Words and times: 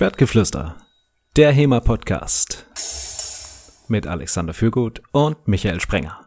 Schwertgeflüster, 0.00 0.76
der 1.36 1.52
HEMA-Podcast 1.52 2.64
mit 3.88 4.06
Alexander 4.06 4.54
Fürgut 4.54 5.02
und 5.12 5.46
Michael 5.46 5.78
Sprenger. 5.78 6.26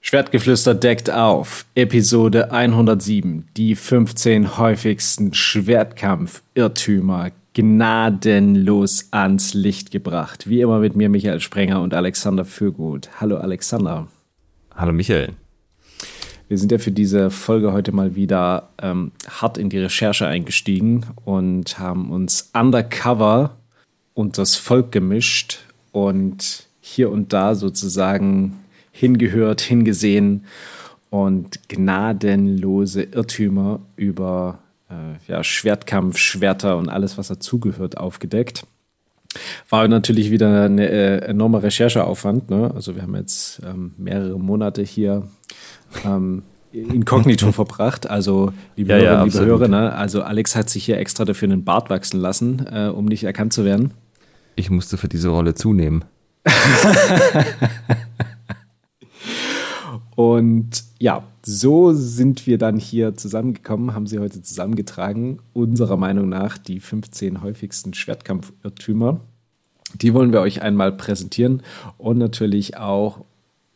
Schwertgeflüster 0.00 0.74
deckt 0.74 1.10
auf, 1.10 1.64
Episode 1.74 2.52
107, 2.52 3.48
die 3.56 3.76
15 3.76 4.58
häufigsten 4.58 5.32
Schwertkampf-Irrtümer 5.32 7.30
gnadenlos 7.54 9.08
ans 9.10 9.54
Licht 9.54 9.90
gebracht. 9.90 10.50
Wie 10.50 10.60
immer 10.60 10.80
mit 10.80 10.96
mir 10.96 11.08
Michael 11.08 11.40
Sprenger 11.40 11.80
und 11.80 11.94
Alexander 11.94 12.44
Fürgut. 12.44 13.08
Hallo 13.18 13.38
Alexander. 13.38 14.08
Hallo 14.74 14.92
Michael. 14.92 15.32
Wir 16.48 16.56
sind 16.56 16.72
ja 16.72 16.78
für 16.78 16.90
diese 16.90 17.30
Folge 17.30 17.74
heute 17.74 17.92
mal 17.92 18.14
wieder 18.14 18.70
ähm, 18.80 19.12
hart 19.28 19.58
in 19.58 19.68
die 19.68 19.78
Recherche 19.78 20.26
eingestiegen 20.26 21.04
und 21.26 21.78
haben 21.78 22.10
uns 22.10 22.50
undercover 22.54 23.56
und 24.14 24.38
das 24.38 24.56
Volk 24.56 24.90
gemischt 24.90 25.58
und 25.92 26.66
hier 26.80 27.10
und 27.10 27.34
da 27.34 27.54
sozusagen 27.54 28.60
hingehört, 28.92 29.60
hingesehen 29.60 30.46
und 31.10 31.68
gnadenlose 31.68 33.02
Irrtümer 33.02 33.80
über 33.96 34.60
äh, 34.88 35.30
ja, 35.30 35.44
Schwertkampf, 35.44 36.16
Schwerter 36.16 36.78
und 36.78 36.88
alles, 36.88 37.18
was 37.18 37.28
dazugehört, 37.28 37.98
aufgedeckt. 37.98 38.66
War 39.68 39.86
natürlich 39.86 40.30
wieder 40.30 40.64
eine 40.64 40.88
äh, 40.88 41.18
enorme 41.26 41.62
Rechercheaufwand. 41.62 42.48
Ne? 42.48 42.72
Also 42.74 42.94
wir 42.94 43.02
haben 43.02 43.14
jetzt 43.16 43.60
ähm, 43.64 43.92
mehrere 43.98 44.38
Monate 44.40 44.82
hier 44.82 45.28
ähm, 46.04 46.42
inkognito 46.72 47.52
verbracht. 47.58 48.08
Also, 48.08 48.52
liebe 48.76 48.92
ja, 48.92 48.98
Hörerinnen, 48.98 49.30
ja, 49.32 49.40
liebe 49.40 49.46
Hörer, 49.46 49.68
ne? 49.68 49.92
also 49.92 50.22
Alex 50.22 50.56
hat 50.56 50.70
sich 50.70 50.84
hier 50.84 50.98
extra 50.98 51.24
dafür 51.24 51.48
einen 51.48 51.64
Bart 51.64 51.90
wachsen 51.90 52.20
lassen, 52.20 52.66
äh, 52.70 52.88
um 52.88 53.04
nicht 53.06 53.24
erkannt 53.24 53.52
zu 53.52 53.64
werden. 53.64 53.92
Ich 54.56 54.70
musste 54.70 54.96
für 54.96 55.08
diese 55.08 55.28
Rolle 55.28 55.54
zunehmen. 55.54 56.04
Und 60.14 60.82
ja, 60.98 61.22
so 61.46 61.92
sind 61.92 62.46
wir 62.48 62.58
dann 62.58 62.76
hier 62.76 63.14
zusammengekommen, 63.14 63.94
haben 63.94 64.08
sie 64.08 64.18
heute 64.18 64.42
zusammengetragen. 64.42 65.38
Unserer 65.52 65.96
Meinung 65.96 66.28
nach 66.28 66.58
die 66.58 66.80
15 66.80 67.40
häufigsten 67.40 67.94
Schwertkampfirrtümer. 67.94 69.20
Die 69.94 70.12
wollen 70.14 70.32
wir 70.32 70.40
euch 70.40 70.60
einmal 70.60 70.90
präsentieren 70.90 71.62
und 71.96 72.18
natürlich 72.18 72.76
auch, 72.76 73.24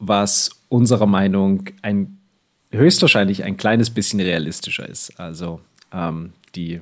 was 0.01 0.62
unserer 0.73 1.07
Meinung 1.07 1.65
ein 1.83 2.19
höchstwahrscheinlich 2.73 3.45
ein 3.45 3.59
kleines 3.59 3.91
bisschen 3.91 4.21
realistischer 4.21 4.89
ist. 4.89 5.21
Also 5.21 5.61
ähm, 5.93 6.33
die, 6.55 6.81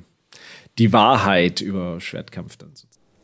die 0.77 0.93
Wahrheit 0.93 1.59
über 1.59 1.99
Schwertkampf 1.99 2.55
dann. 2.55 2.71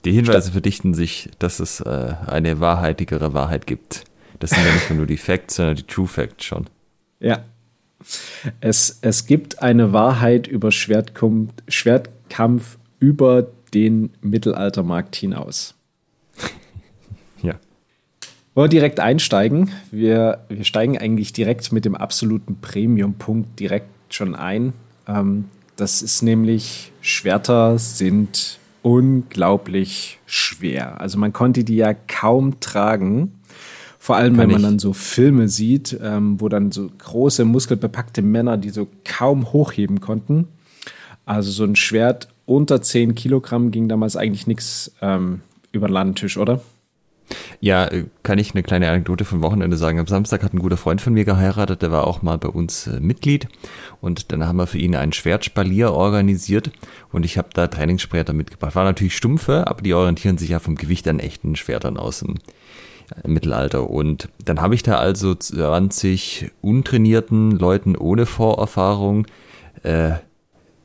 Die 0.03 0.11
Hinweise 0.11 0.51
verdichten 0.51 0.93
sich, 0.93 1.29
dass 1.39 1.61
es 1.61 1.79
äh, 1.79 2.13
eine 2.27 2.59
wahrheitigere 2.59 3.33
Wahrheit 3.33 3.65
gibt. 3.65 4.03
Das 4.39 4.51
sind 4.51 4.65
ja 4.65 4.73
nicht 4.73 4.91
nur 4.91 5.05
die 5.05 5.17
Facts, 5.17 5.55
sondern 5.55 5.77
die 5.77 5.83
True 5.83 6.07
Facts 6.07 6.45
schon. 6.45 6.67
Ja. 7.19 7.43
Es, 8.59 8.99
es 9.01 9.25
gibt 9.25 9.61
eine 9.61 9.93
Wahrheit 9.93 10.47
über 10.47 10.71
Schwertkampf, 10.71 11.53
Schwertkampf 11.67 12.77
über 12.99 13.47
den 13.73 14.11
Mittelaltermarkt 14.21 15.15
hinaus. 15.15 15.76
Wollen 18.57 18.71
wir 18.71 18.79
direkt 18.79 18.99
einsteigen? 18.99 19.69
Wir, 19.91 20.39
wir 20.49 20.63
steigen 20.63 20.97
eigentlich 20.97 21.31
direkt 21.31 21.71
mit 21.71 21.85
dem 21.85 21.93
absoluten 21.93 22.57
Premium-Punkt 22.59 23.59
direkt 23.59 23.87
schon 24.09 24.33
ein. 24.33 24.73
Ähm, 25.07 25.45
das 25.75 26.01
ist 26.01 26.23
nämlich, 26.23 26.91
Schwerter 26.99 27.77
sind 27.77 28.57
unglaublich 28.81 30.17
schwer. 30.25 30.99
Also 30.99 31.19
man 31.19 31.33
konnte 31.33 31.63
die 31.63 31.75
ja 31.75 31.93
kaum 31.93 32.59
tragen. 32.59 33.33
Vor 33.99 34.15
allem, 34.15 34.33
Kann 34.33 34.45
wenn 34.45 34.49
man 34.49 34.61
ich. 34.61 34.65
dann 34.65 34.79
so 34.79 34.91
Filme 34.91 35.49
sieht, 35.49 35.95
ähm, 36.01 36.41
wo 36.41 36.49
dann 36.49 36.71
so 36.71 36.89
große, 36.97 37.45
muskelbepackte 37.45 38.23
Männer, 38.23 38.57
die 38.57 38.71
so 38.71 38.87
kaum 39.05 39.53
hochheben 39.53 40.01
konnten. 40.01 40.47
Also 41.27 41.51
so 41.51 41.63
ein 41.63 41.75
Schwert 41.75 42.27
unter 42.47 42.81
10 42.81 43.13
Kilogramm 43.13 43.69
ging 43.69 43.87
damals 43.87 44.15
eigentlich 44.15 44.47
nichts 44.47 44.93
ähm, 45.03 45.41
über 45.71 45.89
den 45.89 45.93
Ladentisch, 45.93 46.37
oder? 46.37 46.59
Ja, 47.59 47.85
äh, 47.85 48.05
kann 48.23 48.39
ich 48.39 48.53
eine 48.53 48.63
kleine 48.63 48.89
Anekdote 48.89 49.25
vom 49.25 49.41
Wochenende 49.41 49.77
sagen. 49.77 49.99
Am 49.99 50.07
Samstag 50.07 50.43
hat 50.43 50.53
ein 50.53 50.59
guter 50.59 50.77
Freund 50.77 51.01
von 51.01 51.13
mir 51.13 51.25
geheiratet, 51.25 51.81
der 51.81 51.91
war 51.91 52.07
auch 52.07 52.21
mal 52.21 52.37
bei 52.37 52.49
uns 52.49 52.87
äh, 52.87 52.99
Mitglied 52.99 53.47
und 54.01 54.31
dann 54.31 54.47
haben 54.47 54.57
wir 54.57 54.67
für 54.67 54.77
ihn 54.77 54.95
einen 54.95 55.13
Schwertspalier 55.13 55.91
organisiert 55.91 56.71
und 57.11 57.25
ich 57.25 57.37
habe 57.37 57.49
da 57.53 57.67
Trainingsschwerter 57.67 58.33
mitgebracht. 58.33 58.75
War 58.75 58.83
natürlich 58.83 59.15
stumpfe, 59.15 59.67
aber 59.67 59.81
die 59.81 59.93
orientieren 59.93 60.37
sich 60.37 60.49
ja 60.49 60.59
vom 60.59 60.75
Gewicht 60.75 61.07
an 61.07 61.19
echten 61.19 61.55
Schwertern 61.55 61.97
aus 61.97 62.19
dem 62.19 62.35
äh, 63.23 63.27
Mittelalter. 63.27 63.89
Und 63.89 64.29
dann 64.43 64.61
habe 64.61 64.75
ich 64.75 64.83
da 64.83 64.97
also 64.97 65.35
20 65.35 66.51
untrainierten 66.61 67.51
Leuten 67.51 67.95
ohne 67.95 68.25
Vorerfahrung 68.25 69.27
äh, 69.83 70.13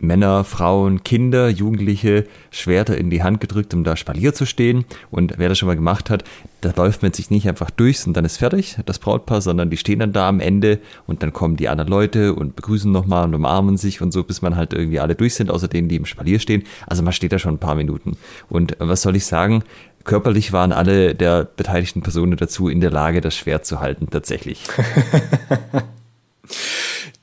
Männer, 0.03 0.43
Frauen, 0.45 1.05
Kinder, 1.05 1.49
Jugendliche 1.49 2.27
Schwerter 2.51 2.99
in 2.99 3.09
die 3.09 3.23
Hand 3.23 3.41
gedrückt, 3.41 3.73
um 3.73 3.85
da 3.85 3.97
Spalier 3.97 4.35
zu 4.35 4.47
stehen. 4.47 4.85
Und 5.11 5.35
wer 5.39 5.49
das 5.49 5.59
schon 5.59 5.69
mal 5.69 5.77
gemacht 5.77 6.11
hat, 6.11 6.25
da 6.61 6.73
läuft 6.77 7.03
man 7.03 7.13
sich 7.13 7.31
nicht 7.31 7.49
einfach 7.49 7.71
durch 7.71 8.05
und 8.07 8.17
dann 8.17 8.25
ist 8.25 8.37
fertig, 8.39 8.77
das 8.85 8.99
Brautpaar, 8.99 9.41
sondern 9.41 9.71
die 9.71 9.77
stehen 9.77 10.01
dann 10.01 10.13
da 10.13 10.29
am 10.29 10.41
Ende 10.41 10.81
und 11.07 11.23
dann 11.23 11.33
kommen 11.33 11.57
die 11.57 11.69
anderen 11.69 11.91
Leute 11.91 12.35
und 12.35 12.57
begrüßen 12.57 12.91
nochmal 12.91 13.25
und 13.25 13.35
umarmen 13.35 13.77
sich 13.77 14.03
und 14.03 14.13
so, 14.13 14.25
bis 14.25 14.43
man 14.43 14.57
halt 14.57 14.73
irgendwie 14.73 15.01
alle 15.01 15.15
durch 15.15 15.35
sind, 15.35 15.51
außer 15.51 15.69
denen, 15.69 15.89
die 15.89 15.97
im 15.97 16.05
Spalier 16.05 16.41
stehen. 16.41 16.65
Also 16.87 17.03
man 17.03 17.13
steht 17.13 17.33
da 17.33 17.39
schon 17.39 17.55
ein 17.55 17.59
paar 17.59 17.77
Minuten. 17.77 18.17
Und 18.49 18.77
was 18.81 19.03
soll 19.03 19.15
ich 19.17 19.27
sagen? 19.27 19.63
Körperlich 20.05 20.53
waren 20.53 20.73
alle 20.73 21.15
der 21.15 21.45
beteiligten 21.45 22.03
Personen 22.03 22.37
dazu 22.37 22.69
in 22.69 22.81
der 22.81 22.91
Lage, 22.91 23.21
das 23.21 23.37
Schwert 23.37 23.65
zu 23.67 23.79
halten, 23.79 24.09
tatsächlich. 24.11 24.65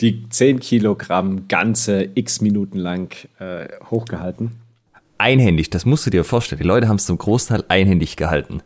die 0.02 0.30
10 0.30 0.60
Kilogramm 0.60 1.48
ganze 1.48 2.10
x 2.16 2.42
Minuten 2.42 2.78
lang 2.78 3.16
äh, 3.40 3.68
hochgehalten. 3.90 4.52
Einhändig, 5.18 5.70
das 5.70 5.86
musst 5.86 6.06
du 6.06 6.10
dir 6.10 6.24
vorstellen. 6.24 6.62
Die 6.62 6.68
Leute 6.68 6.88
haben 6.88 6.96
es 6.96 7.06
zum 7.06 7.18
Großteil 7.18 7.66
einhändig 7.68 8.16
gehalten. 8.16 8.62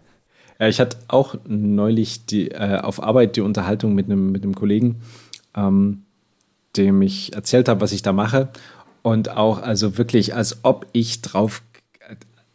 Ja, 0.60 0.68
ich 0.68 0.80
hatte 0.80 0.98
auch 1.08 1.36
neulich 1.48 2.26
die, 2.28 2.52
äh, 2.52 2.78
auf 2.78 3.02
Arbeit 3.02 3.36
die 3.36 3.42
Unterhaltung 3.42 3.96
mit 3.96 4.06
einem 4.06 4.32
mit 4.32 4.56
Kollegen, 4.56 5.02
ähm, 5.56 6.04
dem 6.78 7.02
ich 7.02 7.34
erzählt 7.34 7.68
habe, 7.68 7.82
was 7.82 7.92
ich 7.92 8.04
da 8.04 8.14
mache. 8.14 8.50
Und 9.02 9.30
auch, 9.30 9.62
also 9.62 9.98
wirklich, 9.98 10.36
als 10.36 10.60
ob 10.64 10.86
ich 10.94 11.22
drauf 11.22 11.64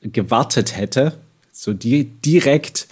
gewartet 0.01 0.77
hätte, 0.77 1.15
so 1.53 1.75
die, 1.75 2.05
direkt 2.05 2.89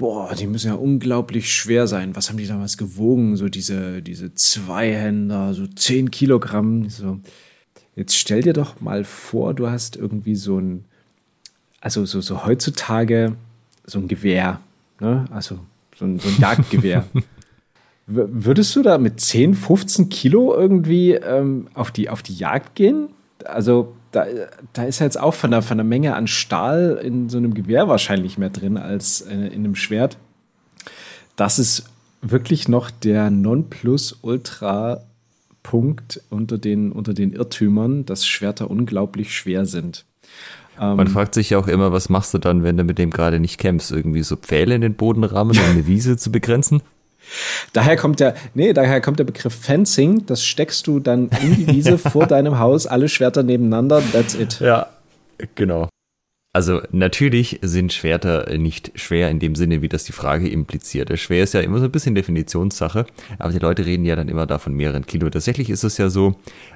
boah, 0.00 0.34
die 0.34 0.46
müssen 0.46 0.68
ja 0.68 0.74
unglaublich 0.74 1.52
schwer 1.52 1.86
sein. 1.86 2.16
Was 2.16 2.30
haben 2.30 2.38
die 2.38 2.46
damals 2.46 2.78
gewogen? 2.78 3.36
So 3.36 3.50
diese, 3.50 4.00
diese 4.00 4.34
Zweihänder, 4.34 5.52
so 5.52 5.66
10 5.66 6.10
Kilogramm. 6.10 6.88
So. 6.88 7.20
Jetzt 7.96 8.16
stell 8.16 8.40
dir 8.40 8.54
doch 8.54 8.80
mal 8.80 9.04
vor, 9.04 9.52
du 9.52 9.68
hast 9.68 9.96
irgendwie 9.96 10.36
so 10.36 10.58
ein, 10.58 10.86
also 11.82 12.06
so, 12.06 12.22
so 12.22 12.46
heutzutage 12.46 13.36
so 13.84 13.98
ein 13.98 14.08
Gewehr, 14.08 14.60
ne? 15.00 15.26
also 15.30 15.58
so 15.94 16.06
ein, 16.06 16.18
so 16.18 16.30
ein 16.30 16.40
Jagdgewehr. 16.40 17.04
Würdest 18.06 18.74
du 18.74 18.82
da 18.82 18.96
mit 18.96 19.20
10, 19.20 19.54
15 19.54 20.08
Kilo 20.08 20.56
irgendwie 20.56 21.12
ähm, 21.12 21.68
auf, 21.74 21.90
die, 21.90 22.08
auf 22.08 22.22
die 22.22 22.34
Jagd 22.34 22.74
gehen? 22.74 23.10
Also 23.44 23.94
da, 24.12 24.26
da 24.72 24.84
ist 24.84 24.98
jetzt 24.98 25.20
auch 25.20 25.34
von 25.34 25.50
der, 25.50 25.60
von 25.62 25.78
der 25.78 25.84
Menge 25.84 26.14
an 26.14 26.26
Stahl 26.26 27.00
in 27.02 27.28
so 27.28 27.38
einem 27.38 27.54
Gewehr 27.54 27.88
wahrscheinlich 27.88 28.38
mehr 28.38 28.50
drin 28.50 28.76
als 28.76 29.20
in, 29.20 29.46
in 29.46 29.64
einem 29.64 29.76
Schwert. 29.76 30.16
Das 31.36 31.58
ist 31.58 31.84
wirklich 32.22 32.68
noch 32.68 32.90
der 32.90 33.30
Nonplusultra-Punkt 33.30 36.20
unter 36.28 36.58
den, 36.58 36.92
unter 36.92 37.14
den 37.14 37.32
Irrtümern, 37.32 38.04
dass 38.04 38.26
Schwerter 38.26 38.70
unglaublich 38.70 39.34
schwer 39.34 39.64
sind. 39.66 40.04
Man 40.78 41.00
ähm, 41.00 41.08
fragt 41.08 41.34
sich 41.34 41.50
ja 41.50 41.58
auch 41.58 41.68
immer, 41.68 41.92
was 41.92 42.08
machst 42.08 42.32
du 42.32 42.38
dann, 42.38 42.62
wenn 42.62 42.78
du 42.78 42.84
mit 42.84 42.98
dem 42.98 43.10
gerade 43.10 43.38
nicht 43.38 43.58
kämpfst? 43.58 43.92
Irgendwie 43.92 44.22
so 44.22 44.36
Pfähle 44.36 44.74
in 44.74 44.80
den 44.80 44.94
Boden 44.94 45.24
rammen, 45.24 45.54
um 45.56 45.64
eine 45.64 45.86
Wiese 45.86 46.16
zu 46.16 46.32
begrenzen? 46.32 46.82
Daher 47.72 47.96
kommt 47.96 48.20
der, 48.20 48.34
nee, 48.54 48.72
daher 48.72 49.00
kommt 49.00 49.18
der 49.18 49.24
Begriff 49.24 49.54
Fencing. 49.54 50.26
Das 50.26 50.44
steckst 50.44 50.86
du 50.86 51.00
dann 51.00 51.30
in 51.42 51.56
die 51.56 51.66
Wiese 51.68 51.98
vor 51.98 52.26
deinem 52.26 52.58
Haus, 52.58 52.86
alle 52.86 53.08
Schwerter 53.08 53.42
nebeneinander, 53.42 54.02
that's 54.12 54.34
it. 54.34 54.60
Ja, 54.60 54.88
genau. 55.54 55.88
Also 56.52 56.80
natürlich 56.90 57.60
sind 57.62 57.92
Schwerter 57.92 58.56
nicht 58.58 58.90
schwer 58.96 59.30
in 59.30 59.38
dem 59.38 59.54
Sinne, 59.54 59.82
wie 59.82 59.88
das 59.88 60.02
die 60.02 60.12
Frage 60.12 60.48
impliziert. 60.48 61.16
Schwer 61.16 61.44
ist 61.44 61.54
ja 61.54 61.60
immer 61.60 61.78
so 61.78 61.84
ein 61.84 61.92
bisschen 61.92 62.16
Definitionssache, 62.16 63.06
aber 63.38 63.52
die 63.52 63.60
Leute 63.60 63.86
reden 63.86 64.04
ja 64.04 64.16
dann 64.16 64.28
immer 64.28 64.46
da 64.46 64.58
von 64.58 64.74
mehreren 64.74 65.06
Kilo. 65.06 65.30
Tatsächlich 65.30 65.70
ist 65.70 65.84
es 65.84 65.96
ja 65.96 66.10
so, 66.10 66.34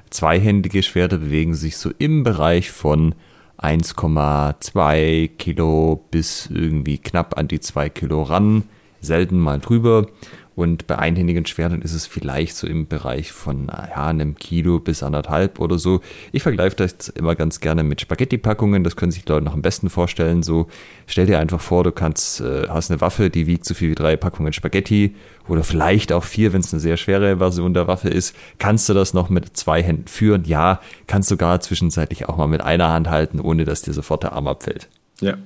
zweihändige 0.09 0.81
Schwerter 0.81 1.17
bewegen 1.17 1.55
sich 1.55 1.75
so 1.75 1.91
im 1.97 2.23
Bereich 2.23 2.71
von 2.71 3.15
1,2 3.57 5.27
Kilo 5.37 6.05
bis 6.09 6.49
irgendwie 6.49 6.97
knapp 6.97 7.37
an 7.37 7.49
die 7.49 7.59
2 7.59 7.89
Kilo 7.89 8.23
ran, 8.23 8.63
selten 9.01 9.39
mal 9.39 9.59
drüber. 9.59 10.07
Und 10.55 10.87
bei 10.87 10.97
einhändigen 10.97 11.45
Schwertern 11.45 11.81
ist 11.81 11.93
es 11.93 12.07
vielleicht 12.07 12.55
so 12.55 12.65
im 12.65 12.87
Bereich 12.87 13.33
von 13.33 13.67
ja, 13.67 14.07
einem 14.07 14.35
Kilo 14.35 14.79
bis 14.79 15.03
anderthalb 15.03 15.59
oder 15.59 15.77
so. 15.77 15.99
Ich 16.31 16.43
vergleiche 16.43 16.77
das 16.77 17.09
immer 17.09 17.35
ganz 17.35 17.59
gerne 17.59 17.83
mit 17.83 17.99
Spaghetti-Packungen. 17.99 18.85
Das 18.85 18.95
können 18.95 19.11
sich 19.11 19.25
die 19.25 19.31
Leute 19.31 19.43
noch 19.43 19.53
am 19.53 19.61
besten 19.61 19.89
vorstellen. 19.89 20.43
So, 20.43 20.67
stell 21.07 21.25
dir 21.25 21.39
einfach 21.39 21.59
vor, 21.59 21.83
du 21.83 21.91
kannst, 21.91 22.39
äh, 22.39 22.69
hast 22.69 22.89
eine 22.89 23.01
Waffe, 23.01 23.29
die 23.29 23.47
wiegt 23.47 23.65
so 23.65 23.73
viel 23.73 23.89
wie 23.89 23.95
drei 23.95 24.15
Packungen 24.15 24.53
Spaghetti 24.53 25.15
oder 25.49 25.63
vielleicht 25.63 26.13
auch 26.13 26.23
vier, 26.23 26.53
wenn 26.53 26.61
es 26.61 26.73
eine 26.73 26.79
sehr 26.79 26.95
schwere 26.95 27.37
Version 27.37 27.73
der 27.73 27.87
Waffe 27.87 28.07
ist. 28.07 28.33
Kannst 28.57 28.87
du 28.87 28.93
das 28.93 29.13
noch 29.13 29.29
mit 29.29 29.57
zwei 29.57 29.83
Händen 29.83 30.07
führen? 30.07 30.45
Ja, 30.45 30.79
kannst 31.05 31.29
du 31.31 31.35
gar 31.35 31.59
zwischenzeitlich 31.59 32.29
auch 32.29 32.37
mal 32.37 32.47
mit 32.47 32.61
einer 32.61 32.91
Hand 32.91 33.09
halten, 33.09 33.41
ohne 33.41 33.65
dass 33.65 33.81
dir 33.81 33.93
sofort 33.93 34.23
der 34.23 34.31
Arm 34.31 34.47
abfällt. 34.47 34.87
Ja, 35.19 35.37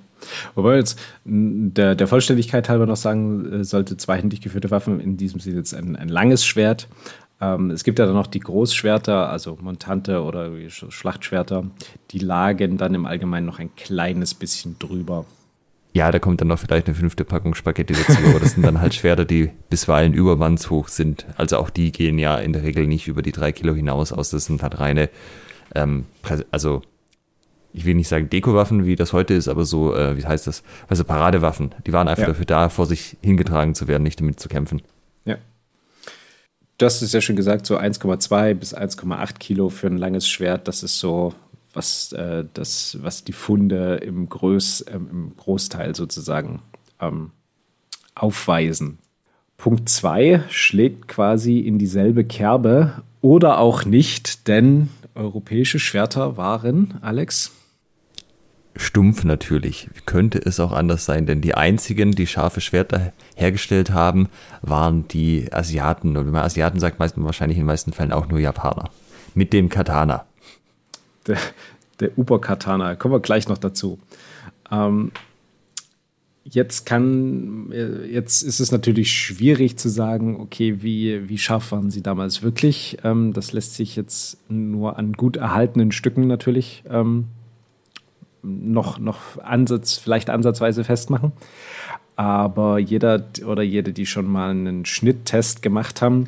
Wobei 0.56 0.78
jetzt 0.78 1.00
der, 1.26 1.96
der 1.96 2.08
Vollständigkeit 2.08 2.70
halber 2.70 2.86
noch 2.86 2.96
sagen 2.96 3.62
äh, 3.62 3.64
sollte, 3.64 3.98
zweihändig 3.98 4.42
geführte 4.42 4.72
Waffen, 4.72 5.00
in 5.00 5.18
diesem 5.18 5.40
Sinne 5.40 5.58
jetzt 5.58 5.74
ein, 5.74 5.96
ein 5.96 6.10
langes 6.10 6.46
Schwert. 6.46 6.88
Ähm, 7.42 7.72
es 7.72 7.84
gibt 7.84 8.00
ja 8.00 8.06
dann 8.06 8.16
noch 8.16 8.28
die 8.28 8.40
Großschwerter, 8.40 9.30
also 9.30 9.58
Montante 9.62 10.24
oder 10.24 10.52
Schlachtschwerter, 10.70 11.66
die 12.12 12.20
lagen 12.20 12.78
dann 12.78 12.94
im 12.96 13.06
Allgemeinen 13.06 13.46
noch 13.46 13.60
ein 13.60 13.76
kleines 13.76 14.34
bisschen 14.34 14.78
drüber. 14.80 15.26
Ja, 15.94 16.12
da 16.12 16.20
kommt 16.20 16.40
dann 16.40 16.50
noch 16.50 16.60
vielleicht 16.60 16.88
eine 16.88 16.96
fünfte 16.96 17.26
Packung 17.26 17.56
Spaghetti 17.56 17.94
dazu, 17.94 18.20
aber 18.30 18.40
das 18.40 18.52
sind 18.52 18.64
dann 18.64 18.80
halt 18.80 18.94
Schwerter, 18.94 19.26
die 19.26 19.50
bisweilen 19.70 20.14
übermannshoch 20.14 20.88
sind. 20.88 21.26
Also 21.36 21.58
auch 21.58 21.72
die 21.72 21.92
gehen 21.92 22.20
ja 22.20 22.38
in 22.38 22.54
der 22.54 22.62
Regel 22.62 22.86
nicht 22.86 23.08
über 23.08 23.24
die 23.24 23.32
drei 23.32 23.52
Kilo 23.52 23.74
hinaus 23.74 24.12
aus. 24.12 24.30
Das 24.30 24.46
sind 24.46 24.62
halt 24.62 24.80
reine, 24.80 25.10
ähm, 25.74 26.06
also 26.52 26.84
ich 27.74 27.86
will 27.86 27.96
nicht 27.96 28.08
sagen 28.08 28.30
Dekowaffen, 28.30 28.86
wie 28.86 28.96
das 28.96 29.14
heute 29.14 29.34
ist, 29.34 29.48
aber 29.48 29.66
so, 29.66 29.96
äh, 29.96 30.18
wie 30.18 30.26
heißt 30.26 30.48
das? 30.48 30.64
Also 30.88 31.04
Paradewaffen. 31.04 31.76
Die 31.86 31.94
waren 31.94 32.08
einfach 32.08 32.24
ja. 32.24 32.30
dafür 32.30 32.46
da, 32.46 32.70
vor 32.70 32.86
sich 32.86 33.18
hingetragen 33.22 33.76
zu 33.76 33.88
werden, 33.88 34.04
nicht 34.04 34.20
damit 34.20 34.40
zu 34.40 34.50
kämpfen. 34.50 34.82
Ja. 35.26 35.38
Du 36.78 36.86
hast 36.86 37.02
es 37.02 37.14
ja 37.14 37.22
schon 37.22 37.36
gesagt, 37.36 37.66
so 37.66 37.78
1,2 37.78 38.54
bis 38.56 38.76
1,8 38.76 39.38
Kilo 39.40 39.70
für 39.70 39.88
ein 39.88 39.98
langes 39.98 40.28
Schwert, 40.28 40.68
das 40.68 40.82
ist 40.82 41.00
so, 41.00 41.34
was, 41.74 42.12
äh, 42.14 42.46
das, 42.54 42.98
was 43.02 43.24
die 43.24 43.34
Funde 43.34 43.96
im, 43.98 44.28
Groß, 44.30 44.82
äh, 44.82 44.96
im 44.96 45.34
Großteil 45.38 45.96
sozusagen 45.96 46.62
ähm, 47.00 47.32
aufweisen. 48.16 48.98
Punkt 49.58 49.90
2 49.90 50.46
schlägt 50.50 51.08
quasi 51.08 51.60
in 51.60 51.78
dieselbe 51.78 52.24
Kerbe 52.24 53.04
oder 53.22 53.60
auch 53.60 53.86
nicht, 53.86 54.48
denn 54.48 54.90
europäische 55.16 55.80
Schwerter 55.80 56.38
waren, 56.38 56.98
Alex, 57.02 57.52
stumpf 58.80 59.24
natürlich. 59.24 59.90
Könnte 60.06 60.40
es 60.40 60.60
auch 60.60 60.72
anders 60.72 61.06
sein, 61.06 61.26
denn 61.26 61.42
die 61.42 61.54
einzigen, 61.54 62.12
die 62.12 62.28
scharfe 62.28 62.62
Schwerter 62.62 63.14
hergestellt 63.36 63.92
haben, 63.92 64.30
waren 64.62 65.08
die 65.08 65.52
Asiaten. 65.52 66.16
Und 66.18 66.26
wenn 66.26 66.34
man 66.34 66.44
Asiaten 66.44 66.80
sagt, 66.80 67.00
meist 67.00 67.18
man 67.18 67.26
wahrscheinlich 67.26 67.58
in 67.58 67.64
den 67.64 67.68
meisten 67.68 67.94
Fällen 67.94 68.14
auch 68.14 68.28
nur 68.30 68.40
Japaner. 68.40 68.90
Mit 69.36 69.54
dem 69.54 69.70
Katana. 69.70 70.26
Der, 71.28 71.38
der 72.00 72.18
Uber-Katana, 72.18 72.96
kommen 72.96 73.14
wir 73.14 73.20
gleich 73.20 73.48
noch 73.48 73.58
dazu. 73.58 74.00
Ähm, 74.72 75.12
jetzt 76.44 76.86
kann, 76.86 77.72
jetzt 78.10 78.42
ist 78.42 78.60
es 78.60 78.72
natürlich 78.72 79.12
schwierig 79.12 79.78
zu 79.78 79.90
sagen, 79.90 80.40
okay, 80.40 80.82
wie, 80.82 81.28
wie 81.28 81.38
scharf 81.38 81.72
waren 81.72 81.92
sie 81.92 82.02
damals 82.02 82.42
wirklich? 82.42 82.98
Ähm, 83.04 83.34
das 83.34 83.52
lässt 83.52 83.76
sich 83.76 83.96
jetzt 83.96 84.38
nur 84.50 84.98
an 84.98 85.14
gut 85.14 85.38
erhaltenen 85.38 85.92
Stücken 85.92 86.28
natürlich 86.28 86.84
ähm, 86.90 87.26
noch, 88.42 89.00
noch 89.00 89.38
Ansatz, 89.44 89.98
vielleicht 89.98 90.30
ansatzweise 90.30 90.84
festmachen. 90.84 91.32
Aber 92.16 92.80
jeder 92.80 93.24
oder 93.46 93.64
jede, 93.64 93.94
die 93.94 94.06
schon 94.06 94.28
mal 94.28 94.50
einen 94.52 94.86
Schnitttest 94.86 95.62
gemacht 95.62 96.02
haben, 96.02 96.28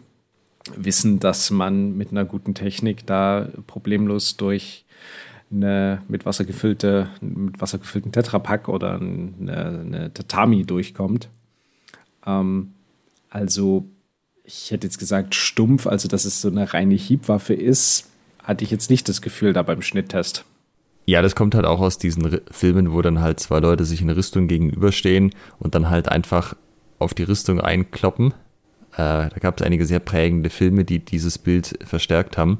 wissen, 0.75 1.19
dass 1.19 1.51
man 1.51 1.97
mit 1.97 2.11
einer 2.11 2.25
guten 2.25 2.53
Technik 2.53 3.05
da 3.05 3.47
problemlos 3.67 4.37
durch 4.37 4.85
eine 5.51 6.01
mit 6.07 6.25
Wasser 6.25 6.45
gefüllte, 6.45 7.09
mit 7.19 7.59
Wasser 7.59 7.77
gefüllten 7.77 8.11
Tetrapack 8.11 8.69
oder 8.69 8.95
eine, 8.95 9.31
eine 9.41 10.13
Tatami 10.13 10.63
durchkommt. 10.63 11.29
Ähm, 12.25 12.73
also 13.29 13.85
ich 14.43 14.71
hätte 14.71 14.87
jetzt 14.87 14.97
gesagt 14.97 15.35
stumpf, 15.35 15.87
also 15.87 16.07
dass 16.07 16.25
es 16.25 16.41
so 16.41 16.47
eine 16.49 16.73
reine 16.73 16.95
Hiebwaffe 16.95 17.53
ist, 17.53 18.09
hatte 18.43 18.63
ich 18.63 18.71
jetzt 18.71 18.89
nicht 18.89 19.07
das 19.09 19.21
Gefühl 19.21 19.53
da 19.53 19.61
beim 19.61 19.81
Schnitttest. 19.81 20.45
Ja, 21.05 21.21
das 21.21 21.35
kommt 21.35 21.55
halt 21.55 21.65
auch 21.65 21.79
aus 21.79 21.97
diesen 21.97 22.31
R 22.31 22.41
Filmen, 22.51 22.93
wo 22.93 23.01
dann 23.01 23.21
halt 23.21 23.39
zwei 23.39 23.59
Leute 23.59 23.85
sich 23.85 24.01
in 24.01 24.09
eine 24.09 24.17
Rüstung 24.17 24.47
gegenüberstehen 24.47 25.31
und 25.59 25.75
dann 25.75 25.89
halt 25.89 26.09
einfach 26.09 26.55
auf 26.99 27.13
die 27.13 27.23
Rüstung 27.23 27.59
einkloppen. 27.59 28.33
Äh, 28.93 29.29
da 29.29 29.35
gab 29.39 29.59
es 29.59 29.65
einige 29.65 29.85
sehr 29.85 29.99
prägende 29.99 30.49
Filme, 30.49 30.85
die 30.85 30.99
dieses 30.99 31.37
Bild 31.37 31.79
verstärkt 31.83 32.37
haben. 32.37 32.59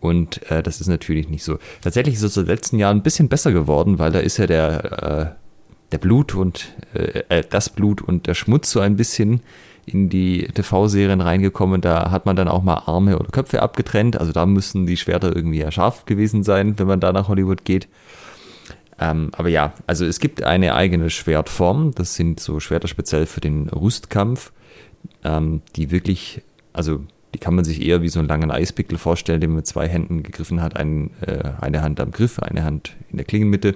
Und 0.00 0.50
äh, 0.50 0.62
das 0.62 0.80
ist 0.80 0.88
natürlich 0.88 1.28
nicht 1.28 1.44
so. 1.44 1.58
Tatsächlich 1.80 2.16
ist 2.16 2.22
es 2.22 2.36
in 2.36 2.44
den 2.44 2.48
letzten 2.48 2.78
Jahren 2.78 2.98
ein 2.98 3.02
bisschen 3.02 3.28
besser 3.28 3.52
geworden, 3.52 3.98
weil 3.98 4.10
da 4.10 4.18
ist 4.18 4.36
ja 4.36 4.46
der, 4.46 5.02
äh, 5.02 5.92
der 5.92 5.98
Blut 5.98 6.34
und 6.34 6.74
äh, 6.94 7.22
äh, 7.28 7.44
das 7.48 7.68
Blut 7.68 8.02
und 8.02 8.26
der 8.26 8.34
Schmutz 8.34 8.70
so 8.70 8.80
ein 8.80 8.96
bisschen 8.96 9.42
in 9.86 10.08
die 10.08 10.46
TV-Serien 10.46 11.20
reingekommen. 11.20 11.80
Da 11.80 12.10
hat 12.10 12.26
man 12.26 12.36
dann 12.36 12.48
auch 12.48 12.62
mal 12.62 12.82
Arme 12.86 13.18
oder 13.18 13.30
Köpfe 13.30 13.62
abgetrennt. 13.62 14.18
Also 14.18 14.32
da 14.32 14.46
müssen 14.46 14.86
die 14.86 14.96
Schwerter 14.96 15.34
irgendwie 15.34 15.58
ja 15.58 15.70
scharf 15.70 16.04
gewesen 16.04 16.42
sein, 16.42 16.78
wenn 16.78 16.86
man 16.86 17.00
da 17.00 17.12
nach 17.12 17.28
Hollywood 17.28 17.64
geht. 17.64 17.88
Ähm, 19.00 19.30
aber 19.32 19.48
ja, 19.48 19.72
also 19.86 20.04
es 20.04 20.20
gibt 20.20 20.42
eine 20.42 20.74
eigene 20.74 21.10
Schwertform. 21.10 21.92
Das 21.94 22.14
sind 22.14 22.40
so 22.40 22.60
Schwerter 22.60 22.88
speziell 22.88 23.26
für 23.26 23.40
den 23.40 23.68
Rüstkampf, 23.68 24.52
ähm, 25.24 25.62
die 25.76 25.90
wirklich, 25.90 26.42
also 26.72 27.00
die 27.34 27.38
kann 27.38 27.54
man 27.54 27.64
sich 27.64 27.82
eher 27.82 28.02
wie 28.02 28.08
so 28.08 28.20
einen 28.20 28.28
langen 28.28 28.50
Eispickel 28.50 28.98
vorstellen, 28.98 29.40
den 29.40 29.50
man 29.50 29.56
mit 29.56 29.66
zwei 29.66 29.88
Händen 29.88 30.22
gegriffen 30.22 30.60
hat. 30.62 30.76
Ein, 30.76 31.10
äh, 31.22 31.42
eine 31.60 31.82
Hand 31.82 31.98
am 31.98 32.12
Griff, 32.12 32.38
eine 32.38 32.62
Hand 32.62 32.94
in 33.10 33.16
der 33.16 33.26
Klingenmitte 33.26 33.74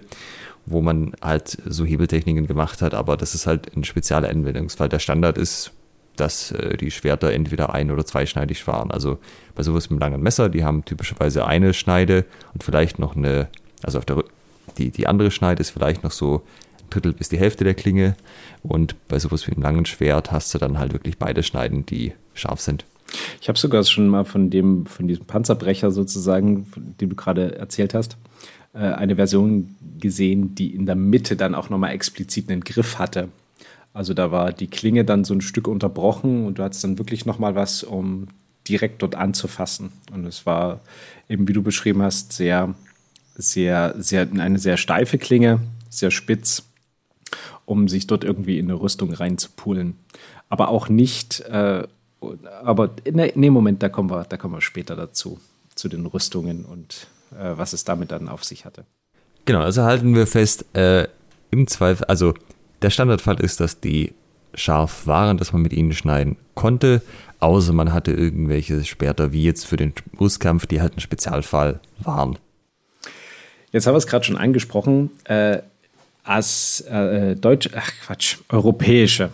wo 0.66 0.82
man 0.82 1.12
halt 1.22 1.58
so 1.64 1.84
Hebeltechniken 1.84 2.46
gemacht 2.46 2.82
hat, 2.82 2.92
aber 2.92 3.16
das 3.16 3.34
ist 3.34 3.46
halt 3.46 3.74
ein 3.76 3.84
spezieller 3.84 4.28
Anwendungsfall. 4.28 4.88
Der 4.88 4.98
Standard 4.98 5.38
ist 5.38 5.72
dass 6.16 6.52
äh, 6.52 6.76
die 6.76 6.90
Schwerter 6.90 7.32
entweder 7.32 7.72
ein- 7.72 7.90
oder 7.90 8.04
zweischneidig 8.04 8.66
waren. 8.66 8.90
Also 8.90 9.18
bei 9.54 9.62
sowas 9.62 9.90
mit 9.90 10.02
einem 10.02 10.12
langen 10.12 10.22
Messer, 10.22 10.48
die 10.48 10.64
haben 10.64 10.84
typischerweise 10.84 11.46
eine 11.46 11.74
Schneide 11.74 12.24
und 12.54 12.64
vielleicht 12.64 12.98
noch 12.98 13.16
eine, 13.16 13.48
also 13.82 13.98
auf 13.98 14.04
der 14.04 14.24
die, 14.78 14.90
die 14.90 15.06
andere 15.06 15.30
Schneide 15.30 15.60
ist 15.60 15.70
vielleicht 15.70 16.02
noch 16.02 16.10
so 16.10 16.42
ein 16.80 16.90
Drittel 16.90 17.12
bis 17.12 17.28
die 17.28 17.38
Hälfte 17.38 17.64
der 17.64 17.74
Klinge. 17.74 18.16
Und 18.62 18.94
bei 19.08 19.18
sowas 19.18 19.46
wie 19.46 19.52
einem 19.52 19.62
langen 19.62 19.86
Schwert 19.86 20.32
hast 20.32 20.54
du 20.54 20.58
dann 20.58 20.78
halt 20.78 20.92
wirklich 20.92 21.18
beide 21.18 21.42
Schneiden, 21.42 21.86
die 21.86 22.12
scharf 22.34 22.60
sind. 22.60 22.84
Ich 23.40 23.48
habe 23.48 23.58
sogar 23.58 23.84
schon 23.84 24.08
mal 24.08 24.24
von 24.24 24.50
dem, 24.50 24.86
von 24.86 25.06
diesem 25.06 25.26
Panzerbrecher 25.26 25.90
sozusagen, 25.90 26.66
den 27.00 27.10
du 27.10 27.16
gerade 27.16 27.56
erzählt 27.56 27.94
hast, 27.94 28.16
äh, 28.74 28.78
eine 28.78 29.16
Version 29.16 29.76
gesehen, 29.98 30.54
die 30.54 30.74
in 30.74 30.86
der 30.86 30.96
Mitte 30.96 31.36
dann 31.36 31.54
auch 31.54 31.70
nochmal 31.70 31.92
explizit 31.92 32.50
einen 32.50 32.62
Griff 32.62 32.98
hatte. 32.98 33.28
Also 33.96 34.12
da 34.12 34.30
war 34.30 34.52
die 34.52 34.66
Klinge 34.66 35.06
dann 35.06 35.24
so 35.24 35.32
ein 35.32 35.40
Stück 35.40 35.66
unterbrochen 35.66 36.44
und 36.44 36.58
du 36.58 36.62
hattest 36.62 36.84
dann 36.84 36.98
wirklich 36.98 37.24
noch 37.24 37.38
mal 37.38 37.54
was, 37.54 37.82
um 37.82 38.28
direkt 38.68 39.00
dort 39.00 39.14
anzufassen. 39.14 39.90
Und 40.12 40.26
es 40.26 40.44
war 40.44 40.80
eben, 41.30 41.48
wie 41.48 41.54
du 41.54 41.62
beschrieben 41.62 42.02
hast, 42.02 42.34
sehr, 42.34 42.74
sehr, 43.36 43.94
sehr 43.96 44.28
eine 44.38 44.58
sehr 44.58 44.76
steife 44.76 45.16
Klinge, 45.16 45.60
sehr 45.88 46.10
spitz, 46.10 46.64
um 47.64 47.88
sich 47.88 48.06
dort 48.06 48.22
irgendwie 48.22 48.58
in 48.58 48.66
eine 48.66 48.78
Rüstung 48.78 49.14
reinzupulen. 49.14 49.94
Aber 50.50 50.68
auch 50.68 50.90
nicht, 50.90 51.40
äh, 51.46 51.84
aber 52.64 52.90
in 53.04 53.16
dem 53.16 53.52
Moment, 53.54 53.82
da 53.82 53.88
kommen 53.88 54.10
wir, 54.10 54.24
da 54.24 54.36
kommen 54.36 54.52
wir 54.52 54.60
später 54.60 54.94
dazu, 54.94 55.40
zu 55.74 55.88
den 55.88 56.04
Rüstungen 56.04 56.66
und 56.66 57.06
äh, 57.32 57.56
was 57.56 57.72
es 57.72 57.84
damit 57.84 58.10
dann 58.10 58.28
auf 58.28 58.44
sich 58.44 58.66
hatte. 58.66 58.84
Genau, 59.46 59.60
also 59.60 59.84
halten 59.84 60.14
wir 60.14 60.26
fest, 60.26 60.66
äh, 60.76 61.08
im 61.50 61.66
Zweifel, 61.66 62.04
also 62.04 62.34
der 62.82 62.90
Standardfall 62.90 63.40
ist, 63.40 63.60
dass 63.60 63.80
die 63.80 64.12
scharf 64.54 65.06
waren, 65.06 65.36
dass 65.36 65.52
man 65.52 65.62
mit 65.62 65.72
ihnen 65.72 65.92
schneiden 65.92 66.36
konnte, 66.54 67.02
außer 67.40 67.72
man 67.72 67.92
hatte 67.92 68.12
irgendwelche 68.12 68.84
Sperrter, 68.84 69.32
wie 69.32 69.44
jetzt 69.44 69.66
für 69.66 69.76
den 69.76 69.92
Brustkampf, 70.12 70.66
die 70.66 70.80
halt 70.80 70.96
ein 70.96 71.00
Spezialfall 71.00 71.80
waren. 71.98 72.38
Jetzt 73.72 73.86
haben 73.86 73.94
wir 73.94 73.98
es 73.98 74.06
gerade 74.06 74.24
schon 74.24 74.38
angesprochen. 74.38 75.10
Äh, 75.24 75.58
als 76.24 76.80
äh, 76.82 77.36
deutsche, 77.36 77.70
ach 77.76 77.90
Quatsch, 78.04 78.38
europäische 78.48 79.30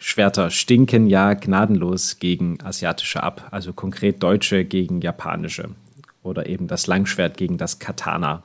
Schwerter 0.00 0.50
stinken 0.50 1.06
ja 1.06 1.34
gnadenlos 1.34 2.18
gegen 2.18 2.58
asiatische 2.64 3.22
ab, 3.22 3.48
also 3.52 3.72
konkret 3.72 4.22
deutsche 4.22 4.64
gegen 4.64 5.00
japanische 5.00 5.68
oder 6.22 6.46
eben 6.46 6.66
das 6.66 6.86
Langschwert 6.86 7.36
gegen 7.36 7.58
das 7.58 7.78
Katana. 7.78 8.42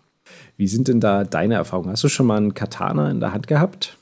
Wie 0.58 0.68
sind 0.68 0.88
denn 0.88 1.00
da 1.00 1.24
deine 1.24 1.56
Erfahrungen? 1.56 1.92
Hast 1.92 2.04
du 2.04 2.10
schon 2.10 2.28
mal 2.28 2.38
einen 2.38 2.54
Katana 2.54 3.10
in 3.10 3.20
der 3.20 3.34
Hand 3.34 3.48
gehabt? 3.48 3.98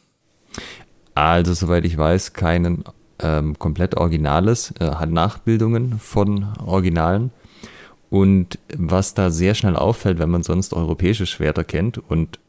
Also, 1.14 1.54
soweit 1.54 1.86
ich 1.86 1.98
weiß, 1.98 2.34
keinen 2.34 2.84
ähm, 3.20 3.58
komplett 3.58 3.96
Originales, 3.96 4.74
äh, 4.80 4.86
hat 4.86 5.10
Nachbildungen 5.10 6.00
von 6.00 6.48
Originalen. 6.66 7.32
Und 8.10 8.60
was 8.76 9.14
da 9.14 9.30
sehr 9.30 9.56
schnell 9.56 9.76
auffällt, 9.76 10.20
wenn 10.20 10.30
man 10.30 10.44
sonst 10.44 10.74
europäische 10.74 11.26
Schwerter 11.26 11.64
kennt 11.64 11.98
und 11.98 12.40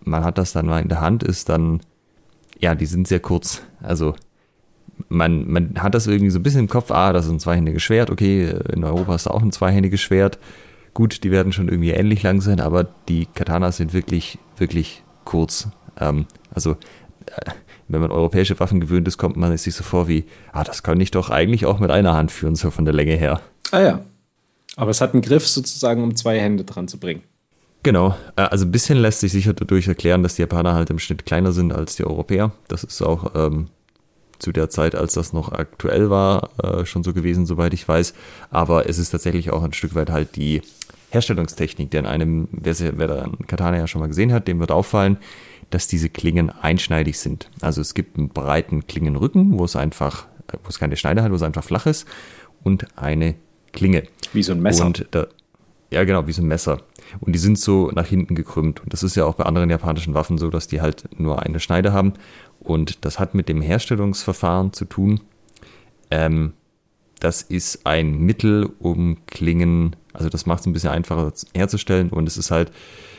man 0.00 0.24
hat 0.24 0.38
das 0.38 0.52
dann 0.52 0.66
mal 0.66 0.82
in 0.82 0.88
der 0.88 1.00
Hand, 1.00 1.22
ist 1.22 1.48
dann, 1.48 1.80
ja, 2.58 2.74
die 2.74 2.86
sind 2.86 3.08
sehr 3.08 3.20
kurz. 3.20 3.62
Also 3.82 4.14
man, 5.08 5.48
man 5.50 5.82
hat 5.82 5.94
das 5.94 6.06
irgendwie 6.06 6.30
so 6.30 6.38
ein 6.38 6.42
bisschen 6.42 6.60
im 6.60 6.68
Kopf, 6.68 6.90
ah, 6.90 7.12
das 7.12 7.26
ist 7.26 7.32
ein 7.32 7.40
zweihändiges 7.40 7.82
Schwert, 7.82 8.10
okay, 8.10 8.54
in 8.72 8.84
Europa 8.84 9.14
ist 9.14 9.26
da 9.26 9.30
auch 9.30 9.42
ein 9.42 9.52
zweihändiges 9.52 10.00
Schwert. 10.00 10.38
Gut, 10.94 11.24
die 11.24 11.30
werden 11.30 11.52
schon 11.52 11.68
irgendwie 11.68 11.90
ähnlich 11.90 12.22
lang 12.22 12.40
sein, 12.40 12.60
aber 12.60 12.84
die 13.08 13.26
Katanas 13.26 13.76
sind 13.76 13.92
wirklich, 13.92 14.38
wirklich 14.56 15.02
kurz. 15.24 15.68
Ähm, 16.00 16.26
also, 16.50 16.76
wenn 17.88 18.00
man 18.00 18.10
europäische 18.10 18.58
Waffen 18.58 18.80
gewöhnt 18.80 19.06
ist, 19.06 19.18
kommt 19.18 19.36
man 19.36 19.56
sich 19.56 19.74
so 19.74 19.84
vor 19.84 20.08
wie, 20.08 20.24
ah, 20.52 20.64
das 20.64 20.82
kann 20.82 21.00
ich 21.00 21.10
doch 21.10 21.30
eigentlich 21.30 21.66
auch 21.66 21.78
mit 21.78 21.90
einer 21.90 22.14
Hand 22.14 22.32
führen, 22.32 22.56
so 22.56 22.70
von 22.70 22.84
der 22.84 22.94
Länge 22.94 23.14
her. 23.14 23.40
Ah 23.70 23.80
ja. 23.80 24.00
Aber 24.76 24.90
es 24.90 25.00
hat 25.00 25.14
einen 25.14 25.22
Griff 25.22 25.46
sozusagen, 25.46 26.02
um 26.02 26.16
zwei 26.16 26.38
Hände 26.38 26.64
dran 26.64 26.88
zu 26.88 26.98
bringen. 26.98 27.22
Genau, 27.82 28.16
äh, 28.34 28.42
also 28.42 28.66
ein 28.66 28.72
bisschen 28.72 28.98
lässt 28.98 29.20
sich 29.20 29.32
sicher 29.32 29.54
dadurch 29.54 29.86
erklären, 29.86 30.22
dass 30.22 30.34
die 30.34 30.42
Japaner 30.42 30.74
halt 30.74 30.90
im 30.90 30.98
Schnitt 30.98 31.24
kleiner 31.24 31.52
sind 31.52 31.72
als 31.72 31.96
die 31.96 32.04
Europäer. 32.04 32.52
Das 32.68 32.82
ist 32.82 33.00
auch 33.00 33.32
ähm, 33.34 33.68
zu 34.38 34.52
der 34.52 34.68
Zeit, 34.68 34.94
als 34.94 35.14
das 35.14 35.32
noch 35.32 35.52
aktuell 35.52 36.10
war, 36.10 36.50
äh, 36.62 36.84
schon 36.84 37.04
so 37.04 37.12
gewesen, 37.12 37.46
soweit 37.46 37.72
ich 37.74 37.86
weiß. 37.86 38.14
Aber 38.50 38.88
es 38.88 38.98
ist 38.98 39.10
tatsächlich 39.10 39.50
auch 39.50 39.62
ein 39.62 39.72
Stück 39.72 39.94
weit 39.94 40.10
halt 40.10 40.36
die 40.36 40.62
Herstellungstechnik, 41.10 41.90
denn 41.90 42.06
einem, 42.06 42.48
wer, 42.50 42.74
wer 42.78 43.06
da 43.06 43.22
einen 43.22 43.46
Katana 43.46 43.78
ja 43.78 43.86
schon 43.86 44.00
mal 44.00 44.08
gesehen 44.08 44.32
hat, 44.32 44.48
dem 44.48 44.58
wird 44.58 44.72
auffallen, 44.72 45.18
dass 45.70 45.88
diese 45.88 46.08
Klingen 46.08 46.50
einschneidig 46.50 47.18
sind. 47.18 47.50
Also 47.60 47.80
es 47.80 47.94
gibt 47.94 48.18
einen 48.18 48.28
breiten 48.28 48.86
Klingenrücken, 48.86 49.58
wo 49.58 49.64
es 49.64 49.76
einfach, 49.76 50.26
wo 50.62 50.68
es 50.68 50.78
keine 50.78 50.96
Schneide 50.96 51.22
hat, 51.22 51.30
wo 51.30 51.36
es 51.36 51.42
einfach 51.42 51.64
flach 51.64 51.86
ist 51.86 52.06
und 52.62 52.86
eine 52.98 53.34
Klinge. 53.72 54.04
Wie 54.32 54.42
so 54.42 54.52
ein 54.52 54.62
Messer. 54.62 54.92
Da, 55.10 55.26
ja, 55.90 56.04
genau, 56.04 56.26
wie 56.26 56.32
so 56.32 56.42
ein 56.42 56.48
Messer. 56.48 56.82
Und 57.20 57.32
die 57.32 57.38
sind 57.38 57.58
so 57.58 57.90
nach 57.94 58.06
hinten 58.06 58.34
gekrümmt. 58.34 58.82
Und 58.82 58.92
das 58.92 59.02
ist 59.02 59.16
ja 59.16 59.24
auch 59.24 59.34
bei 59.34 59.44
anderen 59.44 59.70
japanischen 59.70 60.14
Waffen 60.14 60.38
so, 60.38 60.50
dass 60.50 60.66
die 60.66 60.80
halt 60.80 61.08
nur 61.18 61.42
eine 61.42 61.60
Schneide 61.60 61.92
haben. 61.92 62.14
Und 62.58 63.04
das 63.04 63.18
hat 63.18 63.34
mit 63.34 63.48
dem 63.48 63.60
Herstellungsverfahren 63.60 64.72
zu 64.72 64.84
tun. 64.84 65.20
Ähm, 66.10 66.54
das 67.20 67.42
ist 67.42 67.86
ein 67.86 68.18
Mittel, 68.18 68.68
um 68.78 69.18
Klingen, 69.26 69.96
also 70.12 70.28
das 70.28 70.46
macht 70.46 70.60
es 70.60 70.66
ein 70.66 70.72
bisschen 70.72 70.90
einfacher 70.90 71.32
herzustellen. 71.54 72.10
Und 72.10 72.26
es 72.26 72.36
ist 72.36 72.50
halt, 72.50 72.72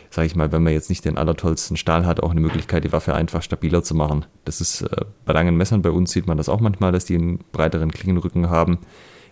sage 0.10 0.28
ich 0.28 0.36
mal, 0.36 0.52
wenn 0.52 0.64
man 0.64 0.74
jetzt 0.74 0.90
nicht 0.90 1.06
den 1.06 1.18
allertollsten 1.18 1.78
Stahl 1.78 2.06
hat, 2.06 2.22
auch 2.22 2.32
eine 2.32 2.40
Möglichkeit, 2.40 2.84
die 2.84 2.92
Waffe 2.92 3.14
einfach 3.14 3.42
stabiler 3.42 3.84
zu 3.84 3.96
machen. 3.96 4.26
Das 4.46 4.62
ist 4.62 4.82
äh, 4.82 5.06
bei 5.26 5.34
langen 5.34 5.58
Messern 5.58 5.82
bei 5.82 5.92
uns 5.92 6.12
sieht 6.12 6.28
man 6.28 6.38
das 6.38 6.50
auch 6.50 6.60
manchmal, 6.60 6.92
dass 6.92 7.06
die 7.06 7.16
einen 7.16 7.40
breiteren 7.52 7.92
Klingenrücken 7.92 8.50
haben. 8.50 8.80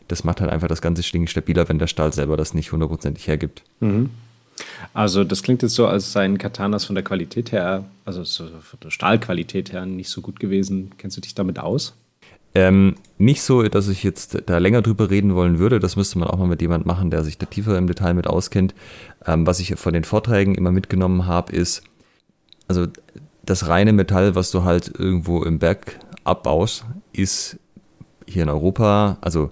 Das 0.08 0.24
macht 0.24 0.42
halt 0.42 0.52
einfach 0.52 0.68
das 0.68 0.82
ganze 0.82 1.02
Ding 1.02 1.28
stabiler, 1.28 1.68
wenn 1.68 1.80
der 1.80 1.88
Stahl 1.88 2.14
selber 2.14 2.38
das 2.38 2.54
nicht 2.54 2.72
hundertprozentig 2.72 3.28
hergibt. 3.28 3.64
Mhm. 3.80 4.10
Also 4.94 5.24
das 5.24 5.44
klingt 5.44 5.64
jetzt 5.64 5.76
so, 5.76 5.88
als 5.88 6.14
seien 6.14 6.38
Katanas 6.38 6.86
von 6.86 6.96
der 6.96 7.04
Qualität 7.04 7.52
her, 7.52 7.86
also 8.06 8.24
von 8.24 8.80
der 8.82 8.90
Stahlqualität 8.90 9.74
her 9.74 9.86
nicht 9.86 10.10
so 10.10 10.22
gut 10.22 10.40
gewesen. 10.40 10.92
Kennst 10.98 11.18
du 11.18 11.22
dich 11.22 11.36
damit 11.36 11.60
aus? 11.60 11.94
Ähm, 12.56 12.96
nicht 13.18 13.42
so, 13.42 13.64
dass 13.64 13.90
ich 13.90 14.02
jetzt 14.04 14.44
da 14.46 14.58
länger 14.58 14.82
drüber 14.82 15.10
reden 15.10 15.36
wollen 15.36 15.60
würde. 15.60 15.80
Das 15.80 15.98
müsste 15.98 16.20
man 16.20 16.30
auch 16.30 16.38
mal 16.38 16.48
mit 16.48 16.62
jemand 16.62 16.86
machen, 16.86 17.12
der 17.12 17.24
sich 17.24 17.38
da 17.38 17.46
tiefer 17.46 17.78
im 17.78 17.88
Detail 17.88 18.14
mit 18.14 18.28
auskennt. 18.28 18.74
Ähm, 19.26 19.46
was 19.46 19.60
ich 19.60 19.76
von 19.76 19.94
den 19.94 20.06
Vorträgen 20.06 20.56
immer 20.56 20.72
mitgenommen 20.72 21.26
habe, 21.26 21.52
ist, 21.54 21.84
also 22.68 22.88
das 23.44 23.68
reine 23.68 23.94
Metall, 23.94 24.36
was 24.36 24.52
du 24.52 24.64
halt 24.64 24.92
irgendwo 24.98 25.44
im 25.44 25.60
Berg 25.60 26.00
abbaust, 26.24 26.86
ist 27.14 27.60
hier 28.26 28.44
in 28.44 28.50
Europa, 28.50 29.18
also 29.22 29.52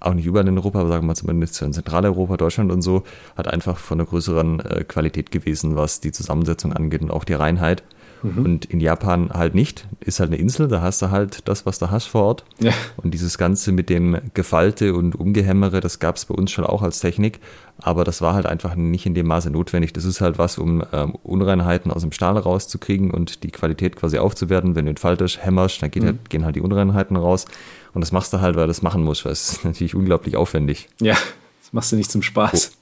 auch 0.00 0.14
nicht 0.14 0.26
überall 0.26 0.46
in 0.46 0.58
Europa, 0.58 0.80
aber 0.80 0.88
sagen 0.88 1.04
wir 1.04 1.08
mal 1.08 1.14
zumindest 1.14 1.60
in 1.62 1.72
Zentraleuropa, 1.72 2.36
Deutschland 2.36 2.70
und 2.70 2.82
so, 2.82 3.04
hat 3.36 3.48
einfach 3.48 3.78
von 3.78 3.98
einer 3.98 4.08
größeren 4.08 4.60
äh, 4.60 4.84
Qualität 4.84 5.30
gewesen, 5.30 5.76
was 5.76 6.00
die 6.00 6.12
Zusammensetzung 6.12 6.72
angeht 6.72 7.02
und 7.02 7.10
auch 7.10 7.24
die 7.24 7.34
Reinheit. 7.34 7.82
Mhm. 8.22 8.44
Und 8.44 8.64
in 8.66 8.80
Japan 8.80 9.30
halt 9.30 9.54
nicht. 9.54 9.86
Ist 10.00 10.20
halt 10.20 10.30
eine 10.30 10.38
Insel, 10.38 10.68
da 10.68 10.80
hast 10.80 11.02
du 11.02 11.10
halt 11.10 11.48
das, 11.48 11.66
was 11.66 11.78
du 11.78 11.90
hast 11.90 12.06
vor 12.06 12.22
Ort. 12.24 12.44
Ja. 12.58 12.72
Und 12.96 13.12
dieses 13.12 13.38
Ganze 13.38 13.72
mit 13.72 13.90
dem 13.90 14.18
Gefalte 14.34 14.94
und 14.94 15.14
Umgehämmere, 15.14 15.80
das 15.80 15.98
gab 15.98 16.16
es 16.16 16.24
bei 16.26 16.34
uns 16.34 16.50
schon 16.50 16.64
auch 16.64 16.82
als 16.82 17.00
Technik. 17.00 17.40
Aber 17.78 18.04
das 18.04 18.22
war 18.22 18.34
halt 18.34 18.46
einfach 18.46 18.74
nicht 18.74 19.06
in 19.06 19.14
dem 19.14 19.26
Maße 19.26 19.50
notwendig. 19.50 19.92
Das 19.92 20.04
ist 20.04 20.20
halt 20.20 20.38
was, 20.38 20.58
um 20.58 20.82
ähm, 20.92 21.14
Unreinheiten 21.22 21.90
aus 21.90 22.02
dem 22.02 22.12
Stahl 22.12 22.38
rauszukriegen 22.38 23.10
und 23.10 23.42
die 23.42 23.50
Qualität 23.50 23.96
quasi 23.96 24.18
aufzuwerten. 24.18 24.74
Wenn 24.74 24.86
du 24.86 24.92
ihn 24.92 24.96
faltest, 24.96 25.44
hämmerst, 25.44 25.82
dann 25.82 25.90
mhm. 25.94 26.04
halt, 26.04 26.30
gehen 26.30 26.44
halt 26.44 26.56
die 26.56 26.62
Unreinheiten 26.62 27.16
raus. 27.16 27.44
Und 27.92 28.00
das 28.00 28.12
machst 28.12 28.32
du 28.32 28.40
halt, 28.40 28.56
weil 28.56 28.64
du 28.64 28.68
das 28.68 28.82
machen 28.82 29.04
musst, 29.04 29.24
weil 29.24 29.32
es 29.32 29.52
ist 29.52 29.64
natürlich 29.64 29.94
unglaublich 29.94 30.36
aufwendig. 30.36 30.88
Ja, 31.00 31.14
das 31.62 31.72
machst 31.72 31.92
du 31.92 31.96
nicht 31.96 32.10
zum 32.10 32.22
Spaß. 32.22 32.72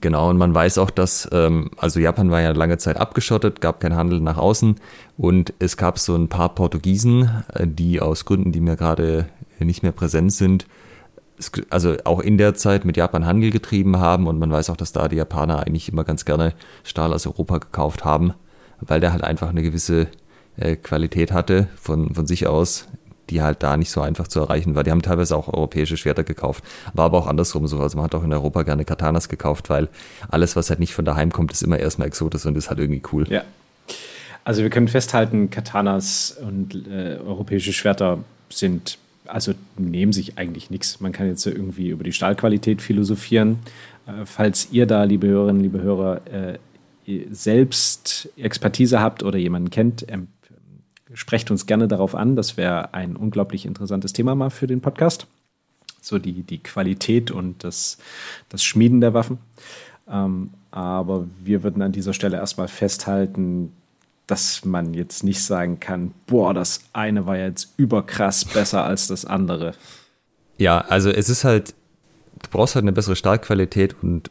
Genau, 0.00 0.30
und 0.30 0.38
man 0.38 0.54
weiß 0.54 0.78
auch, 0.78 0.90
dass, 0.90 1.28
ähm, 1.32 1.70
also 1.76 2.00
Japan 2.00 2.30
war 2.30 2.40
ja 2.40 2.52
lange 2.52 2.78
Zeit 2.78 2.96
abgeschottet, 2.96 3.60
gab 3.60 3.80
keinen 3.80 3.96
Handel 3.96 4.20
nach 4.20 4.38
außen. 4.38 4.76
Und 5.18 5.52
es 5.58 5.76
gab 5.76 5.98
so 5.98 6.14
ein 6.14 6.28
paar 6.28 6.54
Portugiesen, 6.54 7.30
äh, 7.52 7.66
die 7.66 8.00
aus 8.00 8.24
Gründen, 8.24 8.50
die 8.50 8.60
mir 8.60 8.76
gerade 8.76 9.26
nicht 9.58 9.82
mehr 9.82 9.92
präsent 9.92 10.32
sind, 10.32 10.66
also 11.70 11.96
auch 12.04 12.20
in 12.20 12.38
der 12.38 12.54
Zeit 12.54 12.84
mit 12.84 12.96
Japan 12.96 13.26
Handel 13.26 13.50
getrieben 13.50 13.98
haben. 13.98 14.26
Und 14.26 14.38
man 14.38 14.50
weiß 14.50 14.70
auch, 14.70 14.76
dass 14.76 14.92
da 14.92 15.08
die 15.08 15.16
Japaner 15.16 15.60
eigentlich 15.60 15.90
immer 15.90 16.04
ganz 16.04 16.24
gerne 16.24 16.54
Stahl 16.82 17.12
aus 17.12 17.26
Europa 17.26 17.58
gekauft 17.58 18.04
haben, 18.06 18.32
weil 18.80 19.00
der 19.00 19.12
halt 19.12 19.24
einfach 19.24 19.50
eine 19.50 19.62
gewisse 19.62 20.08
äh, 20.56 20.76
Qualität 20.76 21.32
hatte 21.32 21.68
von, 21.76 22.14
von 22.14 22.26
sich 22.26 22.46
aus, 22.46 22.88
die 23.30 23.42
halt 23.42 23.62
da 23.62 23.76
nicht 23.76 23.90
so 23.90 24.00
einfach 24.00 24.28
zu 24.28 24.40
erreichen 24.40 24.74
war. 24.74 24.84
Die 24.84 24.90
haben 24.90 25.02
teilweise 25.02 25.36
auch 25.36 25.48
europäische 25.48 25.96
Schwerter 25.96 26.24
gekauft. 26.24 26.64
War 26.92 27.06
aber 27.06 27.18
auch 27.18 27.26
andersrum 27.26 27.66
so. 27.66 27.80
Also 27.80 27.96
man 27.96 28.04
hat 28.04 28.14
auch 28.14 28.24
in 28.24 28.32
Europa 28.32 28.62
gerne 28.62 28.84
Katanas 28.84 29.28
gekauft, 29.28 29.70
weil 29.70 29.88
alles, 30.28 30.56
was 30.56 30.70
halt 30.70 30.80
nicht 30.80 30.94
von 30.94 31.04
daheim 31.04 31.32
kommt, 31.32 31.52
ist 31.52 31.62
immer 31.62 31.78
erstmal 31.78 32.08
Exotisch 32.08 32.44
und 32.46 32.56
ist 32.56 32.68
halt 32.68 32.78
irgendwie 32.78 33.02
cool. 33.12 33.26
Ja. 33.30 33.42
Also 34.44 34.62
wir 34.62 34.70
können 34.70 34.88
festhalten, 34.88 35.48
Katanas 35.48 36.36
und 36.46 36.86
äh, 36.86 37.16
europäische 37.24 37.72
Schwerter 37.72 38.18
sind, 38.50 38.98
also 39.26 39.54
nehmen 39.78 40.12
sich 40.12 40.36
eigentlich 40.36 40.68
nichts. 40.68 41.00
Man 41.00 41.12
kann 41.12 41.26
jetzt 41.26 41.46
irgendwie 41.46 41.88
über 41.88 42.04
die 42.04 42.12
Stahlqualität 42.12 42.82
philosophieren. 42.82 43.60
Äh, 44.06 44.26
falls 44.26 44.68
ihr 44.70 44.86
da, 44.86 45.04
liebe 45.04 45.26
Hörerinnen, 45.28 45.62
liebe 45.62 45.80
Hörer, 45.80 46.20
äh, 46.26 46.58
selbst 47.30 48.30
Expertise 48.36 49.00
habt 49.00 49.22
oder 49.22 49.38
jemanden 49.38 49.70
kennt, 49.70 50.06
sprecht 51.14 51.50
uns 51.50 51.66
gerne 51.66 51.88
darauf 51.88 52.14
an. 52.14 52.36
Das 52.36 52.56
wäre 52.56 52.92
ein 52.94 53.16
unglaublich 53.16 53.66
interessantes 53.66 54.12
Thema 54.12 54.34
mal 54.34 54.50
für 54.50 54.66
den 54.66 54.80
Podcast. 54.80 55.26
So 56.00 56.18
die, 56.18 56.42
die 56.42 56.58
Qualität 56.58 57.30
und 57.30 57.64
das, 57.64 57.98
das 58.48 58.62
Schmieden 58.62 59.00
der 59.00 59.14
Waffen. 59.14 59.38
Ähm, 60.08 60.50
aber 60.70 61.26
wir 61.42 61.62
würden 61.62 61.82
an 61.82 61.92
dieser 61.92 62.12
Stelle 62.12 62.36
erstmal 62.36 62.68
festhalten, 62.68 63.72
dass 64.26 64.64
man 64.64 64.94
jetzt 64.94 65.22
nicht 65.22 65.42
sagen 65.42 65.80
kann, 65.80 66.12
boah, 66.26 66.54
das 66.54 66.80
eine 66.92 67.26
war 67.26 67.36
jetzt 67.36 67.74
überkrass 67.76 68.44
besser 68.44 68.84
als 68.84 69.06
das 69.06 69.24
andere. 69.24 69.74
Ja, 70.58 70.78
also 70.80 71.10
es 71.10 71.28
ist 71.28 71.44
halt, 71.44 71.74
du 72.42 72.50
brauchst 72.50 72.74
halt 72.74 72.84
eine 72.84 72.92
bessere 72.92 73.16
Stahlqualität 73.16 73.96
und 74.02 74.30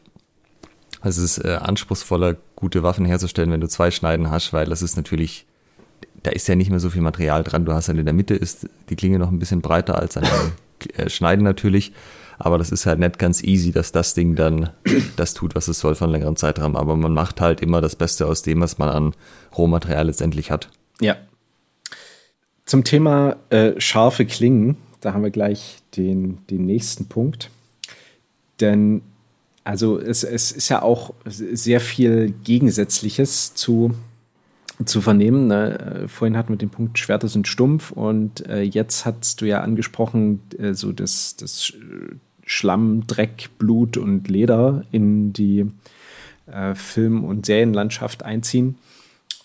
es 1.02 1.18
ist 1.18 1.38
äh, 1.38 1.58
anspruchsvoller, 1.60 2.36
gute 2.56 2.82
Waffen 2.82 3.04
herzustellen, 3.04 3.50
wenn 3.50 3.60
du 3.60 3.68
zwei 3.68 3.90
Schneiden 3.90 4.30
hast, 4.30 4.52
weil 4.52 4.66
das 4.66 4.82
ist 4.82 4.96
natürlich 4.96 5.46
da 6.24 6.30
ist 6.30 6.48
ja 6.48 6.56
nicht 6.56 6.70
mehr 6.70 6.80
so 6.80 6.90
viel 6.90 7.02
Material 7.02 7.44
dran. 7.44 7.64
Du 7.64 7.72
hast 7.72 7.88
dann 7.88 7.98
in 7.98 8.06
der 8.06 8.14
Mitte 8.14 8.34
ist 8.34 8.66
die 8.88 8.96
Klinge 8.96 9.18
noch 9.18 9.30
ein 9.30 9.38
bisschen 9.38 9.60
breiter 9.60 9.98
als 9.98 10.16
an 10.16 10.24
äh, 10.96 11.08
Schneiden 11.08 11.44
natürlich. 11.44 11.92
Aber 12.38 12.58
das 12.58 12.72
ist 12.72 12.86
halt 12.86 12.98
nicht 12.98 13.18
ganz 13.18 13.44
easy, 13.44 13.70
dass 13.70 13.92
das 13.92 14.14
Ding 14.14 14.34
dann 14.34 14.70
das 15.16 15.34
tut, 15.34 15.54
was 15.54 15.68
es 15.68 15.78
soll 15.78 15.94
von 15.94 16.10
längerem 16.10 16.34
Zeitraum. 16.34 16.76
Aber 16.76 16.96
man 16.96 17.12
macht 17.12 17.40
halt 17.40 17.60
immer 17.60 17.80
das 17.80 17.94
Beste 17.94 18.26
aus 18.26 18.42
dem, 18.42 18.60
was 18.60 18.78
man 18.78 18.88
an 18.88 19.14
Rohmaterial 19.56 20.06
letztendlich 20.06 20.50
hat. 20.50 20.70
Ja. 21.00 21.16
Zum 22.64 22.82
Thema 22.82 23.36
äh, 23.50 23.78
scharfe 23.78 24.24
Klingen, 24.24 24.78
da 25.00 25.12
haben 25.12 25.22
wir 25.22 25.30
gleich 25.30 25.78
den, 25.96 26.38
den 26.48 26.64
nächsten 26.64 27.06
Punkt. 27.06 27.50
Denn 28.60 29.02
also 29.62 29.98
es, 29.98 30.24
es 30.24 30.52
ist 30.52 30.70
ja 30.70 30.82
auch 30.82 31.14
sehr 31.26 31.80
viel 31.80 32.34
Gegensätzliches 32.44 33.54
zu 33.54 33.94
zu 34.84 35.00
vernehmen. 35.00 35.46
Ne? 35.46 36.04
Äh, 36.04 36.08
vorhin 36.08 36.36
hatten 36.36 36.50
wir 36.50 36.56
den 36.56 36.70
Punkt, 36.70 36.98
Schwerter 36.98 37.28
sind 37.28 37.48
stumpf 37.48 37.92
und 37.92 38.46
äh, 38.48 38.62
jetzt 38.62 39.06
hast 39.06 39.40
du 39.40 39.46
ja 39.46 39.60
angesprochen, 39.60 40.40
äh, 40.58 40.74
so 40.74 40.92
das, 40.92 41.36
das 41.36 41.72
Schlamm, 42.44 43.06
Dreck, 43.06 43.50
Blut 43.58 43.96
und 43.96 44.28
Leder 44.28 44.84
in 44.90 45.32
die 45.32 45.66
äh, 46.46 46.74
Film- 46.74 47.24
und 47.24 47.46
Serienlandschaft 47.46 48.22
einziehen. 48.22 48.76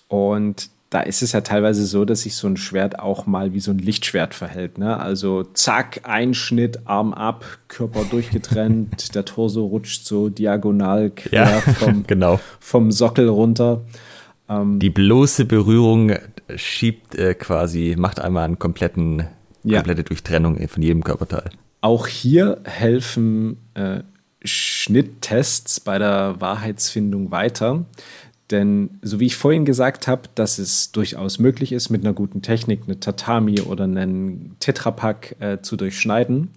Und 0.08 0.70
da 0.90 1.02
ist 1.02 1.22
es 1.22 1.34
ja 1.34 1.42
teilweise 1.42 1.86
so, 1.86 2.04
dass 2.04 2.22
sich 2.22 2.36
so 2.36 2.48
ein 2.48 2.58
Schwert 2.58 2.98
auch 2.98 3.28
mal 3.28 3.54
wie 3.54 3.60
so 3.60 3.70
ein 3.70 3.78
Lichtschwert 3.78 4.34
verhält. 4.34 4.80
Ne? 4.80 5.00
Also 5.00 5.44
zack, 5.44 6.02
Einschnitt, 6.04 6.88
Arm 6.88 7.14
ab, 7.14 7.46
Körper 7.68 8.04
durchgetrennt, 8.06 9.14
der 9.16 9.24
Torso 9.24 9.66
rutscht 9.66 10.06
so 10.06 10.30
diagonal 10.30 11.12
quer 11.12 11.44
ja, 11.44 11.62
vom, 11.62 12.04
genau. 12.08 12.40
vom 12.60 12.92
Sockel 12.92 13.30
runter. 13.30 13.82
Ähm, 14.50 14.80
die 14.80 14.90
bloße 14.90 15.46
Berührung 15.46 16.14
schiebt 16.56 17.16
äh, 17.16 17.36
quasi, 17.36 17.96
macht 17.98 18.20
einmal 18.20 18.46
einen 18.46 18.60
kompletten, 18.60 19.28
ja. 19.64 19.78
komplette 19.78 20.04
Durchtrennung 20.04 20.68
von 20.68 20.82
jedem 20.82 21.04
Körperteil. 21.04 21.50
Auch 21.82 22.08
hier 22.08 22.60
helfen 22.66 23.58
äh, 23.76 24.02
Schnitttests 24.44 25.80
bei 25.80 26.00
der 26.00 26.36
Wahrheitsfindung 26.40 27.32
weiter. 27.32 27.86
Denn 28.52 29.00
so 29.04 29.20
wie 29.20 29.28
ich 29.28 29.36
vorhin 29.36 29.64
gesagt 29.64 30.08
habe, 30.08 30.24
dass 30.34 30.58
es 30.58 30.92
durchaus 30.92 31.38
möglich 31.38 31.72
ist, 31.72 31.90
mit 31.90 32.04
einer 32.04 32.14
guten 32.14 32.42
Technik 32.42 32.82
eine 32.86 33.00
Tatami 33.00 33.62
oder 33.62 33.84
einen 33.84 34.56
Tetrapack 34.60 35.36
äh, 35.40 35.62
zu 35.62 35.78
durchschneiden, 35.78 36.50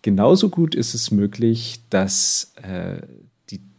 genauso 0.00 0.48
gut 0.48 0.74
ist 0.74 0.94
es 0.94 1.10
möglich, 1.10 1.80
dass 1.90 2.54
äh, 2.62 3.02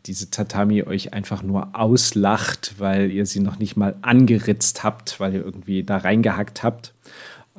diese 0.07 0.31
Tatami 0.31 0.83
euch 0.83 1.13
einfach 1.13 1.43
nur 1.43 1.69
auslacht, 1.73 2.75
weil 2.77 3.11
ihr 3.11 3.25
sie 3.25 3.39
noch 3.39 3.59
nicht 3.59 3.75
mal 3.75 3.95
angeritzt 4.01 4.83
habt, 4.83 5.19
weil 5.19 5.33
ihr 5.33 5.43
irgendwie 5.43 5.83
da 5.83 5.97
reingehackt 5.97 6.63
habt 6.63 6.93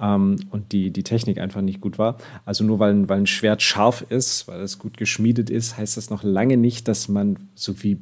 ähm, 0.01 0.37
und 0.51 0.73
die, 0.73 0.91
die 0.91 1.03
Technik 1.03 1.39
einfach 1.39 1.61
nicht 1.61 1.81
gut 1.81 1.99
war. 1.99 2.17
Also 2.45 2.65
nur 2.65 2.79
weil, 2.79 3.09
weil 3.09 3.19
ein 3.19 3.27
Schwert 3.27 3.63
scharf 3.63 4.05
ist, 4.09 4.49
weil 4.49 4.61
es 4.61 4.79
gut 4.79 4.97
geschmiedet 4.97 5.51
ist, 5.51 5.77
heißt 5.77 5.97
das 5.97 6.11
noch 6.11 6.23
lange 6.23 6.57
nicht, 6.57 6.89
dass 6.89 7.09
man 7.09 7.37
so 7.55 7.83
wie 7.83 7.99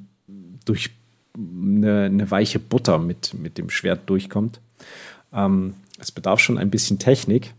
durch 0.64 0.90
eine, 1.36 2.04
eine 2.04 2.30
weiche 2.30 2.58
Butter 2.58 2.98
mit, 2.98 3.34
mit 3.34 3.58
dem 3.58 3.70
Schwert 3.70 4.08
durchkommt. 4.08 4.60
Ähm, 5.32 5.74
es 5.98 6.12
bedarf 6.12 6.40
schon 6.40 6.58
ein 6.58 6.70
bisschen 6.70 6.98
Technik. 6.98 7.54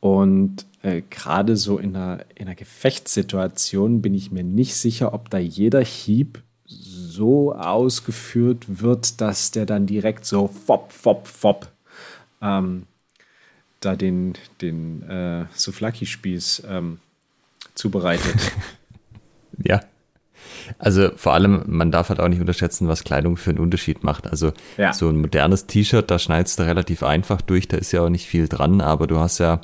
Und 0.00 0.66
äh, 0.82 1.02
gerade 1.10 1.56
so 1.56 1.78
in 1.78 1.94
einer, 1.94 2.24
in 2.34 2.46
einer 2.46 2.54
Gefechtssituation 2.54 4.00
bin 4.00 4.14
ich 4.14 4.30
mir 4.30 4.44
nicht 4.44 4.76
sicher, 4.76 5.12
ob 5.12 5.30
da 5.30 5.38
jeder 5.38 5.82
Hieb 5.82 6.42
so 6.66 7.54
ausgeführt 7.54 8.64
wird, 8.80 9.20
dass 9.20 9.50
der 9.50 9.66
dann 9.66 9.86
direkt 9.86 10.24
so 10.24 10.48
fop, 10.48 10.92
fop, 10.92 11.26
fop 11.26 11.68
ähm, 12.40 12.86
da 13.80 13.96
den, 13.96 14.34
den 14.60 15.02
äh, 15.02 15.46
Souflaki-Spieß 15.54 16.62
ähm, 16.68 16.98
zubereitet. 17.74 18.52
ja. 19.62 19.80
Also 20.78 21.10
vor 21.16 21.34
allem, 21.34 21.64
man 21.66 21.90
darf 21.90 22.08
halt 22.08 22.20
auch 22.20 22.28
nicht 22.28 22.40
unterschätzen, 22.40 22.88
was 22.88 23.04
Kleidung 23.04 23.36
für 23.36 23.50
einen 23.50 23.58
Unterschied 23.58 24.04
macht. 24.04 24.28
Also 24.28 24.52
ja. 24.76 24.92
so 24.92 25.08
ein 25.08 25.20
modernes 25.20 25.66
T-Shirt, 25.66 26.10
da 26.10 26.18
schneidest 26.18 26.58
du 26.58 26.62
relativ 26.62 27.02
einfach 27.02 27.40
durch, 27.40 27.68
da 27.68 27.76
ist 27.76 27.92
ja 27.92 28.02
auch 28.02 28.08
nicht 28.08 28.26
viel 28.26 28.48
dran, 28.48 28.80
aber 28.80 29.06
du 29.06 29.18
hast 29.18 29.38
ja 29.38 29.60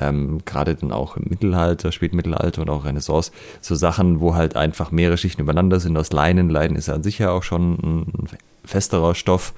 ähm, 0.00 0.40
gerade 0.44 0.74
dann 0.74 0.92
auch 0.92 1.16
im 1.16 1.24
Mittelalter, 1.28 1.92
Spätmittelalter 1.92 2.62
und 2.62 2.70
auch 2.70 2.84
Renaissance, 2.84 3.32
so 3.60 3.74
Sachen, 3.74 4.20
wo 4.20 4.34
halt 4.34 4.56
einfach 4.56 4.90
mehrere 4.90 5.16
Schichten 5.16 5.42
übereinander 5.42 5.80
sind 5.80 5.96
aus 5.96 6.12
Leinen. 6.12 6.50
Leinen 6.50 6.76
ist 6.76 6.88
ja 6.88 6.94
an 6.94 7.02
sich 7.02 7.18
ja 7.18 7.30
auch 7.30 7.42
schon 7.42 7.74
ein 7.74 8.28
festerer 8.64 9.14
Stoff 9.14 9.52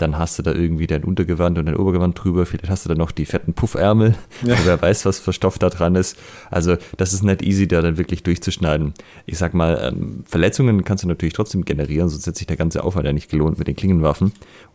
dann 0.00 0.18
hast 0.18 0.38
du 0.38 0.42
da 0.42 0.52
irgendwie 0.52 0.86
dein 0.86 1.04
Untergewand 1.04 1.58
und 1.58 1.66
dein 1.66 1.76
Obergewand 1.76 2.22
drüber, 2.22 2.46
vielleicht 2.46 2.70
hast 2.70 2.84
du 2.84 2.88
da 2.88 2.94
noch 2.94 3.10
die 3.10 3.26
fetten 3.26 3.52
Puffärmel, 3.52 4.14
ja. 4.42 4.56
wer 4.64 4.80
weiß, 4.80 5.04
was 5.04 5.18
für 5.18 5.32
Stoff 5.32 5.58
da 5.58 5.68
dran 5.68 5.94
ist. 5.94 6.16
Also 6.50 6.76
das 6.96 7.12
ist 7.12 7.22
nicht 7.22 7.42
easy, 7.42 7.68
da 7.68 7.82
dann 7.82 7.98
wirklich 7.98 8.22
durchzuschneiden. 8.22 8.94
Ich 9.26 9.38
sag 9.38 9.54
mal, 9.54 9.78
ähm, 9.82 10.24
Verletzungen 10.26 10.84
kannst 10.84 11.04
du 11.04 11.08
natürlich 11.08 11.34
trotzdem 11.34 11.64
generieren, 11.64 12.08
sonst 12.08 12.26
hätte 12.26 12.38
sich 12.38 12.46
der 12.46 12.56
ganze 12.56 12.82
Aufwand 12.84 13.06
ja 13.06 13.12
nicht 13.12 13.30
gelohnt 13.30 13.58
mit 13.58 13.68
den 13.68 13.76
Klingenwaffen. 13.76 14.32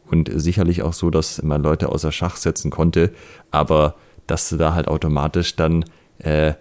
Und 0.10 0.30
sicherlich 0.34 0.84
auch 0.84 0.94
so, 0.94 1.10
dass 1.10 1.42
man 1.42 1.64
Leute 1.64 1.90
außer 1.90 2.12
Schach 2.12 2.36
setzen 2.36 2.70
konnte, 2.70 3.12
aber 3.50 3.96
dass 4.28 4.50
du 4.50 4.58
da 4.58 4.74
halt 4.74 4.88
automatisch 4.88 5.56
dann 5.56 5.86
äh, 6.20 6.54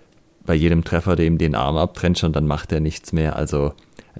bei 0.45 0.55
jedem 0.55 0.85
Treffer 0.85 1.17
dem 1.17 1.39
den 1.39 1.55
Arm 1.55 1.77
abtrennt 1.77 2.23
und 2.25 2.35
dann 2.37 2.47
macht 2.47 2.73
er 2.73 2.81
nichts 2.81 3.13
mehr. 3.13 3.37
Also 3.37 3.75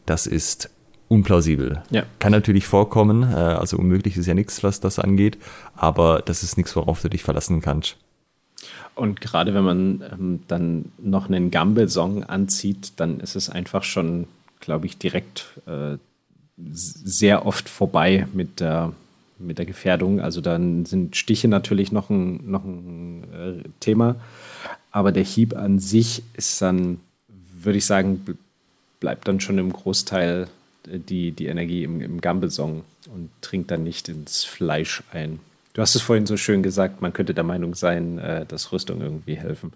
das 0.07 0.27
ist 0.27 0.71
unplausibel. 1.09 1.83
Ja. 1.91 2.05
Kann 2.19 2.33
natürlich 2.33 2.67
vorkommen, 2.67 3.23
äh, 3.23 3.37
also 3.37 3.77
unmöglich 3.77 4.17
ist 4.17 4.27
ja 4.27 4.35
nichts, 4.35 4.63
was 4.63 4.81
das 4.81 4.99
angeht, 4.99 5.39
aber 5.75 6.23
das 6.25 6.43
ist 6.43 6.57
nichts, 6.57 6.75
worauf 6.77 7.03
du 7.03 7.09
dich 7.09 7.23
verlassen 7.23 7.61
kannst. 7.61 7.97
Und 8.95 9.21
gerade 9.21 9.55
wenn 9.55 9.65
man 9.65 10.05
ähm, 10.13 10.41
dann 10.49 10.93
noch 10.99 11.29
einen 11.29 11.51
Gamble-Song 11.51 12.25
anzieht, 12.25 12.93
dann 12.97 13.21
ist 13.21 13.37
es 13.37 13.51
einfach 13.51 13.83
schon, 13.83 14.27
glaube 14.61 14.87
ich, 14.87 14.99
direkt 14.99 15.61
äh, 15.67 15.99
sehr 16.57 17.45
oft 17.47 17.69
vorbei 17.69 18.29
mit 18.33 18.61
der, 18.61 18.93
mit 19.39 19.59
der 19.59 19.67
Gefährdung. 19.67 20.21
Also 20.21 20.41
dann 20.41 20.85
sind 20.87 21.17
Stiche 21.17 21.49
natürlich 21.49 21.93
noch 21.93 22.11
ein, 22.11 22.51
noch 22.51 22.65
ein 22.65 23.25
äh, 23.33 23.69
Thema, 23.81 24.17
aber 24.91 25.13
der 25.13 25.25
Hieb 25.25 25.57
an 25.57 25.79
sich 25.79 26.23
ist 26.35 26.61
dann, 26.63 27.01
würde 27.29 27.79
ich 27.79 27.87
sagen, 27.87 28.25
bleibt 29.01 29.29
dann 29.29 29.41
schon 29.41 29.59
im 29.59 29.73
Großteil 29.73 30.49
die, 30.87 31.33
die 31.33 31.47
Energie 31.47 31.85
im, 31.85 32.01
im 32.01 32.21
Gambelsong 32.21 32.85
und 33.13 33.31
trinkt 33.41 33.71
dann 33.71 33.85
nicht 33.85 34.09
ins 34.09 34.45
Fleisch 34.45 35.03
ein. 35.13 35.41
Du 35.73 35.83
hast 35.83 35.97
es 35.97 36.03
vorhin 36.03 36.27
so 36.27 36.37
schön 36.37 36.63
gesagt, 36.63 37.03
man 37.03 37.13
könnte 37.13 37.35
der 37.35 37.45
Meinung 37.45 37.75
sein, 37.75 38.19
äh, 38.19 38.47
dass 38.47 38.73
Rüstung 38.73 39.01
irgendwie 39.01 39.37
helfen. 39.37 39.73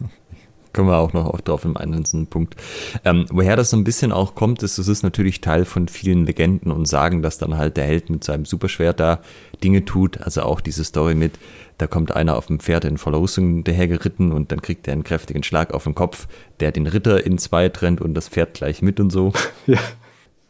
Kommen 0.72 0.88
wir 0.88 0.98
auch 0.98 1.12
noch 1.12 1.26
auf 1.26 1.42
drauf 1.42 1.64
im 1.64 1.76
einzelnen 1.76 2.26
Punkt. 2.26 2.56
Ähm, 3.04 3.26
woher 3.30 3.56
das 3.56 3.70
so 3.70 3.76
ein 3.76 3.84
bisschen 3.84 4.10
auch 4.10 4.34
kommt, 4.34 4.62
ist, 4.62 4.78
es 4.78 4.88
ist 4.88 5.02
natürlich 5.02 5.40
Teil 5.40 5.64
von 5.64 5.88
vielen 5.88 6.24
Legenden 6.24 6.72
und 6.72 6.86
Sagen, 6.86 7.20
dass 7.20 7.38
dann 7.38 7.58
halt 7.58 7.76
der 7.76 7.84
Held 7.84 8.08
mit 8.08 8.24
seinem 8.24 8.44
Superschwert 8.46 8.98
da 8.98 9.20
Dinge 9.62 9.84
tut. 9.84 10.20
Also 10.22 10.42
auch 10.42 10.60
diese 10.60 10.84
Story 10.84 11.14
mit, 11.14 11.38
da 11.76 11.86
kommt 11.86 12.16
einer 12.16 12.36
auf 12.36 12.46
dem 12.46 12.58
Pferd 12.58 12.84
in 12.84 12.96
voller 12.96 13.20
Rüstung 13.20 13.64
dahergeritten 13.64 14.32
und 14.32 14.50
dann 14.50 14.62
kriegt 14.62 14.86
er 14.88 14.94
einen 14.94 15.04
kräftigen 15.04 15.42
Schlag 15.42 15.74
auf 15.74 15.84
den 15.84 15.94
Kopf, 15.94 16.26
der 16.60 16.72
den 16.72 16.86
Ritter 16.86 17.24
in 17.24 17.38
zwei 17.38 17.68
trennt 17.68 18.00
und 18.00 18.14
das 18.14 18.28
Pferd 18.28 18.54
gleich 18.54 18.80
mit 18.80 18.98
und 18.98 19.10
so. 19.10 19.32
ja. 19.66 19.78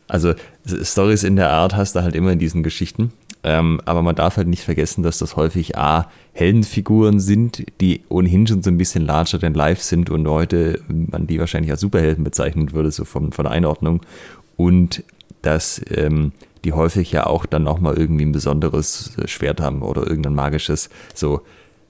Also 0.09 0.35
Stories 0.67 1.25
in 1.25 1.37
der 1.37 1.51
Art 1.51 1.75
hast 1.75 1.97
du 1.97 2.03
halt 2.03 2.15
immer 2.15 2.33
in 2.33 2.39
diesen 2.39 2.63
Geschichten. 2.63 3.13
Ähm, 3.45 3.81
aber 3.85 4.03
man 4.03 4.15
darf 4.15 4.37
halt 4.37 4.49
nicht 4.49 4.63
vergessen, 4.63 5.03
dass 5.03 5.19
das 5.19 5.37
häufig 5.37 5.77
A, 5.77 6.09
Heldenfiguren 6.33 7.19
sind, 7.19 7.65
die 7.81 8.03
ohnehin 8.09 8.47
schon 8.47 8.63
so 8.63 8.71
ein 8.71 8.79
bisschen 8.79 9.05
larger 9.05 9.41
than 9.41 9.55
life 9.55 9.83
sind 9.83 10.11
und 10.11 10.29
heute 10.29 10.81
man 10.89 11.27
die 11.27 11.41
wahrscheinlich 11.41 11.71
als 11.71 11.81
Superhelden 11.81 12.25
bezeichnen 12.25 12.73
würde, 12.73 12.91
so 12.91 13.05
von, 13.05 13.33
von 13.33 13.45
der 13.45 13.53
Einordnung. 13.53 14.03
Und 14.57 15.03
dass 15.43 15.83
ähm, 15.91 16.33
die 16.65 16.73
häufig 16.73 17.11
ja 17.11 17.27
auch 17.27 17.47
dann 17.47 17.65
nochmal 17.65 17.99
irgendwie 17.99 18.25
ein 18.25 18.33
besonderes 18.33 19.17
Schwert 19.27 19.61
haben 19.61 19.83
oder 19.83 20.07
irgendein 20.07 20.35
magisches, 20.35 20.89
so 21.15 21.43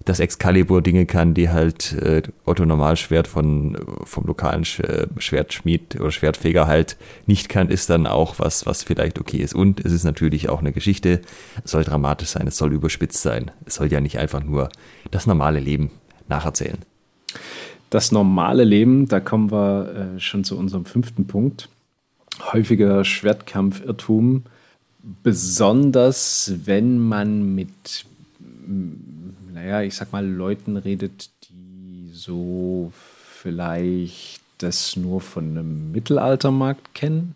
dass 0.04 0.20
Excalibur 0.20 0.82
Dinge 0.82 1.06
kann, 1.06 1.34
die 1.34 1.50
halt 1.50 1.92
äh, 1.94 2.22
Otto 2.44 2.64
Normalschwert 2.64 3.28
von, 3.28 3.76
vom 4.04 4.26
lokalen 4.26 4.64
Sch 4.64 4.80
äh, 4.80 5.06
Schwertschmied 5.18 6.00
oder 6.00 6.10
Schwertfeger 6.10 6.66
halt 6.66 6.96
nicht 7.26 7.48
kann, 7.48 7.68
ist 7.68 7.90
dann 7.90 8.06
auch 8.06 8.38
was, 8.38 8.66
was 8.66 8.82
vielleicht 8.82 9.18
okay 9.20 9.38
ist. 9.38 9.54
Und 9.54 9.84
es 9.84 9.92
ist 9.92 10.04
natürlich 10.04 10.48
auch 10.48 10.60
eine 10.60 10.72
Geschichte, 10.72 11.20
es 11.64 11.70
soll 11.70 11.84
dramatisch 11.84 12.28
sein, 12.28 12.46
es 12.46 12.56
soll 12.56 12.72
überspitzt 12.72 13.22
sein. 13.22 13.50
Es 13.64 13.76
soll 13.76 13.92
ja 13.92 14.00
nicht 14.00 14.18
einfach 14.18 14.42
nur 14.42 14.68
das 15.10 15.26
normale 15.26 15.60
Leben 15.60 15.90
nacherzählen. 16.28 16.78
Das 17.90 18.10
normale 18.10 18.64
Leben, 18.64 19.06
da 19.08 19.20
kommen 19.20 19.50
wir 19.50 20.14
äh, 20.16 20.20
schon 20.20 20.44
zu 20.44 20.58
unserem 20.58 20.84
fünften 20.84 21.26
Punkt. 21.26 21.68
Häufiger 22.52 23.04
Schwertkampfirrtum, 23.04 24.44
besonders 25.22 26.54
wenn 26.64 26.98
man 26.98 27.54
mit 27.54 28.06
naja, 29.62 29.82
ich 29.82 29.94
sag 29.94 30.12
mal, 30.12 30.26
Leuten 30.26 30.76
redet, 30.76 31.30
die 31.48 32.10
so 32.12 32.92
vielleicht 32.94 34.40
das 34.58 34.96
nur 34.96 35.20
von 35.20 35.50
einem 35.50 35.92
Mittelaltermarkt 35.92 36.94
kennen. 36.94 37.34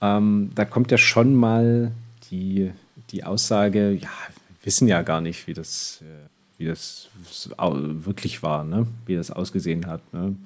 Ähm, 0.00 0.50
da 0.54 0.64
kommt 0.64 0.90
ja 0.90 0.98
schon 0.98 1.34
mal 1.34 1.92
die, 2.30 2.70
die 3.10 3.24
Aussage, 3.24 3.92
ja, 3.92 4.08
wissen 4.62 4.88
ja 4.88 5.02
gar 5.02 5.20
nicht, 5.20 5.46
wie 5.46 5.52
das, 5.52 6.02
äh, 6.02 6.28
wie 6.58 6.66
das 6.66 7.08
wirklich 7.52 8.42
war, 8.42 8.64
ne? 8.64 8.86
wie 9.04 9.16
das 9.16 9.30
ausgesehen 9.30 9.86
hat. 9.86 10.00
Ne? 10.14 10.36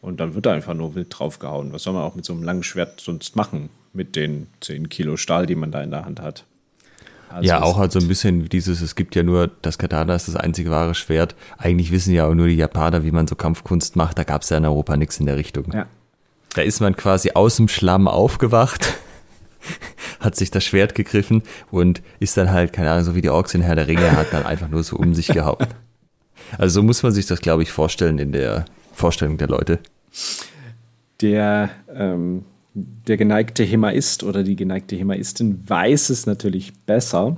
Und 0.00 0.18
dann 0.18 0.34
wird 0.34 0.46
da 0.46 0.52
einfach 0.52 0.74
nur 0.74 0.96
wild 0.96 1.08
draufgehauen. 1.10 1.72
Was 1.72 1.84
soll 1.84 1.92
man 1.92 2.02
auch 2.02 2.16
mit 2.16 2.24
so 2.24 2.32
einem 2.32 2.42
langen 2.42 2.64
Schwert 2.64 3.00
sonst 3.00 3.36
machen? 3.36 3.70
Mit 3.92 4.16
den 4.16 4.48
10 4.60 4.88
Kilo 4.88 5.16
Stahl, 5.16 5.46
die 5.46 5.56
man 5.56 5.70
da 5.70 5.82
in 5.82 5.90
der 5.90 6.04
Hand 6.04 6.20
hat. 6.20 6.44
Also 7.30 7.48
ja, 7.48 7.62
auch 7.62 7.78
halt 7.78 7.92
so 7.92 8.00
ein 8.00 8.08
bisschen 8.08 8.48
dieses, 8.48 8.80
es 8.80 8.96
gibt 8.96 9.14
ja 9.14 9.22
nur, 9.22 9.50
das 9.62 9.78
Katana 9.78 10.14
ist 10.16 10.26
das 10.26 10.34
einzige 10.34 10.70
wahre 10.70 10.94
Schwert. 10.94 11.36
Eigentlich 11.58 11.92
wissen 11.92 12.12
ja 12.12 12.26
auch 12.26 12.34
nur 12.34 12.48
die 12.48 12.56
Japaner, 12.56 13.04
wie 13.04 13.12
man 13.12 13.28
so 13.28 13.36
Kampfkunst 13.36 13.94
macht. 13.94 14.18
Da 14.18 14.24
gab 14.24 14.42
es 14.42 14.50
ja 14.50 14.56
in 14.56 14.64
Europa 14.64 14.96
nichts 14.96 15.20
in 15.20 15.26
der 15.26 15.36
Richtung. 15.36 15.70
Ja. 15.72 15.86
Da 16.54 16.62
ist 16.62 16.80
man 16.80 16.96
quasi 16.96 17.30
aus 17.34 17.56
dem 17.56 17.68
Schlamm 17.68 18.08
aufgewacht, 18.08 18.94
hat 20.20 20.34
sich 20.34 20.50
das 20.50 20.64
Schwert 20.64 20.96
gegriffen 20.96 21.44
und 21.70 22.02
ist 22.18 22.36
dann 22.36 22.50
halt, 22.50 22.72
keine 22.72 22.90
Ahnung, 22.90 23.04
so 23.04 23.14
wie 23.14 23.22
die 23.22 23.30
Orks 23.30 23.54
in 23.54 23.62
Herr 23.62 23.76
der 23.76 23.86
Ringe, 23.86 24.10
hat 24.16 24.32
dann 24.32 24.44
einfach 24.44 24.68
nur 24.68 24.82
so 24.82 24.96
um 24.96 25.14
sich 25.14 25.28
gehauen. 25.28 25.66
Also 26.58 26.80
so 26.80 26.82
muss 26.82 27.04
man 27.04 27.12
sich 27.12 27.26
das, 27.26 27.40
glaube 27.40 27.62
ich, 27.62 27.70
vorstellen 27.70 28.18
in 28.18 28.32
der 28.32 28.64
Vorstellung 28.92 29.38
der 29.38 29.46
Leute. 29.46 29.78
Der 31.20 31.70
ähm, 31.94 32.44
der 32.74 33.16
geneigte 33.16 33.64
Hemaist 33.64 34.22
oder 34.22 34.42
die 34.42 34.56
geneigte 34.56 34.96
Hemaistin 34.96 35.68
weiß 35.68 36.10
es 36.10 36.26
natürlich 36.26 36.72
besser. 36.86 37.36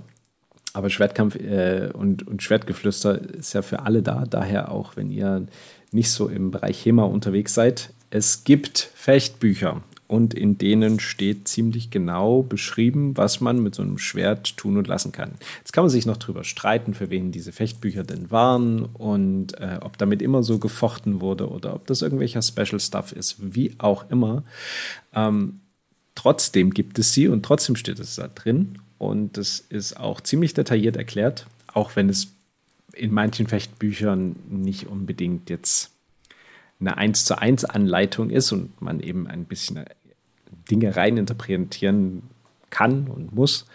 Aber 0.75 0.91
Schwertkampf 0.91 1.37
äh, 1.37 1.91
und, 1.93 2.27
und 2.27 2.43
Schwertgeflüster 2.43 3.21
ist 3.21 3.53
ja 3.53 3.63
für 3.63 3.81
alle 3.81 4.03
da. 4.03 4.25
Daher 4.29 4.71
auch, 4.71 4.97
wenn 4.97 5.11
ihr 5.11 5.47
nicht 5.91 6.11
so 6.11 6.29
im 6.29 6.51
Bereich 6.51 6.85
Hema 6.85 7.05
unterwegs 7.05 7.55
seid. 7.55 7.93
Es 8.11 8.45
gibt 8.45 8.91
Fechtbücher 8.95 9.83
und 10.13 10.35
in 10.35 10.59
denen 10.59 11.01
steht 11.01 11.49
ziemlich 11.49 11.91
genau 11.91 12.43
beschrieben, 12.43 13.17
was 13.17 13.41
man 13.41 13.63
mit 13.63 13.75
so 13.75 13.81
einem 13.81 13.97
Schwert 13.97 14.59
tun 14.59 14.77
und 14.77 14.87
lassen 14.87 15.11
kann. 15.11 15.31
Jetzt 15.61 15.73
kann 15.73 15.85
man 15.85 15.91
sich 15.91 16.05
noch 16.05 16.19
darüber 16.19 16.45
streiten, 16.45 16.93
für 16.93 17.09
wen 17.09 17.33
diese 17.33 17.51
Fechtbücher 17.51 18.05
denn 18.05 18.31
waren 18.31 18.85
und 18.85 19.59
äh, 19.59 19.79
ob 19.81 19.97
damit 19.97 20.21
immer 20.21 20.43
so 20.43 20.59
gefochten 20.59 21.23
wurde 21.23 21.49
oder 21.49 21.75
ob 21.75 21.87
das 21.87 22.03
irgendwelcher 22.03 22.43
Special 22.43 22.79
Stuff 22.79 23.13
ist, 23.13 23.37
wie 23.55 23.75
auch 23.79 24.11
immer. 24.11 24.43
Ähm, 25.15 25.61
trotzdem 26.15 26.75
gibt 26.75 26.99
es 26.99 27.15
sie 27.15 27.29
und 27.29 27.43
trotzdem 27.43 27.75
steht 27.75 27.99
es 27.99 28.17
da 28.17 28.29
drin. 28.29 28.81
Und 28.99 29.39
das 29.39 29.61
ist 29.61 29.99
auch 29.99 30.21
ziemlich 30.21 30.53
detailliert 30.53 30.97
erklärt, 30.97 31.47
auch 31.73 31.97
wenn 31.97 32.11
es 32.11 32.35
in 32.93 33.15
manchen 33.15 33.47
Fechtbüchern 33.47 34.37
nicht 34.51 34.89
unbedingt 34.89 35.49
jetzt 35.49 35.91
eine 36.81 36.99
1 36.99 37.25
zu 37.25 37.39
1 37.39 37.65
Anleitung 37.65 38.29
ist 38.29 38.53
und 38.53 38.83
man 38.83 39.01
eben 39.01 39.27
ein 39.27 39.47
bisschen 39.47 39.85
Dinge 40.73 40.97
reininterpretieren 40.97 42.23
kann 42.71 43.07
und 43.07 43.35
muss. 43.35 43.67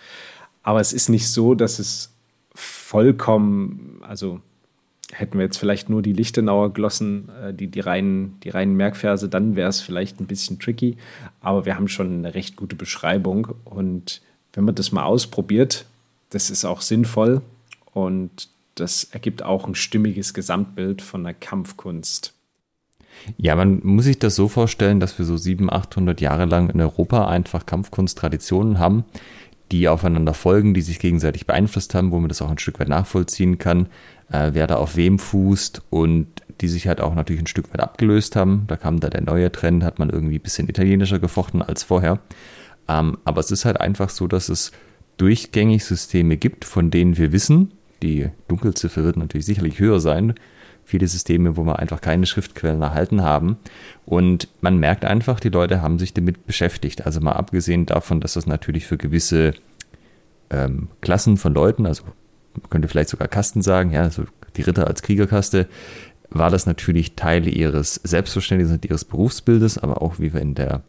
Aber 0.63 0.81
es 0.81 0.91
ist 0.91 1.09
nicht 1.09 1.29
so, 1.29 1.53
dass 1.53 1.77
es 1.77 2.11
vollkommen, 2.55 3.99
also 4.01 4.41
hätten 5.11 5.37
wir 5.37 5.45
jetzt 5.45 5.57
vielleicht 5.57 5.89
nur 5.89 6.01
die 6.01 6.13
Lichtenauer 6.13 6.73
Glossen, 6.73 7.29
äh, 7.41 7.53
die, 7.53 7.67
die, 7.67 7.79
reinen, 7.79 8.39
die 8.43 8.49
reinen 8.49 8.75
Merkverse, 8.75 9.29
dann 9.29 9.55
wäre 9.55 9.69
es 9.69 9.79
vielleicht 9.79 10.19
ein 10.19 10.25
bisschen 10.25 10.59
tricky. 10.59 10.97
Aber 11.39 11.65
wir 11.65 11.75
haben 11.75 11.87
schon 11.87 12.11
eine 12.17 12.33
recht 12.33 12.55
gute 12.55 12.75
Beschreibung. 12.75 13.49
Und 13.63 14.21
wenn 14.53 14.65
man 14.65 14.75
das 14.75 14.91
mal 14.91 15.03
ausprobiert, 15.03 15.85
das 16.31 16.49
ist 16.49 16.65
auch 16.65 16.81
sinnvoll. 16.81 17.41
Und 17.93 18.49
das 18.75 19.05
ergibt 19.05 19.43
auch 19.43 19.67
ein 19.67 19.75
stimmiges 19.75 20.33
Gesamtbild 20.33 21.01
von 21.01 21.23
der 21.23 21.33
Kampfkunst. 21.33 22.33
Ja, 23.37 23.55
man 23.55 23.81
muss 23.83 24.05
sich 24.05 24.19
das 24.19 24.35
so 24.35 24.47
vorstellen, 24.47 24.99
dass 24.99 25.17
wir 25.17 25.25
so 25.25 25.37
700, 25.37 25.75
800 25.75 26.21
Jahre 26.21 26.45
lang 26.45 26.69
in 26.69 26.81
Europa 26.81 27.27
einfach 27.27 27.65
Kampfkunsttraditionen 27.65 28.79
haben, 28.79 29.05
die 29.71 29.89
aufeinander 29.89 30.33
folgen, 30.33 30.73
die 30.73 30.81
sich 30.81 30.99
gegenseitig 30.99 31.45
beeinflusst 31.45 31.93
haben, 31.93 32.11
wo 32.11 32.19
man 32.19 32.29
das 32.29 32.41
auch 32.41 32.49
ein 32.49 32.57
Stück 32.57 32.79
weit 32.79 32.89
nachvollziehen 32.89 33.57
kann, 33.57 33.87
äh, 34.31 34.51
wer 34.53 34.67
da 34.67 34.75
auf 34.75 34.95
wem 34.95 35.19
fußt 35.19 35.81
und 35.89 36.27
die 36.61 36.67
sich 36.67 36.87
halt 36.87 37.01
auch 37.01 37.15
natürlich 37.15 37.41
ein 37.41 37.47
Stück 37.47 37.71
weit 37.73 37.81
abgelöst 37.81 38.35
haben. 38.35 38.63
Da 38.67 38.77
kam 38.77 38.99
da 38.99 39.09
der 39.09 39.21
neue 39.21 39.51
Trend, 39.51 39.83
hat 39.83 39.99
man 39.99 40.09
irgendwie 40.09 40.39
ein 40.39 40.41
bisschen 40.41 40.69
italienischer 40.69 41.19
gefochten 41.19 41.61
als 41.61 41.83
vorher. 41.83 42.19
Ähm, 42.87 43.17
aber 43.25 43.41
es 43.41 43.51
ist 43.51 43.65
halt 43.65 43.79
einfach 43.79 44.09
so, 44.09 44.27
dass 44.27 44.49
es 44.49 44.71
durchgängig 45.17 45.83
Systeme 45.83 46.37
gibt, 46.37 46.65
von 46.65 46.89
denen 46.91 47.17
wir 47.17 47.31
wissen, 47.31 47.71
die 48.01 48.29
Dunkelziffer 48.47 49.03
wird 49.03 49.17
natürlich 49.17 49.45
sicherlich 49.45 49.79
höher 49.79 49.99
sein, 49.99 50.35
viele 50.87 51.07
Systeme, 51.09 51.57
wo 51.57 51.65
wir 51.65 51.79
einfach 51.79 51.99
keine 51.99 52.25
Schriftquellen 52.25 52.81
erhalten 52.81 53.21
haben. 53.21 53.57
Und 54.05 54.47
man 54.61 54.77
merkt 54.77 55.03
einfach, 55.03 55.41
die 55.41 55.49
Leute 55.49 55.81
haben 55.81 55.99
sich 55.99 56.13
damit 56.13 56.47
beschäftigt. 56.47 57.05
Also 57.05 57.19
mal 57.19 57.33
abgesehen 57.33 57.85
davon, 57.85 58.21
dass 58.21 58.33
das 58.33 58.47
natürlich 58.47 58.85
für 58.85 58.97
gewisse 58.97 59.53
ähm, 60.49 60.87
Klassen 61.01 61.35
von 61.35 61.53
Leuten, 61.53 61.85
also 61.85 62.03
man 62.53 62.69
könnte 62.69 62.87
vielleicht 62.87 63.09
sogar 63.09 63.27
Kasten 63.27 63.61
sagen, 63.61 63.91
ja, 63.91 64.03
also 64.03 64.23
die 64.55 64.61
Ritter 64.61 64.87
als 64.87 65.01
Kriegerkaste, 65.01 65.67
war 66.29 66.49
das 66.49 66.65
natürlich 66.65 67.15
Teil 67.15 67.49
ihres 67.49 67.95
Selbstverständnisses 67.95 68.75
und 68.75 68.85
ihres 68.85 69.03
Berufsbildes, 69.03 69.77
aber 69.77 70.01
auch 70.01 70.19
wie 70.19 70.33
wir 70.33 70.39
in 70.39 70.55
der 70.55 70.83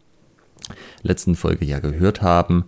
letzten 1.01 1.35
Folge 1.35 1.65
ja 1.65 1.79
gehört 1.79 2.21
haben, 2.21 2.65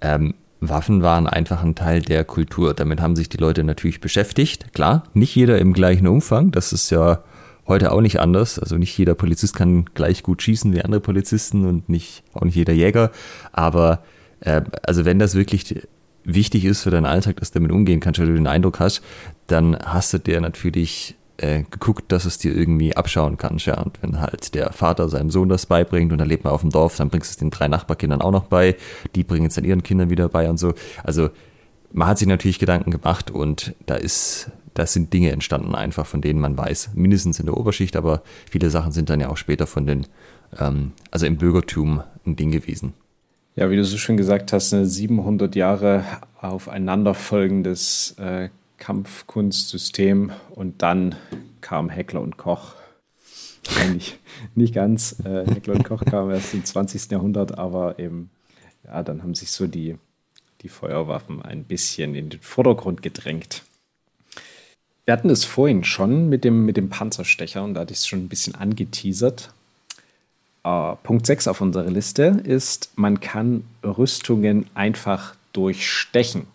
ähm, 0.00 0.34
Waffen 0.68 1.02
waren 1.02 1.26
einfach 1.26 1.62
ein 1.62 1.74
Teil 1.74 2.02
der 2.02 2.24
Kultur. 2.24 2.72
Damit 2.72 3.00
haben 3.00 3.16
sich 3.16 3.28
die 3.28 3.36
Leute 3.36 3.64
natürlich 3.64 4.00
beschäftigt. 4.00 4.72
Klar, 4.72 5.02
nicht 5.12 5.34
jeder 5.34 5.58
im 5.58 5.72
gleichen 5.72 6.06
Umfang. 6.06 6.52
Das 6.52 6.72
ist 6.72 6.90
ja 6.90 7.22
heute 7.66 7.92
auch 7.92 8.00
nicht 8.00 8.20
anders. 8.20 8.58
Also 8.58 8.78
nicht 8.78 8.96
jeder 8.96 9.14
Polizist 9.14 9.56
kann 9.56 9.86
gleich 9.94 10.22
gut 10.22 10.40
schießen 10.40 10.72
wie 10.72 10.82
andere 10.82 11.00
Polizisten 11.00 11.66
und 11.66 11.88
nicht, 11.88 12.22
auch 12.32 12.42
nicht 12.42 12.54
jeder 12.54 12.72
Jäger. 12.72 13.10
Aber 13.50 14.04
äh, 14.40 14.62
also 14.84 15.04
wenn 15.04 15.18
das 15.18 15.34
wirklich 15.34 15.82
wichtig 16.24 16.64
ist 16.64 16.82
für 16.82 16.90
deinen 16.90 17.06
Alltag, 17.06 17.36
dass 17.36 17.50
du 17.50 17.58
damit 17.58 17.72
umgehen 17.72 17.98
kannst, 17.98 18.20
weil 18.20 18.28
du 18.28 18.34
den 18.34 18.46
Eindruck 18.46 18.78
hast, 18.78 19.02
dann 19.48 19.76
hast 19.84 20.12
du 20.14 20.18
dir 20.18 20.40
natürlich 20.40 21.16
äh, 21.42 21.64
geguckt, 21.70 22.12
dass 22.12 22.24
es 22.24 22.38
dir 22.38 22.56
irgendwie 22.56 22.96
abschauen 22.96 23.36
kannst. 23.36 23.66
Ja. 23.66 23.80
Und 23.80 24.00
wenn 24.02 24.20
halt 24.20 24.54
der 24.54 24.72
Vater 24.72 25.08
seinem 25.08 25.30
Sohn 25.30 25.48
das 25.48 25.66
beibringt 25.66 26.12
und 26.12 26.20
er 26.20 26.26
lebt 26.26 26.44
mal 26.44 26.50
auf 26.50 26.60
dem 26.60 26.70
Dorf, 26.70 26.96
dann 26.96 27.10
bringst 27.10 27.30
du 27.30 27.32
es 27.32 27.36
den 27.36 27.50
drei 27.50 27.68
Nachbarkindern 27.68 28.22
auch 28.22 28.30
noch 28.30 28.44
bei. 28.44 28.76
Die 29.14 29.24
bringen 29.24 29.46
es 29.46 29.54
dann 29.54 29.64
ihren 29.64 29.82
Kindern 29.82 30.08
wieder 30.08 30.28
bei 30.28 30.48
und 30.48 30.58
so. 30.58 30.74
Also 31.02 31.30
man 31.92 32.08
hat 32.08 32.18
sich 32.18 32.28
natürlich 32.28 32.58
Gedanken 32.58 32.90
gemacht 32.90 33.30
und 33.30 33.74
da 33.86 33.96
ist, 33.96 34.50
da 34.74 34.86
sind 34.86 35.12
Dinge 35.12 35.30
entstanden 35.30 35.74
einfach, 35.74 36.06
von 36.06 36.22
denen 36.22 36.40
man 36.40 36.56
weiß, 36.56 36.90
mindestens 36.94 37.40
in 37.40 37.46
der 37.46 37.56
Oberschicht, 37.56 37.96
aber 37.96 38.22
viele 38.50 38.70
Sachen 38.70 38.92
sind 38.92 39.10
dann 39.10 39.20
ja 39.20 39.28
auch 39.28 39.36
später 39.36 39.66
von 39.66 39.86
den, 39.86 40.06
ähm, 40.58 40.92
also 41.10 41.26
im 41.26 41.36
Bürgertum 41.36 42.02
ein 42.24 42.36
Ding 42.36 42.50
gewesen. 42.50 42.94
Ja, 43.56 43.68
wie 43.68 43.76
du 43.76 43.84
so 43.84 43.98
schön 43.98 44.16
gesagt 44.16 44.52
hast, 44.52 44.72
eine 44.72 44.86
700 44.86 45.54
Jahre 45.56 46.04
aufeinanderfolgendes 46.40 48.14
äh, 48.18 48.48
Kampfkunstsystem 48.82 50.32
und 50.50 50.82
dann 50.82 51.14
kam 51.60 51.88
Heckler 51.88 52.20
und 52.20 52.36
Koch. 52.36 52.74
nicht, 53.92 54.18
nicht 54.56 54.74
ganz. 54.74 55.20
Äh, 55.24 55.46
Heckler 55.46 55.74
und 55.74 55.84
Koch 55.84 56.04
kam 56.04 56.32
erst 56.32 56.52
im 56.52 56.64
20. 56.64 57.12
Jahrhundert, 57.12 57.56
aber 57.56 58.00
eben, 58.00 58.30
ja, 58.84 59.04
dann 59.04 59.22
haben 59.22 59.36
sich 59.36 59.52
so 59.52 59.68
die, 59.68 59.98
die 60.62 60.68
Feuerwaffen 60.68 61.42
ein 61.42 61.62
bisschen 61.62 62.16
in 62.16 62.28
den 62.28 62.40
Vordergrund 62.40 63.02
gedrängt. 63.02 63.62
Wir 65.04 65.14
hatten 65.14 65.30
es 65.30 65.44
vorhin 65.44 65.84
schon 65.84 66.28
mit 66.28 66.42
dem, 66.42 66.66
mit 66.66 66.76
dem 66.76 66.88
Panzerstecher 66.88 67.62
und 67.62 67.74
da 67.74 67.82
hatte 67.82 67.92
ich 67.92 68.00
es 68.00 68.08
schon 68.08 68.24
ein 68.24 68.28
bisschen 68.28 68.56
angeteasert. 68.56 69.54
Uh, 70.66 70.96
Punkt 71.04 71.26
6 71.26 71.46
auf 71.46 71.60
unserer 71.60 71.88
Liste 71.88 72.42
ist, 72.44 72.90
man 72.96 73.20
kann 73.20 73.62
Rüstungen 73.84 74.66
einfach 74.74 75.36
durchstechen. 75.52 76.48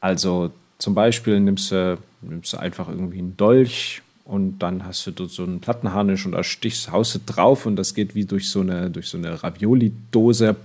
Also 0.00 0.52
zum 0.84 0.94
Beispiel 0.94 1.40
nimmst 1.40 1.72
du, 1.72 1.96
nimmst 2.20 2.52
du 2.52 2.58
einfach 2.58 2.90
irgendwie 2.90 3.18
einen 3.18 3.38
Dolch 3.38 4.02
und 4.26 4.58
dann 4.58 4.84
hast 4.84 5.06
du 5.06 5.12
dort 5.12 5.30
so 5.30 5.42
einen 5.42 5.60
Plattenharnisch 5.60 6.26
und 6.26 6.32
da 6.32 6.44
stichst, 6.44 6.92
haust 6.92 7.14
du 7.14 7.20
drauf 7.24 7.64
und 7.64 7.76
das 7.76 7.94
geht 7.94 8.14
wie 8.14 8.26
durch 8.26 8.50
so 8.50 8.60
eine, 8.60 8.90
durch 8.90 9.08
so 9.08 9.16
eine 9.16 9.42
Ravioli-Dose. 9.42 10.56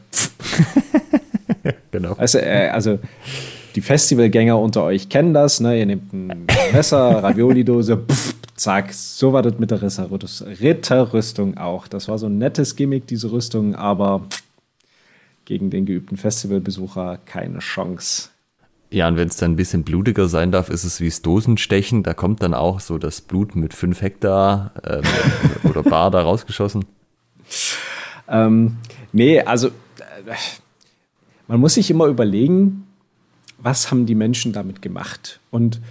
genau. 1.91 2.15
Also, 2.17 2.39
äh, 2.39 2.67
also 2.67 2.99
die 3.75 3.79
Festivalgänger 3.79 4.59
unter 4.59 4.83
euch 4.83 5.07
kennen 5.07 5.33
das, 5.33 5.61
ne? 5.61 5.79
Ihr 5.79 5.85
nehmt 5.85 6.11
ein 6.11 6.47
Messer, 6.73 6.99
Ravioli-Dose, 7.23 8.03
zack, 8.55 8.91
so 8.91 9.31
war 9.31 9.41
das 9.41 9.57
mit 9.57 9.71
der 9.71 9.81
Ritterrüstung 9.81 11.55
auch. 11.55 11.87
Das 11.87 12.09
war 12.09 12.17
so 12.17 12.25
ein 12.25 12.37
nettes 12.37 12.75
Gimmick, 12.75 13.07
diese 13.07 13.31
Rüstung, 13.31 13.73
aber 13.73 14.25
gegen 15.45 15.69
den 15.69 15.85
geübten 15.85 16.17
Festivalbesucher 16.17 17.19
keine 17.23 17.59
Chance. 17.59 18.31
Ja, 18.91 19.07
und 19.07 19.17
wenn 19.17 19.27
es 19.27 19.37
dann 19.37 19.51
ein 19.51 19.55
bisschen 19.55 19.83
blutiger 19.83 20.27
sein 20.27 20.51
darf, 20.51 20.69
ist 20.69 20.83
es 20.83 20.99
wie 20.99 21.09
das 21.09 21.21
Dosenstechen. 21.21 22.01
Da 22.01 22.13
kommt 22.13 22.41
dann 22.41 22.55
auch 22.55 22.79
so 22.79 22.97
das 22.97 23.21
Blut 23.21 23.55
mit 23.55 23.73
5 23.73 24.01
Hektar 24.01 24.71
ähm, 24.83 25.03
oder 25.69 25.83
Bar 25.83 26.09
da 26.09 26.21
rausgeschossen. 26.21 26.85
Ähm, 28.27 28.77
nee, 29.11 29.41
also 29.41 29.67
äh, 29.67 29.71
man 31.47 31.59
muss 31.59 31.75
sich 31.75 31.91
immer 31.91 32.05
überlegen, 32.05 32.87
was 33.59 33.91
haben 33.91 34.05
die 34.05 34.15
Menschen 34.15 34.53
damit 34.53 34.81
gemacht? 34.81 35.39
Und 35.51 35.81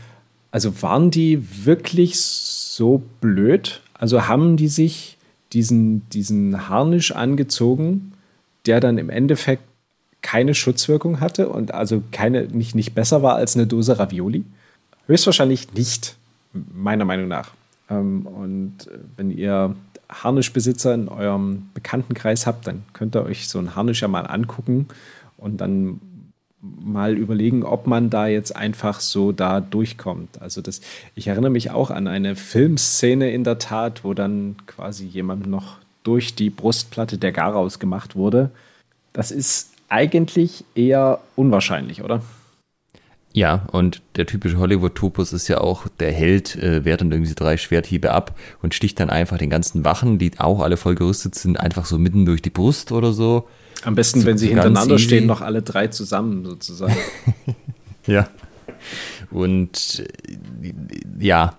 also 0.51 0.83
waren 0.83 1.11
die 1.11 1.65
wirklich 1.65 2.21
so 2.21 3.03
blöd? 3.21 3.81
Also 3.95 4.27
haben 4.27 4.57
die 4.57 4.69
sich 4.69 5.19
diesen, 5.53 6.09
diesen 6.11 6.69
Harnisch 6.69 7.13
angezogen, 7.13 8.13
der 8.67 8.81
dann 8.81 8.99
im 8.99 9.11
Endeffekt 9.11 9.63
keine 10.23 10.55
Schutzwirkung 10.55 11.21
hatte 11.21 11.49
und 11.49 11.73
also 11.73 12.03
keine, 12.11 12.45
nicht, 12.45 12.75
nicht 12.75 12.95
besser 12.95 13.23
war 13.23 13.37
als 13.37 13.57
eine 13.57 13.67
Dose 13.67 13.99
Ravioli? 13.99 14.45
Höchstwahrscheinlich 15.07 15.73
nicht, 15.75 16.17
meiner 16.53 17.05
Meinung 17.05 17.29
nach. 17.29 17.53
Ähm, 17.91 18.27
und 18.27 18.75
wenn 19.17 19.31
ihr 19.31 19.75
Harnischbesitzer 20.11 20.95
in 20.95 21.09
eurem 21.09 21.69
Bekanntenkreis 21.75 22.47
habt, 22.47 22.67
dann 22.67 22.85
könnt 22.93 23.15
ihr 23.15 23.25
euch 23.25 23.49
so 23.49 23.59
einen 23.59 23.75
Harnisch 23.75 24.03
ja 24.03 24.09
mal 24.09 24.27
angucken 24.27 24.89
und 25.37 25.61
dann 25.61 26.01
mal 26.61 27.17
überlegen, 27.17 27.63
ob 27.63 27.87
man 27.87 28.11
da 28.11 28.27
jetzt 28.27 28.57
einfach 28.57 29.01
so 29.01 29.33
da 29.33 29.61
durchkommt. 29.61 30.43
Also 30.43 30.61
das, 30.61 30.81
ich 31.15 31.29
erinnere 31.29 31.51
mich 31.51 31.71
auch 31.71 31.91
an 31.91 32.09
eine 32.09 32.35
Filmszene 32.35 33.31
in 33.31 33.45
der 33.45 33.59
Tat, 33.59 34.03
wo 34.03 34.13
dann 34.13 34.57
quasi 34.67 35.07
jemand 35.07 35.47
noch 35.47 35.77
durch 36.03 36.35
die 36.35 36.51
Brustplatte 36.51 37.19
der 37.19 37.33
Garaus 37.33 37.79
gemacht 37.79 38.17
wurde. 38.17 38.51
Das 39.13 39.31
ist 39.31 39.73
eigentlich 39.89 40.65
eher 40.75 41.21
unwahrscheinlich, 41.37 42.03
oder? 42.03 42.23
Ja, 43.33 43.67
und 43.73 44.01
der 44.17 44.27
typische 44.27 44.59
Hollywood-Topus 44.59 45.33
ist 45.33 45.49
ja 45.49 45.61
auch, 45.61 45.87
der 46.01 46.13
Held 46.13 46.57
äh, 46.57 46.85
wehrt 46.85 47.03
dann 47.03 47.13
irgendwie 47.13 47.35
drei 47.35 47.57
Schwerthiebe 47.57 48.11
ab 48.11 48.37
und 48.63 48.75
sticht 48.75 48.99
dann 49.01 49.11
einfach 49.11 49.39
den 49.39 49.51
ganzen 49.51 49.85
Wachen, 49.85 50.19
die 50.19 50.33
auch 50.39 50.61
alle 50.61 50.77
voll 50.77 50.95
gerüstet 50.95 51.35
sind, 51.35 51.61
einfach 51.61 51.85
so 51.85 51.99
mitten 51.99 52.25
durch 52.27 52.43
die 52.43 52.51
Brust 52.51 52.91
oder 52.91 53.13
so. 53.13 53.47
Am 53.85 53.95
besten, 53.95 54.21
so 54.21 54.27
wenn 54.27 54.39
sie 54.39 54.49
hintereinander 54.49 54.95
easy. 54.95 55.05
stehen, 55.05 55.27
noch 55.27 55.41
alle 55.41 55.63
drei 55.63 55.89
zusammen 55.89 56.45
sozusagen. 56.45 56.97
ja. 58.07 58.29
Und 59.31 60.05
äh, 60.63 60.73
ja, 61.21 61.55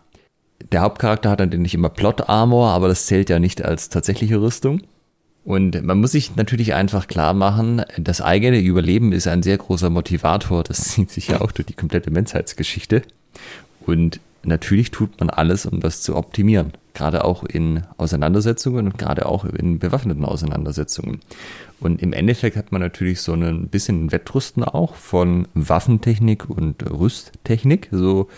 der 0.71 0.81
Hauptcharakter 0.81 1.29
hat 1.29 1.39
dann 1.39 1.49
nicht 1.49 1.75
immer 1.75 1.89
Plot-Armor, 1.89 2.69
aber 2.69 2.87
das 2.87 3.05
zählt 3.05 3.29
ja 3.29 3.39
nicht 3.39 3.63
als 3.63 3.89
tatsächliche 3.89 4.41
Rüstung. 4.41 4.81
Und 5.49 5.83
man 5.83 5.99
muss 5.99 6.11
sich 6.11 6.35
natürlich 6.35 6.75
einfach 6.75 7.07
klar 7.07 7.33
machen, 7.33 7.81
das 7.97 8.21
eigene 8.21 8.59
Überleben 8.59 9.11
ist 9.11 9.27
ein 9.27 9.41
sehr 9.41 9.57
großer 9.57 9.89
Motivator. 9.89 10.63
Das 10.63 10.83
zieht 10.89 11.09
sich 11.09 11.29
ja 11.29 11.41
auch 11.41 11.51
durch 11.51 11.65
die 11.65 11.73
komplette 11.73 12.11
Menschheitsgeschichte. 12.11 13.01
Und 13.83 14.19
natürlich 14.43 14.91
tut 14.91 15.19
man 15.19 15.31
alles, 15.31 15.65
um 15.65 15.79
das 15.79 16.03
zu 16.03 16.15
optimieren. 16.15 16.73
gerade 16.93 17.25
auch 17.25 17.43
in 17.43 17.81
Auseinandersetzungen 17.97 18.85
und 18.85 18.99
gerade 18.99 19.25
auch 19.25 19.43
in 19.43 19.79
bewaffneten 19.79 20.23
Auseinandersetzungen. 20.23 21.19
Und 21.79 21.99
im 22.03 22.13
Endeffekt 22.13 22.55
hat 22.55 22.71
man 22.71 22.81
natürlich 22.81 23.21
so 23.21 23.33
ein 23.33 23.69
bisschen 23.69 24.11
Wettrüsten 24.11 24.63
auch 24.63 24.93
von 24.93 25.47
Waffentechnik 25.55 26.47
und 26.47 26.87
Rüsttechnik. 26.87 27.89
So, 27.91 28.29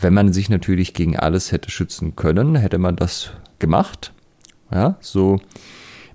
wenn 0.00 0.12
man 0.12 0.34
sich 0.34 0.50
natürlich 0.50 0.92
gegen 0.92 1.18
alles 1.18 1.50
hätte 1.50 1.70
schützen 1.70 2.14
können, 2.14 2.56
hätte 2.56 2.76
man 2.76 2.96
das 2.96 3.30
gemacht. 3.58 4.12
Ja, 4.70 4.98
so 5.00 5.40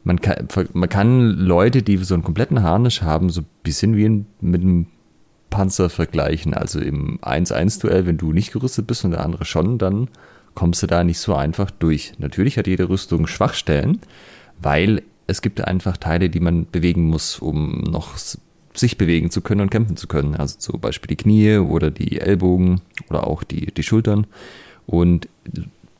man 0.08 0.22
kann, 0.22 0.48
man 0.74 0.90
kann 0.90 1.32
Leute, 1.32 1.84
die 1.84 1.98
so 1.98 2.14
einen 2.14 2.24
kompletten 2.24 2.64
Harnisch 2.64 3.02
haben, 3.02 3.30
so 3.30 3.42
ein 3.42 3.48
bisschen 3.62 3.98
wie 3.98 4.06
ein, 4.06 4.26
mit 4.40 4.62
einem 4.62 4.88
Panzer 5.50 5.90
vergleichen. 5.90 6.54
Also 6.54 6.80
im 6.80 7.20
1-1-Duell, 7.20 8.06
wenn 8.06 8.18
du 8.18 8.32
nicht 8.32 8.54
gerüstet 8.54 8.88
bist 8.88 9.04
und 9.04 9.12
der 9.12 9.24
andere 9.24 9.44
schon, 9.44 9.78
dann 9.78 10.08
kommst 10.56 10.82
du 10.82 10.88
da 10.88 11.04
nicht 11.04 11.20
so 11.20 11.36
einfach 11.36 11.70
durch. 11.72 12.14
Natürlich 12.20 12.58
hat 12.58 12.68
jede 12.68 12.88
Rüstung 12.88 13.28
Schwachstellen, 13.28 14.00
weil 14.62 15.04
es 15.28 15.42
gibt 15.42 15.62
einfach 15.62 15.98
Teile, 15.98 16.30
die 16.30 16.40
man 16.40 16.68
bewegen 16.72 17.04
muss, 17.10 17.40
um 17.40 17.82
noch 17.82 18.16
sich 18.74 18.98
bewegen 18.98 19.30
zu 19.30 19.42
können 19.42 19.62
und 19.62 19.72
kämpfen 19.72 19.98
zu 19.98 20.08
können. 20.08 20.36
Also 20.36 20.58
zum 20.58 20.80
Beispiel 20.80 21.10
die 21.10 21.22
Knie 21.22 21.58
oder 21.58 21.92
die 21.92 22.22
Ellbogen 22.22 22.80
oder 23.10 23.28
auch 23.28 23.44
die, 23.44 23.66
die 23.74 23.84
Schultern. 23.84 24.26
Und 24.86 25.28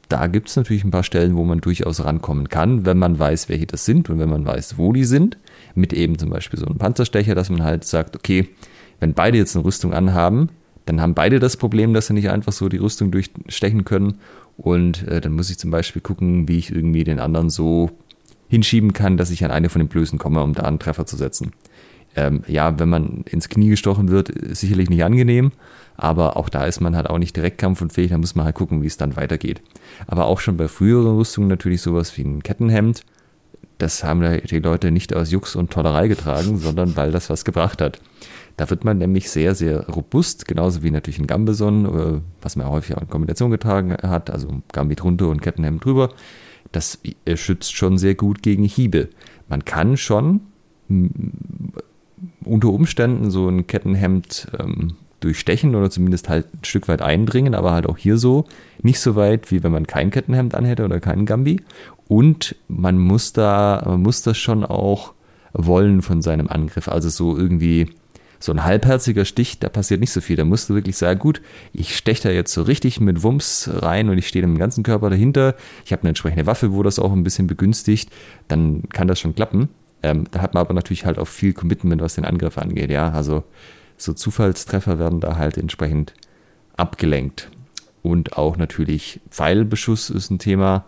da 0.10 0.28
gibt 0.28 0.50
es 0.50 0.56
natürlich 0.56 0.84
ein 0.84 0.92
paar 0.92 1.04
Stellen, 1.04 1.36
wo 1.36 1.44
man 1.44 1.60
durchaus 1.60 2.04
rankommen 2.04 2.50
kann, 2.50 2.86
wenn 2.86 2.98
man 2.98 3.20
weiß, 3.20 3.50
welche 3.50 3.68
das 3.68 3.86
sind 3.86 4.10
und 4.10 4.20
wenn 4.20 4.30
man 4.30 4.46
weiß, 4.46 4.78
wo 4.78 4.94
die 4.94 5.04
sind. 5.04 5.38
Mit 5.76 5.94
eben 5.94 6.18
zum 6.18 6.30
Beispiel 6.30 6.60
so 6.60 6.66
einem 6.66 6.78
Panzerstecher, 6.78 7.36
dass 7.36 7.50
man 7.50 7.64
halt 7.64 7.84
sagt, 7.84 8.16
okay, 8.16 8.48
wenn 9.00 9.14
beide 9.14 9.38
jetzt 9.38 9.56
eine 9.56 9.66
Rüstung 9.66 9.94
anhaben, 9.94 10.50
dann 10.86 11.02
haben 11.02 11.14
beide 11.14 11.40
das 11.40 11.58
Problem, 11.58 11.94
dass 11.94 12.08
sie 12.08 12.14
nicht 12.14 12.30
einfach 12.30 12.54
so 12.54 12.70
die 12.70 12.78
Rüstung 12.78 13.12
durchstechen 13.12 13.84
können. 13.84 14.20
Und 14.58 15.08
äh, 15.08 15.20
dann 15.20 15.34
muss 15.34 15.50
ich 15.50 15.60
zum 15.60 15.70
Beispiel 15.70 16.02
gucken, 16.02 16.48
wie 16.48 16.58
ich 16.58 16.72
irgendwie 16.72 17.04
den 17.04 17.20
anderen 17.20 17.50
so 17.50 17.92
hinschieben 18.48 18.94
kann, 18.94 19.18
dass 19.18 19.30
ich 19.30 19.44
an 19.44 19.52
eine 19.52 19.70
von 19.70 19.80
den 19.80 19.90
Blößen 19.90 20.18
komme, 20.18 20.42
um 20.42 20.54
da 20.54 20.64
einen 20.64 20.80
Treffer 20.80 21.06
zu 21.06 21.18
setzen. 21.18 21.52
Ähm, 22.18 22.42
ja, 22.48 22.80
wenn 22.80 22.90
man 22.90 23.24
ins 23.30 23.48
Knie 23.48 23.70
gestochen 23.70 24.10
wird, 24.10 24.34
sicherlich 24.56 24.90
nicht 24.90 25.04
angenehm, 25.04 25.52
aber 25.96 26.36
auch 26.36 26.50
da 26.50 26.66
ist 26.66 26.82
man 26.82 26.96
halt 26.96 27.08
auch 27.08 27.20
nicht 27.20 27.36
direkt 27.36 27.60
kampfunfähig, 27.60 28.10
da 28.10 28.18
muss 28.18 28.34
man 28.34 28.46
halt 28.46 28.56
gucken, 28.56 28.82
wie 28.82 28.88
es 28.88 28.98
dann 28.98 29.16
weitergeht. 29.16 29.62
Aber 30.08 30.26
auch 30.26 30.40
schon 30.40 30.58
bei 30.58 30.68
früheren 30.68 31.16
Rüstungen 31.16 31.48
natürlich 31.48 31.82
sowas 31.82 32.18
wie 32.18 32.24
ein 32.24 32.42
Kettenhemd, 32.42 33.04
das 33.78 34.04
haben 34.04 34.22
die 34.22 34.60
Leute 34.60 34.92
nicht 34.92 35.16
aus 35.16 35.32
Jux 35.32 35.56
und 35.56 35.70
Tollerei 35.70 36.08
getragen, 36.08 36.58
sondern 36.58 36.96
weil 36.96 37.12
das 37.12 37.30
was 37.30 37.46
gebracht 37.46 37.82
hat. 37.82 38.00
Da 38.56 38.68
wird 38.72 38.84
man 38.84 38.98
nämlich 38.98 39.30
sehr, 39.30 39.54
sehr 39.54 39.88
robust, 39.88 40.48
genauso 40.48 40.82
wie 40.82 40.90
natürlich 40.90 41.20
ein 41.20 41.28
Gambeson, 41.28 41.86
äh, 41.86 42.22
was 42.42 42.56
man 42.56 42.68
häufig 42.68 42.98
auch 42.98 43.02
in 43.04 43.10
Kombination 43.10 43.52
getragen 43.52 43.96
hat, 44.02 44.32
also 44.32 44.48
Gambit 44.72 45.04
runter 45.04 45.28
und 45.28 45.44
Kettenhemd 45.44 45.86
drüber. 45.86 46.10
Das 46.72 47.00
äh, 47.26 47.38
schützt 47.38 47.76
schon 47.76 48.00
sehr 48.00 48.16
gut 48.16 48.42
gegen 48.42 48.64
Hiebe. 48.64 49.10
Man 49.48 49.64
kann 49.64 49.96
schon 49.96 50.42
unter 52.48 52.70
Umständen 52.70 53.30
so 53.32 53.48
ein 53.48 53.68
Kettenhemd 53.68 54.48
ähm, 54.60 54.96
durchstechen 55.20 55.76
oder 55.76 55.90
zumindest 55.90 56.30
halt 56.30 56.46
ein 56.54 56.64
Stück 56.64 56.88
weit 56.88 57.02
eindringen, 57.02 57.56
aber 57.56 57.72
halt 57.72 57.88
auch 57.88 57.98
hier 57.98 58.18
so 58.18 58.46
nicht 58.82 59.00
so 59.00 59.16
weit, 59.16 59.52
wie 59.52 59.64
wenn 59.64 59.72
man 59.72 59.88
kein 59.88 60.12
Kettenhemd 60.12 60.56
anhätte 60.56 60.86
oder 60.86 61.00
keinen 61.00 61.26
Gambi. 61.26 61.62
Und 62.08 62.56
man 62.68 62.98
muss 62.98 63.34
da, 63.34 63.84
man 63.86 64.02
muss 64.02 64.22
das 64.22 64.38
schon 64.38 64.64
auch 64.64 65.14
wollen 65.54 66.02
von 66.02 66.22
seinem 66.22 66.48
Angriff. 66.48 66.88
Also 66.88 67.10
so 67.10 67.36
irgendwie 67.36 67.90
so 68.40 68.52
ein 68.52 68.64
halbherziger 68.64 69.26
Stich, 69.26 69.60
da 69.60 69.70
passiert 69.70 70.00
nicht 70.00 70.12
so 70.12 70.22
viel. 70.22 70.36
Da 70.36 70.46
musst 70.46 70.70
du 70.70 70.76
wirklich 70.76 70.96
sagen, 70.96 71.20
gut, 71.20 71.42
ich 71.74 71.98
steche 71.98 72.24
da 72.24 72.30
jetzt 72.30 72.54
so 72.54 72.62
richtig 72.62 73.00
mit 73.00 73.24
Wumms 73.24 73.70
rein 73.74 74.10
und 74.10 74.18
ich 74.18 74.28
stehe 74.28 74.46
im 74.46 74.60
ganzen 74.60 74.84
Körper 74.84 75.10
dahinter. 75.10 75.56
Ich 75.86 75.92
habe 75.92 76.04
eine 76.04 76.10
entsprechende 76.10 76.46
Waffe, 76.46 76.74
wo 76.74 76.84
das 76.84 77.00
auch 77.00 77.12
ein 77.12 77.24
bisschen 77.24 77.48
begünstigt. 77.48 78.12
Dann 78.48 78.84
kann 78.90 79.08
das 79.08 79.20
schon 79.20 79.34
klappen. 79.34 79.70
Ähm, 80.04 80.26
da 80.32 80.42
hat 80.42 80.54
man 80.54 80.62
aber 80.62 80.74
natürlich 80.74 81.06
halt 81.06 81.18
auch 81.18 81.28
viel 81.28 81.54
Commitment, 81.54 82.02
was 82.02 82.16
den 82.16 82.26
Angriff 82.26 82.58
angeht. 82.58 82.92
Ja, 82.92 83.12
also 83.12 83.44
so 83.98 84.14
Zufallstreffer 84.14 85.00
werden 85.00 85.20
da 85.20 85.38
halt 85.38 85.58
entsprechend 85.58 86.14
abgelenkt. 86.76 87.50
Und 88.04 88.38
auch 88.38 88.58
natürlich 88.58 89.20
Pfeilbeschuss 89.30 90.10
ist 90.10 90.30
ein 90.30 90.40
Thema. 90.40 90.86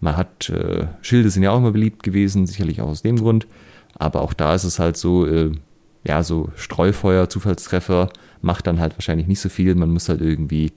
Man 0.00 0.16
hat, 0.16 0.48
äh, 0.50 0.86
Schilde 1.02 1.30
sind 1.30 1.42
ja 1.42 1.50
auch 1.50 1.58
immer 1.58 1.72
beliebt 1.72 2.02
gewesen, 2.02 2.46
sicherlich 2.46 2.80
auch 2.80 2.88
aus 2.88 3.02
dem 3.02 3.16
Grund. 3.16 3.46
Aber 3.96 4.22
auch 4.22 4.32
da 4.32 4.54
ist 4.54 4.64
es 4.64 4.78
halt 4.78 4.96
so, 4.96 5.26
äh, 5.26 5.52
ja, 6.04 6.22
so 6.22 6.50
Streufeuer, 6.56 7.28
Zufallstreffer 7.28 8.10
macht 8.42 8.66
dann 8.66 8.80
halt 8.80 8.96
wahrscheinlich 8.96 9.26
nicht 9.26 9.40
so 9.40 9.48
viel. 9.48 9.74
Man 9.74 9.90
muss 9.90 10.08
halt 10.08 10.20
irgendwie 10.20 10.72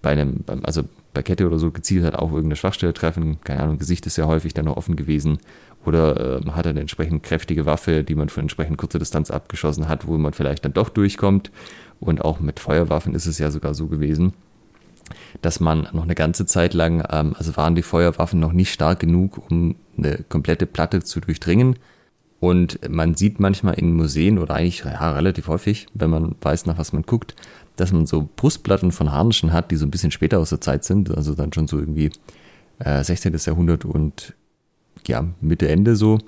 bei 0.00 0.10
einem, 0.10 0.44
also 0.62 0.82
bei 1.14 1.22
Kette 1.22 1.46
oder 1.46 1.58
so 1.58 1.70
gezielt 1.70 2.04
halt 2.04 2.14
auch 2.14 2.30
irgendeine 2.30 2.56
Schwachstelle 2.56 2.94
treffen. 2.94 3.40
Keine 3.42 3.62
Ahnung, 3.62 3.78
Gesicht 3.78 4.06
ist 4.06 4.16
ja 4.16 4.26
häufig 4.26 4.54
dann 4.54 4.64
noch 4.64 4.76
offen 4.76 4.96
gewesen. 4.96 5.38
Oder 5.84 6.40
äh, 6.40 6.50
hat 6.50 6.66
eine 6.66 6.80
entsprechend 6.80 7.22
kräftige 7.22 7.66
Waffe, 7.66 8.04
die 8.04 8.14
man 8.14 8.28
für 8.28 8.40
entsprechend 8.40 8.78
kurze 8.78 8.98
Distanz 8.98 9.30
abgeschossen 9.30 9.88
hat, 9.88 10.06
wo 10.06 10.16
man 10.16 10.32
vielleicht 10.32 10.64
dann 10.64 10.72
doch 10.72 10.88
durchkommt. 10.88 11.50
Und 12.00 12.24
auch 12.24 12.40
mit 12.40 12.60
Feuerwaffen 12.60 13.14
ist 13.14 13.26
es 13.26 13.38
ja 13.38 13.50
sogar 13.50 13.74
so 13.74 13.86
gewesen, 13.86 14.32
dass 15.40 15.60
man 15.60 15.88
noch 15.92 16.04
eine 16.04 16.14
ganze 16.14 16.46
Zeit 16.46 16.74
lang, 16.74 17.04
ähm, 17.10 17.34
also 17.36 17.56
waren 17.56 17.74
die 17.74 17.82
Feuerwaffen 17.82 18.40
noch 18.40 18.52
nicht 18.52 18.72
stark 18.72 19.00
genug, 19.00 19.50
um 19.50 19.76
eine 19.96 20.18
komplette 20.28 20.66
Platte 20.66 21.02
zu 21.02 21.20
durchdringen. 21.20 21.76
Und 22.40 22.80
man 22.88 23.14
sieht 23.14 23.38
manchmal 23.38 23.74
in 23.74 23.94
Museen 23.94 24.38
oder 24.38 24.54
eigentlich 24.54 24.82
ja, 24.84 25.12
relativ 25.12 25.46
häufig, 25.46 25.86
wenn 25.94 26.10
man 26.10 26.34
weiß, 26.40 26.66
nach 26.66 26.76
was 26.76 26.92
man 26.92 27.02
guckt, 27.02 27.36
dass 27.76 27.92
man 27.92 28.04
so 28.04 28.28
Brustplatten 28.34 28.90
von 28.90 29.12
Harnischen 29.12 29.52
hat, 29.52 29.70
die 29.70 29.76
so 29.76 29.86
ein 29.86 29.92
bisschen 29.92 30.10
später 30.10 30.40
aus 30.40 30.50
der 30.50 30.60
Zeit 30.60 30.84
sind, 30.84 31.16
also 31.16 31.34
dann 31.34 31.52
schon 31.52 31.68
so 31.68 31.78
irgendwie 31.78 32.10
äh, 32.80 33.02
16. 33.02 33.34
Jahrhundert 33.46 33.84
und 33.84 34.34
ja, 35.08 35.26
Mitte, 35.40 35.68
Ende 35.68 35.96
so, 35.96 36.18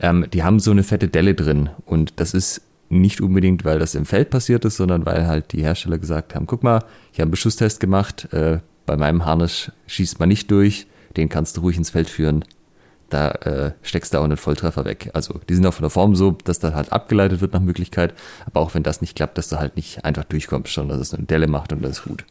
ähm, 0.00 0.26
die 0.32 0.42
haben 0.42 0.60
so 0.60 0.70
eine 0.70 0.82
fette 0.82 1.08
Delle 1.08 1.34
drin. 1.34 1.70
Und 1.84 2.20
das 2.20 2.34
ist 2.34 2.62
nicht 2.88 3.20
unbedingt, 3.20 3.64
weil 3.64 3.78
das 3.78 3.94
im 3.94 4.06
Feld 4.06 4.30
passiert 4.30 4.64
ist, 4.64 4.76
sondern 4.76 5.06
weil 5.06 5.26
halt 5.26 5.52
die 5.52 5.62
Hersteller 5.62 5.98
gesagt 5.98 6.34
haben, 6.34 6.46
guck 6.46 6.62
mal, 6.62 6.84
ich 7.12 7.18
habe 7.18 7.22
einen 7.22 7.30
Beschusstest 7.32 7.80
gemacht, 7.80 8.32
äh, 8.32 8.60
bei 8.84 8.96
meinem 8.96 9.24
Harnisch 9.24 9.72
schießt 9.86 10.20
man 10.20 10.28
nicht 10.28 10.50
durch, 10.50 10.86
den 11.16 11.28
kannst 11.28 11.56
du 11.56 11.62
ruhig 11.62 11.76
ins 11.76 11.90
Feld 11.90 12.08
führen. 12.08 12.44
Da 13.08 13.30
äh, 13.30 13.72
steckst 13.82 14.14
du 14.14 14.18
auch 14.18 14.24
einen 14.24 14.36
Volltreffer 14.36 14.84
weg. 14.84 15.10
Also 15.12 15.40
die 15.48 15.54
sind 15.54 15.66
auch 15.66 15.74
von 15.74 15.84
der 15.84 15.90
Form 15.90 16.16
so, 16.16 16.32
dass 16.32 16.58
das 16.58 16.74
halt 16.74 16.92
abgeleitet 16.92 17.40
wird 17.40 17.52
nach 17.52 17.60
Möglichkeit. 17.60 18.14
Aber 18.46 18.60
auch 18.60 18.74
wenn 18.74 18.82
das 18.82 19.00
nicht 19.00 19.14
klappt, 19.14 19.38
dass 19.38 19.48
du 19.48 19.58
halt 19.58 19.76
nicht 19.76 20.04
einfach 20.04 20.24
durchkommst, 20.24 20.72
sondern 20.72 20.98
dass 20.98 21.08
es 21.08 21.14
eine 21.14 21.26
Delle 21.26 21.46
macht 21.46 21.72
und 21.72 21.82
das 21.82 21.98
ist 21.98 22.04
gut. 22.04 22.24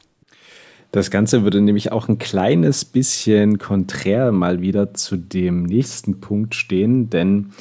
Das 0.95 1.11
Ganze 1.11 1.43
würde 1.43 1.59
nämlich 1.59 1.91
auch 1.91 2.07
ein 2.07 2.19
kleines 2.19 2.85
bisschen 2.85 3.57
konträr 3.57 4.31
mal 4.31 4.61
wieder 4.61 4.93
zu 4.93 5.17
dem 5.17 5.63
nächsten 5.63 6.21
Punkt 6.21 6.55
stehen, 6.55 7.09
denn 7.09 7.51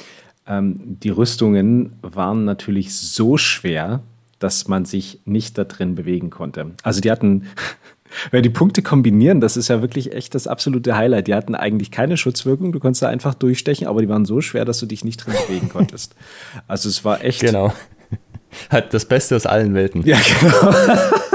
ähm, 0.47 0.79
die 1.03 1.09
Rüstungen 1.09 1.97
waren 2.01 2.45
natürlich 2.45 2.95
so 2.95 3.35
schwer, 3.35 4.03
dass 4.39 4.69
man 4.69 4.85
sich 4.85 5.19
nicht 5.25 5.57
da 5.57 5.65
drin 5.65 5.95
bewegen 5.95 6.29
konnte. 6.29 6.71
Also 6.81 7.01
die 7.01 7.11
hatten, 7.11 7.47
wenn 8.31 8.41
die 8.41 8.49
Punkte 8.49 8.81
kombinieren, 8.81 9.41
das 9.41 9.57
ist 9.57 9.67
ja 9.67 9.81
wirklich 9.81 10.13
echt 10.13 10.33
das 10.33 10.47
absolute 10.47 10.95
Highlight. 10.95 11.27
Die 11.27 11.35
hatten 11.35 11.55
eigentlich 11.55 11.91
keine 11.91 12.15
Schutzwirkung, 12.15 12.71
du 12.71 12.79
konntest 12.79 13.03
da 13.03 13.09
einfach 13.09 13.33
durchstechen, 13.33 13.85
aber 13.85 13.99
die 13.99 14.07
waren 14.07 14.23
so 14.23 14.39
schwer, 14.39 14.63
dass 14.63 14.79
du 14.79 14.85
dich 14.85 15.03
nicht 15.03 15.17
drin 15.17 15.33
bewegen 15.45 15.67
konntest. 15.67 16.15
Also 16.69 16.87
es 16.87 17.03
war 17.03 17.21
echt. 17.21 17.41
Genau. 17.41 17.73
Hat 18.69 18.93
das 18.93 19.03
Beste 19.03 19.35
aus 19.35 19.45
allen 19.45 19.73
Welten. 19.73 20.05
Ja, 20.05 20.17
genau. 20.39 20.73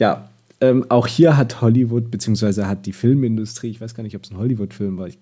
Ja, 0.00 0.30
ähm, 0.60 0.86
auch 0.88 1.06
hier 1.06 1.36
hat 1.36 1.60
Hollywood, 1.60 2.10
beziehungsweise 2.10 2.66
hat 2.66 2.86
die 2.86 2.92
Filmindustrie, 2.92 3.68
ich 3.68 3.80
weiß 3.80 3.94
gar 3.94 4.02
nicht, 4.02 4.16
ob 4.16 4.24
es 4.24 4.30
ein 4.30 4.38
Hollywood-Film 4.38 4.98
war, 4.98 5.06
ich, 5.06 5.18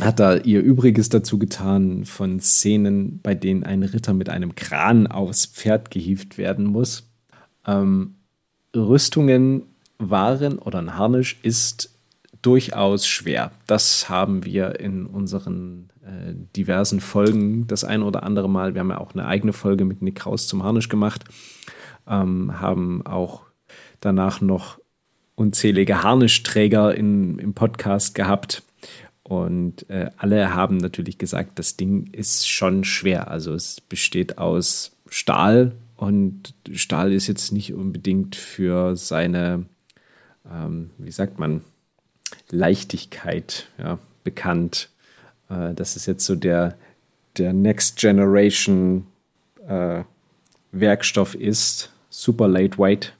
hat 0.00 0.18
da 0.18 0.36
ihr 0.36 0.62
Übriges 0.62 1.10
dazu 1.10 1.38
getan 1.38 2.04
von 2.06 2.40
Szenen, 2.40 3.20
bei 3.22 3.34
denen 3.34 3.62
ein 3.62 3.82
Ritter 3.82 4.14
mit 4.14 4.28
einem 4.30 4.54
Kran 4.54 5.06
aufs 5.06 5.46
Pferd 5.46 5.90
gehievt 5.90 6.38
werden 6.38 6.64
muss. 6.64 7.08
Ähm, 7.66 8.14
Rüstungen 8.74 9.64
waren 9.98 10.58
oder 10.58 10.78
ein 10.78 10.96
Harnisch 10.96 11.38
ist 11.42 11.94
durchaus 12.40 13.06
schwer. 13.06 13.52
Das 13.66 14.08
haben 14.08 14.46
wir 14.46 14.80
in 14.80 15.04
unseren 15.04 15.90
äh, 16.02 16.32
diversen 16.56 17.00
Folgen 17.00 17.66
das 17.66 17.84
ein 17.84 18.02
oder 18.02 18.22
andere 18.22 18.48
Mal. 18.48 18.74
Wir 18.74 18.80
haben 18.80 18.90
ja 18.90 18.98
auch 18.98 19.12
eine 19.12 19.26
eigene 19.26 19.52
Folge 19.52 19.84
mit 19.84 20.00
Nick 20.00 20.16
Kraus 20.16 20.46
zum 20.46 20.62
Harnisch 20.62 20.88
gemacht. 20.88 21.24
Ähm, 22.06 22.58
haben 22.58 23.04
auch 23.04 23.49
danach 24.00 24.40
noch 24.40 24.78
unzählige 25.34 26.02
Harnischträger 26.02 26.94
in, 26.94 27.38
im 27.38 27.54
Podcast 27.54 28.14
gehabt. 28.14 28.62
Und 29.22 29.88
äh, 29.88 30.10
alle 30.16 30.54
haben 30.54 30.78
natürlich 30.78 31.16
gesagt, 31.16 31.58
das 31.58 31.76
Ding 31.76 32.08
ist 32.12 32.48
schon 32.48 32.84
schwer. 32.84 33.30
Also 33.30 33.54
es 33.54 33.80
besteht 33.80 34.38
aus 34.38 34.92
Stahl 35.08 35.72
und 35.96 36.54
Stahl 36.72 37.12
ist 37.12 37.26
jetzt 37.26 37.52
nicht 37.52 37.72
unbedingt 37.72 38.36
für 38.36 38.96
seine, 38.96 39.64
ähm, 40.50 40.90
wie 40.98 41.12
sagt 41.12 41.38
man, 41.38 41.62
Leichtigkeit 42.50 43.68
ja, 43.78 43.98
bekannt. 44.24 44.90
Äh, 45.48 45.74
das 45.74 45.96
ist 45.96 46.06
jetzt 46.06 46.26
so 46.26 46.34
der, 46.34 46.76
der 47.38 47.52
Next 47.52 47.98
Generation 47.98 49.06
äh, 49.66 50.02
Werkstoff 50.72 51.34
ist. 51.34 51.92
Super 52.10 52.48
lightweight 52.48 53.14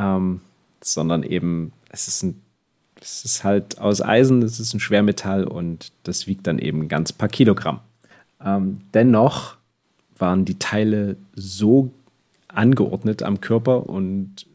ähm, 0.00 0.40
sondern 0.82 1.22
eben 1.22 1.72
es 1.90 2.08
ist 2.08 2.22
ein 2.22 2.40
es 3.02 3.24
ist 3.24 3.44
halt 3.44 3.78
aus 3.78 4.02
Eisen, 4.02 4.42
es 4.42 4.60
ist 4.60 4.74
ein 4.74 4.80
Schwermetall 4.80 5.44
und 5.44 5.92
das 6.02 6.26
wiegt 6.26 6.46
dann 6.46 6.58
eben 6.58 6.88
ganz 6.88 7.12
paar 7.12 7.28
Kilogramm. 7.28 7.80
Ähm, 8.44 8.82
dennoch 8.94 9.56
waren 10.18 10.44
die 10.44 10.58
Teile 10.58 11.16
so 11.34 11.92
angeordnet 12.48 13.22
am 13.22 13.40
Körper 13.40 13.88
und 13.88 14.46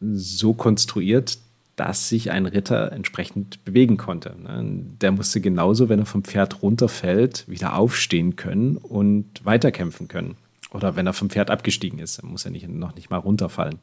so 0.00 0.54
konstruiert, 0.54 1.38
dass 1.76 2.08
sich 2.08 2.30
ein 2.30 2.46
Ritter 2.46 2.92
entsprechend 2.92 3.64
bewegen 3.64 3.96
konnte. 3.96 4.34
Ne? 4.42 4.84
Der 5.00 5.12
musste 5.12 5.40
genauso, 5.40 5.88
wenn 5.88 6.00
er 6.00 6.06
vom 6.06 6.24
Pferd 6.24 6.62
runterfällt, 6.62 7.48
wieder 7.48 7.76
aufstehen 7.76 8.36
können 8.36 8.76
und 8.76 9.44
weiterkämpfen 9.44 10.08
können. 10.08 10.36
Oder 10.72 10.96
wenn 10.96 11.06
er 11.06 11.12
vom 11.12 11.30
Pferd 11.30 11.50
abgestiegen 11.50 11.98
ist, 12.00 12.20
dann 12.20 12.30
muss 12.30 12.44
er 12.44 12.50
nicht, 12.50 12.68
noch 12.68 12.94
nicht 12.96 13.10
mal 13.10 13.18
runterfallen. 13.18 13.78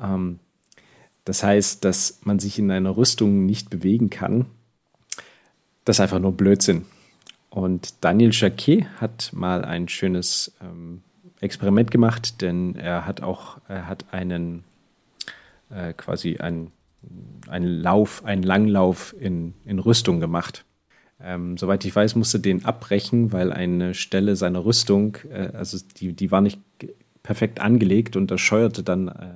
Ähm, 0.00 0.38
das 1.24 1.42
heißt, 1.42 1.84
dass 1.84 2.20
man 2.24 2.38
sich 2.38 2.58
in 2.58 2.70
einer 2.70 2.96
Rüstung 2.96 3.46
nicht 3.46 3.70
bewegen 3.70 4.10
kann, 4.10 4.46
das 5.84 5.96
ist 5.96 6.00
einfach 6.00 6.18
nur 6.18 6.32
Blödsinn. 6.32 6.86
Und 7.50 7.94
Daniel 8.02 8.30
Jacquet 8.32 8.86
hat 9.00 9.30
mal 9.32 9.64
ein 9.64 9.88
schönes 9.88 10.52
ähm, 10.60 11.02
Experiment 11.40 11.90
gemacht, 11.90 12.40
denn 12.42 12.74
er 12.74 13.06
hat 13.06 13.22
auch 13.22 13.58
er 13.68 13.86
hat 13.86 14.06
einen 14.12 14.64
äh, 15.70 15.92
quasi 15.92 16.38
einen, 16.38 16.72
einen 17.48 17.80
Lauf, 17.80 18.24
einen 18.24 18.42
Langlauf 18.42 19.14
in, 19.18 19.54
in 19.64 19.78
Rüstung 19.78 20.20
gemacht. 20.20 20.64
Ähm, 21.20 21.56
soweit 21.56 21.84
ich 21.84 21.94
weiß, 21.94 22.16
musste 22.16 22.40
den 22.40 22.64
abbrechen, 22.64 23.32
weil 23.32 23.52
eine 23.52 23.94
Stelle 23.94 24.36
seiner 24.36 24.64
Rüstung, 24.64 25.16
äh, 25.30 25.50
also 25.52 25.78
die, 25.96 26.12
die 26.12 26.30
war 26.30 26.40
nicht 26.40 26.60
perfekt 27.22 27.60
angelegt 27.60 28.16
und 28.16 28.30
das 28.30 28.40
scheuerte 28.40 28.82
dann, 28.82 29.08
äh, 29.08 29.30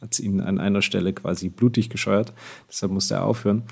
hat 0.00 0.12
es 0.12 0.20
ihn 0.20 0.40
an 0.40 0.58
einer 0.58 0.82
Stelle 0.82 1.12
quasi 1.12 1.48
blutig 1.48 1.90
gescheuert. 1.90 2.32
Deshalb 2.68 2.92
musste 2.92 3.14
er 3.14 3.24
aufhören. 3.24 3.62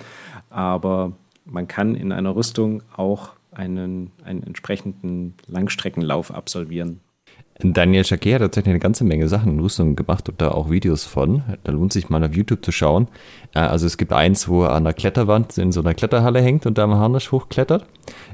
Aber 0.51 1.13
man 1.45 1.69
kann 1.69 1.95
in 1.95 2.13
einer 2.13 2.37
Rüstung 2.37 2.83
auch 2.97 3.31
einen, 3.51 4.13
einen 4.25 4.43
entsprechenden 4.43 5.35
Langstreckenlauf 5.47 6.33
absolvieren. 6.33 7.01
Daniel 7.61 8.05
Jacquet 8.05 8.35
hat 8.35 8.43
tatsächlich 8.43 8.71
eine 8.71 8.79
ganze 8.79 9.05
Menge 9.05 9.29
Sachen 9.29 9.55
in 9.55 9.61
Rüstung 9.61 9.97
gemacht 9.97 10.29
und 10.29 10.41
da 10.41 10.53
auch 10.53 10.71
Videos 10.71 11.05
von. 11.05 11.43
Da 11.65 11.73
lohnt 11.73 11.93
sich 11.93 12.09
mal 12.09 12.23
auf 12.23 12.35
YouTube 12.35 12.65
zu 12.65 12.71
schauen. 12.71 13.09
Äh, 13.53 13.61
also 13.61 13.87
es 13.87 13.97
gibt 13.97 14.13
eins, 14.13 14.49
wo 14.49 14.63
er 14.63 14.73
an 14.73 14.85
der 14.85 14.93
Kletterwand 14.93 15.59
in 15.59 15.73
so 15.73 15.81
einer 15.81 15.95
Kletterhalle 15.95 16.41
hängt 16.41 16.67
und 16.67 16.79
da 16.79 16.85
am 16.85 16.95
Harnisch 16.95 17.33
hochklettert. 17.33 17.85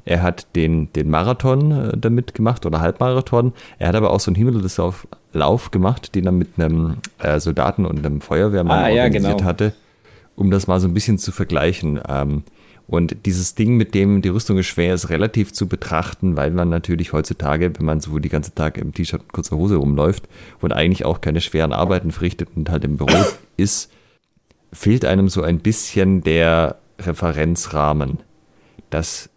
Er 0.04 0.22
hat 0.22 0.54
den, 0.56 0.92
den 0.92 1.08
Marathon 1.08 1.70
äh, 1.72 1.96
damit 1.96 2.34
gemacht 2.34 2.66
oder 2.66 2.80
Halbmarathon. 2.80 3.54
Er 3.78 3.88
hat 3.88 3.94
aber 3.94 4.10
auch 4.10 4.20
so 4.20 4.30
einen 4.30 4.36
Hindernislauf 4.36 5.08
Lauf 5.32 5.70
gemacht, 5.70 6.14
den 6.14 6.26
er 6.26 6.32
mit 6.32 6.58
einem 6.58 6.98
äh, 7.18 7.40
Soldaten 7.40 7.86
und 7.86 8.04
einem 8.04 8.20
Feuerwehrmann 8.20 8.78
ah, 8.78 8.88
organisiert 8.88 9.24
ja, 9.24 9.32
genau. 9.32 9.44
hatte, 9.44 9.72
um 10.36 10.50
das 10.50 10.66
mal 10.66 10.80
so 10.80 10.86
ein 10.86 10.94
bisschen 10.94 11.18
zu 11.18 11.32
vergleichen. 11.32 11.98
Ähm, 12.08 12.44
und 12.86 13.24
dieses 13.24 13.54
Ding, 13.54 13.76
mit 13.76 13.94
dem 13.94 14.20
die 14.20 14.28
Rüstung 14.28 14.58
ist 14.58 14.66
schwer, 14.66 14.94
ist 14.94 15.08
relativ 15.08 15.52
zu 15.52 15.66
betrachten, 15.66 16.36
weil 16.36 16.50
man 16.50 16.68
natürlich 16.68 17.12
heutzutage, 17.12 17.72
wenn 17.78 17.86
man 17.86 18.00
so 18.00 18.18
die 18.18 18.28
ganze 18.28 18.54
Tag 18.54 18.76
im 18.76 18.92
T-Shirt 18.92 19.22
und 19.22 19.32
kurzer 19.32 19.56
Hose 19.56 19.76
rumläuft 19.76 20.28
und 20.60 20.72
eigentlich 20.72 21.04
auch 21.04 21.20
keine 21.20 21.40
schweren 21.40 21.72
Arbeiten 21.72 22.10
verrichtet 22.10 22.50
und 22.54 22.68
halt 22.68 22.84
im 22.84 22.98
Büro 22.98 23.16
ist, 23.56 23.90
fehlt 24.72 25.04
einem 25.04 25.28
so 25.28 25.42
ein 25.42 25.60
bisschen 25.60 26.22
der 26.22 26.76
Referenzrahmen. 26.98 28.18
Dass, 28.90 29.30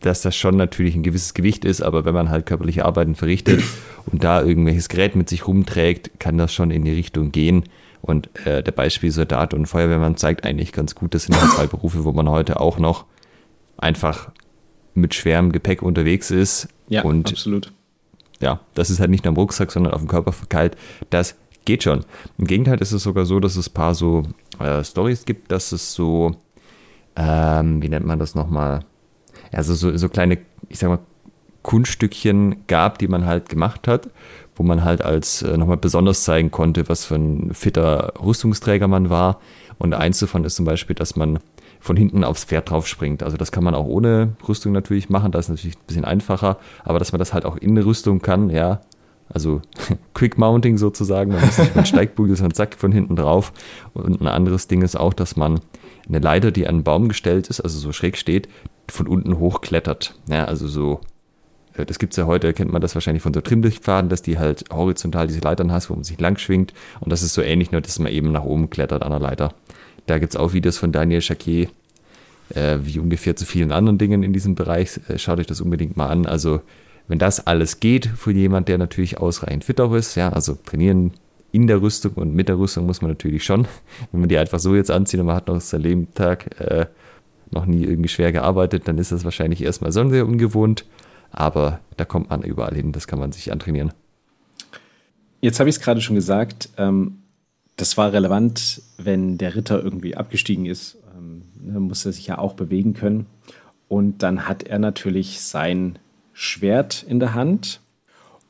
dass 0.00 0.22
das 0.22 0.34
schon 0.34 0.56
natürlich 0.56 0.94
ein 0.94 1.02
gewisses 1.02 1.34
Gewicht 1.34 1.64
ist, 1.64 1.82
aber 1.82 2.04
wenn 2.04 2.14
man 2.14 2.30
halt 2.30 2.46
körperliche 2.46 2.86
Arbeiten 2.86 3.14
verrichtet 3.14 3.62
und 4.06 4.24
da 4.24 4.42
irgendwelches 4.42 4.88
Gerät 4.88 5.14
mit 5.14 5.28
sich 5.28 5.46
rumträgt, 5.46 6.18
kann 6.18 6.38
das 6.38 6.54
schon 6.54 6.70
in 6.70 6.84
die 6.84 6.92
Richtung 6.92 7.32
gehen. 7.32 7.64
Und 8.00 8.28
äh, 8.46 8.62
der 8.62 8.72
Beispiel 8.72 9.10
Soldat 9.10 9.54
und 9.54 9.66
Feuerwehrmann 9.66 10.16
zeigt 10.16 10.44
eigentlich 10.44 10.72
ganz 10.72 10.94
gut, 10.94 11.14
das 11.14 11.24
sind 11.24 11.40
halt 11.40 11.52
zwei 11.52 11.66
Berufe, 11.66 12.04
wo 12.04 12.12
man 12.12 12.28
heute 12.28 12.60
auch 12.60 12.78
noch 12.78 13.06
einfach 13.76 14.30
mit 14.94 15.14
schwerem 15.14 15.52
Gepäck 15.52 15.82
unterwegs 15.82 16.30
ist. 16.30 16.68
Ja, 16.88 17.02
und 17.02 17.28
absolut. 17.28 17.72
Ja, 18.40 18.60
das 18.74 18.90
ist 18.90 19.00
halt 19.00 19.10
nicht 19.10 19.24
nur 19.24 19.32
am 19.32 19.36
Rucksack, 19.36 19.72
sondern 19.72 19.92
auf 19.92 20.00
dem 20.00 20.08
Körper 20.08 20.32
verkeilt. 20.32 20.76
Das 21.10 21.36
geht 21.64 21.82
schon. 21.82 22.04
Im 22.38 22.46
Gegenteil 22.46 22.80
ist 22.80 22.92
es 22.92 23.02
sogar 23.02 23.26
so, 23.26 23.40
dass 23.40 23.56
es 23.56 23.68
ein 23.68 23.74
paar 23.74 23.94
so 23.94 24.22
äh, 24.60 24.82
Stories 24.84 25.24
gibt, 25.24 25.50
dass 25.50 25.72
es 25.72 25.92
so, 25.92 26.36
ähm, 27.16 27.82
wie 27.82 27.88
nennt 27.88 28.06
man 28.06 28.18
das 28.18 28.34
nochmal? 28.34 28.84
Also 29.52 29.74
so, 29.74 29.96
so 29.96 30.08
kleine, 30.08 30.38
ich 30.68 30.78
sag 30.78 30.88
mal, 30.88 31.00
Kunststückchen 31.62 32.66
gab, 32.66 32.98
die 32.98 33.08
man 33.08 33.26
halt 33.26 33.48
gemacht 33.48 33.88
hat, 33.88 34.08
wo 34.58 34.64
man 34.64 34.84
halt 34.84 35.02
als 35.02 35.42
äh, 35.42 35.56
nochmal 35.56 35.76
besonders 35.78 36.24
zeigen 36.24 36.50
konnte, 36.50 36.88
was 36.88 37.06
für 37.06 37.14
ein 37.14 37.54
fitter 37.54 38.12
Rüstungsträger 38.22 38.88
man 38.88 39.08
war. 39.08 39.40
Und 39.78 39.94
eins 39.94 40.18
davon 40.18 40.44
ist 40.44 40.56
zum 40.56 40.64
Beispiel, 40.64 40.96
dass 40.96 41.16
man 41.16 41.38
von 41.80 41.96
hinten 41.96 42.24
aufs 42.24 42.44
Pferd 42.44 42.70
drauf 42.70 42.88
springt. 42.88 43.22
Also 43.22 43.36
das 43.36 43.52
kann 43.52 43.62
man 43.62 43.74
auch 43.74 43.86
ohne 43.86 44.36
Rüstung 44.46 44.72
natürlich 44.72 45.08
machen, 45.08 45.30
das 45.30 45.46
ist 45.46 45.50
natürlich 45.50 45.76
ein 45.76 45.86
bisschen 45.86 46.04
einfacher, 46.04 46.58
aber 46.84 46.98
dass 46.98 47.12
man 47.12 47.20
das 47.20 47.32
halt 47.32 47.44
auch 47.44 47.56
in 47.56 47.78
Rüstung 47.78 48.20
kann, 48.20 48.50
ja. 48.50 48.80
Also 49.30 49.62
Quick 50.14 50.38
Mounting 50.38 50.76
sozusagen, 50.76 51.32
man 51.32 51.44
muss 51.44 51.58
nicht 51.58 51.76
mit 51.76 51.86
Steigbügel, 51.86 52.34
sondern 52.34 52.54
zack 52.54 52.74
von 52.74 52.90
hinten 52.90 53.14
drauf. 53.14 53.52
Und 53.94 54.20
ein 54.20 54.26
anderes 54.26 54.66
Ding 54.66 54.82
ist 54.82 54.98
auch, 54.98 55.14
dass 55.14 55.36
man 55.36 55.60
eine 56.08 56.18
Leiter, 56.18 56.50
die 56.50 56.66
an 56.66 56.76
einen 56.76 56.84
Baum 56.84 57.08
gestellt 57.08 57.46
ist, 57.48 57.60
also 57.60 57.78
so 57.78 57.92
schräg 57.92 58.16
steht, 58.16 58.48
von 58.88 59.06
unten 59.06 59.38
hochklettert. 59.38 60.14
Ja, 60.28 60.46
also 60.46 60.66
so 60.66 61.00
das 61.84 61.98
gibt 61.98 62.12
es 62.12 62.16
ja 62.16 62.26
heute, 62.26 62.52
kennt 62.52 62.72
man 62.72 62.82
das 62.82 62.94
wahrscheinlich 62.94 63.22
von 63.22 63.34
so 63.34 63.40
Trimmlichtpfaden, 63.40 64.08
dass 64.08 64.22
die 64.22 64.38
halt 64.38 64.64
horizontal 64.72 65.26
diese 65.26 65.40
Leitern 65.40 65.72
hast, 65.72 65.90
wo 65.90 65.94
man 65.94 66.04
sich 66.04 66.20
lang 66.20 66.38
schwingt. 66.38 66.72
Und 67.00 67.12
das 67.12 67.22
ist 67.22 67.34
so 67.34 67.42
ähnlich, 67.42 67.72
nur 67.72 67.80
dass 67.80 67.98
man 67.98 68.12
eben 68.12 68.32
nach 68.32 68.44
oben 68.44 68.70
klettert 68.70 69.02
an 69.02 69.10
der 69.10 69.20
Leiter. 69.20 69.54
Da 70.06 70.18
gibt 70.18 70.32
es 70.32 70.36
auch 70.36 70.52
Videos 70.52 70.78
von 70.78 70.92
Daniel 70.92 71.20
Jacquet, 71.22 71.68
äh, 72.54 72.78
wie 72.82 72.98
ungefähr 72.98 73.36
zu 73.36 73.44
vielen 73.44 73.72
anderen 73.72 73.98
Dingen 73.98 74.22
in 74.22 74.32
diesem 74.32 74.54
Bereich. 74.54 75.00
Äh, 75.08 75.18
schaut 75.18 75.38
euch 75.38 75.46
das 75.46 75.60
unbedingt 75.60 75.96
mal 75.96 76.08
an. 76.08 76.26
Also, 76.26 76.60
wenn 77.06 77.18
das 77.18 77.46
alles 77.46 77.80
geht 77.80 78.06
für 78.06 78.32
jemand, 78.32 78.68
der 78.68 78.78
natürlich 78.78 79.18
ausreichend 79.18 79.64
fit 79.64 79.80
auch 79.80 79.94
ist, 79.94 80.14
ja, 80.14 80.30
also 80.30 80.56
trainieren 80.64 81.12
in 81.52 81.66
der 81.66 81.80
Rüstung 81.80 82.12
und 82.14 82.34
mit 82.34 82.48
der 82.48 82.58
Rüstung 82.58 82.86
muss 82.86 83.00
man 83.00 83.10
natürlich 83.10 83.44
schon. 83.44 83.66
Wenn 84.12 84.20
man 84.20 84.28
die 84.28 84.38
einfach 84.38 84.58
so 84.58 84.74
jetzt 84.74 84.90
anzieht 84.90 85.20
und 85.20 85.26
man 85.26 85.36
hat 85.36 85.48
noch 85.48 85.60
sein 85.60 85.80
Leben 85.80 86.12
Tag 86.14 86.60
äh, 86.60 86.86
noch 87.50 87.64
nie 87.64 87.84
irgendwie 87.84 88.08
schwer 88.08 88.32
gearbeitet, 88.32 88.86
dann 88.86 88.98
ist 88.98 89.12
das 89.12 89.24
wahrscheinlich 89.24 89.62
erstmal 89.62 89.92
so 89.92 90.06
sehr 90.08 90.26
ungewohnt 90.26 90.84
aber 91.30 91.80
da 91.96 92.04
kommt 92.04 92.30
man 92.30 92.42
überall 92.42 92.74
hin, 92.74 92.92
das 92.92 93.06
kann 93.06 93.18
man 93.18 93.32
sich 93.32 93.52
antrainieren. 93.52 93.92
Jetzt 95.40 95.60
habe 95.60 95.70
ich 95.70 95.76
es 95.76 95.82
gerade 95.82 96.00
schon 96.00 96.16
gesagt, 96.16 96.70
ähm, 96.76 97.18
das 97.76 97.96
war 97.96 98.12
relevant, 98.12 98.82
wenn 98.96 99.38
der 99.38 99.54
Ritter 99.54 99.82
irgendwie 99.82 100.16
abgestiegen 100.16 100.66
ist, 100.66 100.96
ähm, 101.16 101.42
muss 101.86 102.04
er 102.04 102.12
sich 102.12 102.26
ja 102.26 102.38
auch 102.38 102.54
bewegen 102.54 102.94
können. 102.94 103.26
Und 103.88 104.22
dann 104.22 104.48
hat 104.48 104.64
er 104.64 104.78
natürlich 104.78 105.40
sein 105.40 105.98
Schwert 106.32 107.04
in 107.08 107.20
der 107.20 107.34
Hand. 107.34 107.80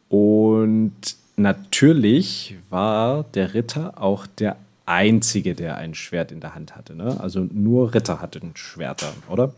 Und 0.08 0.94
natürlich 1.36 2.56
war 2.70 3.24
der 3.34 3.54
Ritter 3.54 4.02
auch 4.02 4.26
der 4.26 4.56
Einzige, 4.86 5.54
der 5.54 5.76
ein 5.76 5.94
Schwert 5.94 6.32
in 6.32 6.40
der 6.40 6.54
Hand 6.54 6.74
hatte. 6.74 6.94
Ne? 6.94 7.20
Also 7.20 7.40
nur 7.40 7.94
Ritter 7.94 8.20
hatten 8.20 8.52
Schwerter, 8.54 9.12
oder? 9.28 9.52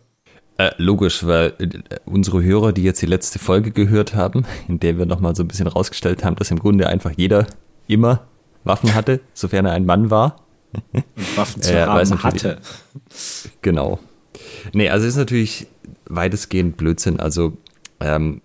Äh, 0.61 0.73
logisch, 0.77 1.25
weil 1.25 1.55
äh, 1.59 1.71
unsere 2.05 2.43
Hörer, 2.43 2.75
die 2.75 2.83
jetzt 2.83 3.01
die 3.01 3.07
letzte 3.07 3.39
Folge 3.39 3.71
gehört 3.71 4.15
haben, 4.15 4.45
in 4.69 4.79
der 4.79 4.99
wir 4.99 5.07
nochmal 5.07 5.35
so 5.35 5.43
ein 5.43 5.49
bisschen 5.49 5.67
rausgestellt 5.67 6.23
haben, 6.23 6.37
dass 6.37 6.51
im 6.51 6.59
Grunde 6.59 6.87
einfach 6.87 7.13
jeder 7.17 7.47
immer 7.87 8.27
Waffen 8.65 8.95
hatte, 8.95 9.21
sofern 9.33 9.65
er 9.65 9.73
ein 9.73 9.87
Mann 9.87 10.11
war. 10.11 10.37
Und 10.93 11.05
Waffen 11.35 11.63
zu 11.63 11.73
äh, 11.73 11.87
haben 11.87 12.23
hatte. 12.23 12.59
Genau. 13.63 14.01
Nee, 14.75 14.91
also 14.91 15.07
ist 15.07 15.17
natürlich 15.17 15.67
weitestgehend 16.05 16.77
Blödsinn. 16.77 17.21
Also 17.21 17.57
ähm, 17.99 18.43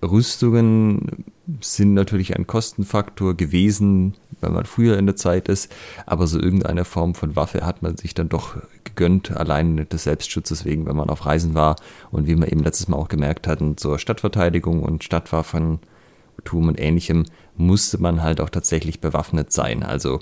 Rüstungen 0.00 1.24
sind 1.60 1.94
natürlich 1.94 2.36
ein 2.36 2.46
Kostenfaktor 2.46 3.36
gewesen, 3.36 4.14
wenn 4.40 4.52
man 4.52 4.64
früher 4.64 4.96
in 4.96 5.06
der 5.06 5.16
Zeit 5.16 5.48
ist, 5.48 5.74
aber 6.06 6.28
so 6.28 6.38
irgendeine 6.38 6.84
Form 6.84 7.16
von 7.16 7.34
Waffe 7.34 7.66
hat 7.66 7.82
man 7.82 7.96
sich 7.96 8.14
dann 8.14 8.28
doch 8.28 8.58
gegönnt, 8.98 9.30
allein 9.30 9.88
des 9.88 10.04
Selbstschutzes 10.04 10.64
wegen, 10.64 10.86
wenn 10.86 10.96
man 10.96 11.08
auf 11.08 11.24
Reisen 11.24 11.54
war 11.54 11.76
und 12.10 12.26
wie 12.26 12.36
wir 12.36 12.50
eben 12.50 12.62
letztes 12.62 12.88
Mal 12.88 12.96
auch 12.96 13.08
gemerkt 13.08 13.46
hatten, 13.46 13.76
zur 13.76 13.98
Stadtverteidigung 13.98 14.82
und 14.82 15.04
Stadtwaffentum 15.04 15.78
und 16.52 16.80
ähnlichem 16.80 17.24
musste 17.56 17.98
man 18.02 18.22
halt 18.22 18.40
auch 18.40 18.50
tatsächlich 18.50 19.00
bewaffnet 19.00 19.52
sein. 19.52 19.84
Also 19.84 20.18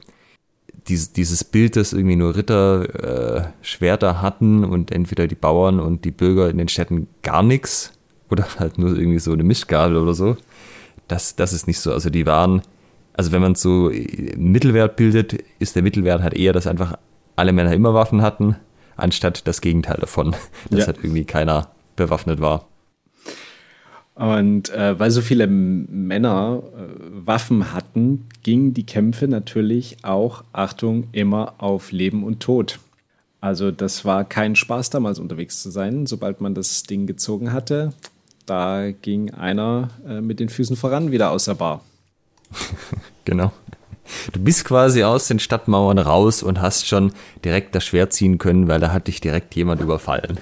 dieses, 0.88 1.12
dieses 1.12 1.42
Bild, 1.42 1.76
dass 1.76 1.94
irgendwie 1.94 2.16
nur 2.16 2.36
Ritter 2.36 3.38
äh, 3.38 3.48
Schwerter 3.62 4.20
hatten 4.20 4.62
und 4.62 4.92
entweder 4.92 5.26
die 5.26 5.34
Bauern 5.34 5.80
und 5.80 6.05
die 6.05 6.11
Bürger 6.11 6.51
in 6.51 6.59
den 6.59 6.68
Städten 6.68 7.09
gar 7.22 7.42
nichts 7.42 7.92
oder 8.30 8.46
halt 8.59 8.78
nur 8.78 8.96
irgendwie 8.96 9.18
so 9.18 9.32
eine 9.32 9.42
Mischgabel 9.42 9.96
oder 9.96 10.14
so, 10.14 10.36
das, 11.09 11.34
das 11.34 11.53
ist 11.53 11.66
nicht 11.66 11.80
so. 11.80 11.92
Also 11.92 12.11
die 12.11 12.26
waren, 12.26 12.61
also 13.14 13.32
wenn 13.32 13.40
man 13.40 13.55
so 13.55 13.90
Mittelwert 14.36 14.96
bildet, 14.96 15.42
ist 15.59 15.76
der 15.76 15.82
Mittelwert 15.82 16.22
halt 16.22 16.34
eher, 16.34 16.53
dass 16.53 16.66
einfach 16.66 16.98
alle 17.36 17.53
Männer 17.53 17.72
immer 17.72 17.94
Waffen 17.94 18.22
hatten, 18.22 18.57
anstatt 18.97 19.47
das 19.47 19.61
Gegenteil 19.61 19.99
davon, 20.01 20.34
dass 20.70 20.80
ja. 20.80 20.86
halt 20.86 20.99
irgendwie 20.99 21.24
keiner 21.24 21.70
bewaffnet 21.97 22.40
war. 22.40 22.66
Und 24.14 24.70
äh, 24.70 24.99
weil 24.99 25.11
so 25.11 25.20
viele 25.20 25.47
Männer 25.47 26.62
äh, 26.74 27.26
Waffen 27.26 27.74
hatten, 27.74 28.26
gingen 28.42 28.72
die 28.72 28.86
Kämpfe 28.86 29.28
natürlich 29.28 29.99
auch, 30.05 30.42
Achtung, 30.55 31.09
immer 31.12 31.55
auf 31.59 31.92
Leben 31.92 32.24
und 32.24 32.40
Tod. 32.40 32.78
Also 33.42 33.70
das 33.70 34.07
war 34.07 34.24
kein 34.24 34.57
Spaß 34.57 34.88
damals 34.88 35.18
unterwegs 35.18 35.62
zu 35.62 35.70
sein. 35.70 36.07
Sobald 36.07 36.40
man 36.40 36.55
das 36.55 36.84
Ding 36.84 37.07
gezogen 37.07 37.53
hatte, 37.53 37.92
da 38.47 38.90
ging 38.90 39.34
einer 39.34 39.90
äh, 40.09 40.22
mit 40.22 40.40
den 40.40 40.49
Füßen 40.49 40.76
voran 40.76 41.12
wieder 41.12 41.30
aus 41.30 41.44
der 41.44 41.55
Bar. 41.55 41.84
genau. 43.26 43.53
Du 44.32 44.40
bist 44.40 44.64
quasi 44.64 45.02
aus 45.02 45.28
den 45.28 45.38
Stadtmauern 45.38 45.98
raus 45.98 46.42
und 46.42 46.61
hast 46.61 46.86
schon 46.86 47.12
direkt 47.44 47.74
das 47.74 47.84
Schwert 47.84 48.12
ziehen 48.12 48.38
können, 48.38 48.68
weil 48.68 48.80
da 48.80 48.92
hat 48.92 49.09
dich 49.09 49.20
direkt 49.20 49.54
jemand 49.54 49.80
überfallen. 49.80 50.38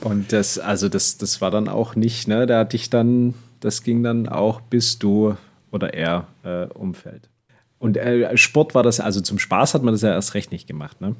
Und 0.00 0.32
das, 0.32 0.58
also 0.58 0.88
das, 0.88 1.18
das 1.18 1.40
war 1.40 1.50
dann 1.50 1.68
auch 1.68 1.94
nicht, 1.94 2.26
ne? 2.26 2.46
Da 2.46 2.60
hatte 2.60 2.76
ich 2.76 2.90
dann, 2.90 3.34
das 3.60 3.82
ging 3.82 4.02
dann 4.02 4.28
auch, 4.28 4.60
bis 4.60 4.98
du 4.98 5.36
oder 5.70 5.94
er 5.94 6.26
äh, 6.42 6.66
umfällt. 6.66 7.28
Und 7.78 7.96
äh, 7.96 8.36
Sport 8.36 8.74
war 8.74 8.82
das, 8.82 9.00
also 9.00 9.20
zum 9.20 9.38
Spaß 9.38 9.74
hat 9.74 9.82
man 9.82 9.94
das 9.94 10.02
ja 10.02 10.10
erst 10.10 10.34
recht 10.34 10.52
nicht 10.52 10.66
gemacht, 10.66 11.00
ne? 11.00 11.16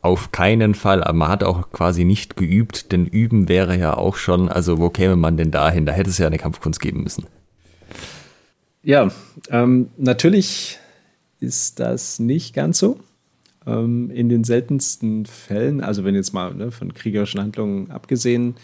Auf 0.00 0.32
keinen 0.32 0.74
Fall, 0.74 1.02
aber 1.02 1.14
man 1.14 1.28
hat 1.28 1.42
auch 1.42 1.70
quasi 1.70 2.04
nicht 2.04 2.36
geübt, 2.36 2.92
denn 2.92 3.06
üben 3.06 3.48
wäre 3.48 3.78
ja 3.78 3.96
auch 3.96 4.16
schon, 4.16 4.50
also 4.50 4.78
wo 4.78 4.90
käme 4.90 5.16
man 5.16 5.38
denn 5.38 5.50
dahin? 5.50 5.86
Da 5.86 5.92
hätte 5.92 6.10
es 6.10 6.18
ja 6.18 6.26
eine 6.26 6.36
Kampfkunst 6.36 6.78
geben 6.78 7.02
müssen. 7.02 7.26
Ja, 8.84 9.10
ähm, 9.48 9.88
natürlich 9.96 10.78
ist 11.40 11.80
das 11.80 12.18
nicht 12.18 12.54
ganz 12.54 12.78
so. 12.78 13.00
Ähm, 13.66 14.10
in 14.10 14.28
den 14.28 14.44
seltensten 14.44 15.24
Fällen, 15.24 15.80
also 15.80 16.04
wenn 16.04 16.14
jetzt 16.14 16.34
mal 16.34 16.54
ne, 16.54 16.70
von 16.70 16.92
kriegerischen 16.92 17.40
Handlungen 17.40 17.90
abgesehen, 17.90 18.56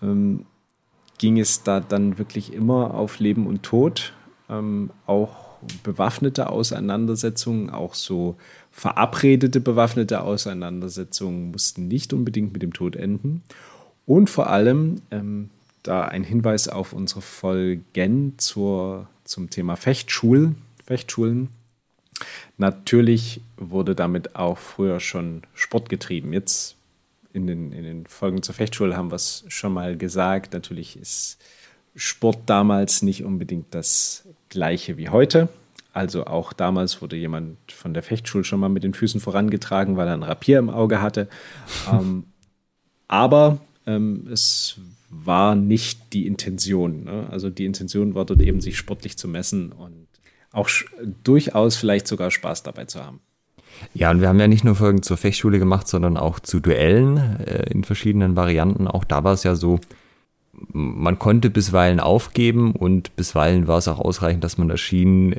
ähm, 0.00 0.46
ging 1.18 1.40
es 1.40 1.64
da 1.64 1.80
dann 1.80 2.18
wirklich 2.18 2.52
immer 2.52 2.94
auf 2.94 3.18
Leben 3.18 3.48
und 3.48 3.64
Tod. 3.64 4.12
Ähm, 4.48 4.90
auch 5.06 5.48
bewaffnete 5.82 6.50
Auseinandersetzungen, 6.50 7.70
auch 7.70 7.94
so 7.94 8.36
verabredete 8.70 9.60
bewaffnete 9.60 10.22
Auseinandersetzungen 10.22 11.50
mussten 11.50 11.88
nicht 11.88 12.12
unbedingt 12.12 12.52
mit 12.52 12.62
dem 12.62 12.72
Tod 12.72 12.94
enden. 12.94 13.42
Und 14.06 14.30
vor 14.30 14.48
allem, 14.48 15.02
ähm, 15.10 15.50
da 15.82 16.02
ein 16.04 16.22
Hinweis 16.22 16.68
auf 16.68 16.92
unsere 16.92 17.22
Folgen 17.22 18.34
zur, 18.38 19.08
zum 19.28 19.50
Thema 19.50 19.76
Fechtschul, 19.76 20.54
Fechtschulen. 20.84 21.50
Natürlich 22.56 23.40
wurde 23.56 23.94
damit 23.94 24.34
auch 24.34 24.58
früher 24.58 25.00
schon 25.00 25.42
Sport 25.54 25.88
getrieben. 25.88 26.32
Jetzt 26.32 26.76
in 27.32 27.46
den, 27.46 27.72
in 27.72 27.84
den 27.84 28.06
Folgen 28.06 28.42
zur 28.42 28.54
Fechtschule 28.54 28.96
haben 28.96 29.12
wir 29.12 29.16
es 29.16 29.44
schon 29.48 29.72
mal 29.72 29.96
gesagt. 29.96 30.54
Natürlich 30.54 30.98
ist 30.98 31.38
Sport 31.94 32.38
damals 32.46 33.02
nicht 33.02 33.22
unbedingt 33.22 33.74
das 33.74 34.24
gleiche 34.48 34.96
wie 34.96 35.10
heute. 35.10 35.48
Also 35.92 36.26
auch 36.26 36.52
damals 36.52 37.02
wurde 37.02 37.16
jemand 37.16 37.58
von 37.70 37.92
der 37.92 38.02
Fechtschule 38.02 38.44
schon 38.44 38.60
mal 38.60 38.68
mit 38.68 38.82
den 38.82 38.94
Füßen 38.94 39.20
vorangetragen, 39.20 39.96
weil 39.96 40.08
er 40.08 40.14
ein 40.14 40.22
Rapier 40.22 40.58
im 40.58 40.70
Auge 40.70 41.02
hatte. 41.02 41.28
ähm, 41.92 42.24
aber 43.08 43.58
ähm, 43.86 44.26
es 44.32 44.76
war 45.10 45.54
nicht 45.54 46.12
die 46.12 46.26
Intention. 46.26 47.04
Ne? 47.04 47.28
Also 47.30 47.50
die 47.50 47.64
Intention 47.64 48.14
war 48.14 48.24
dort 48.24 48.42
eben, 48.42 48.60
sich 48.60 48.76
sportlich 48.76 49.16
zu 49.16 49.28
messen 49.28 49.72
und 49.72 50.06
auch 50.52 50.68
durchaus 51.24 51.76
vielleicht 51.76 52.06
sogar 52.06 52.30
Spaß 52.30 52.62
dabei 52.62 52.84
zu 52.84 53.02
haben. 53.02 53.20
Ja, 53.94 54.10
und 54.10 54.20
wir 54.20 54.28
haben 54.28 54.40
ja 54.40 54.48
nicht 54.48 54.64
nur 54.64 54.74
Folgen 54.74 55.02
zur 55.02 55.16
Fechtschule 55.16 55.58
gemacht, 55.58 55.88
sondern 55.88 56.16
auch 56.16 56.40
zu 56.40 56.60
Duellen 56.60 57.16
äh, 57.40 57.70
in 57.70 57.84
verschiedenen 57.84 58.36
Varianten. 58.36 58.88
Auch 58.88 59.04
da 59.04 59.24
war 59.24 59.34
es 59.34 59.44
ja 59.44 59.54
so, 59.54 59.78
man 60.52 61.18
konnte 61.18 61.50
bisweilen 61.50 62.00
aufgeben 62.00 62.72
und 62.72 63.14
bisweilen 63.16 63.68
war 63.68 63.78
es 63.78 63.88
auch 63.88 64.00
ausreichend, 64.00 64.42
dass 64.42 64.58
man 64.58 64.70
erschien, 64.70 65.36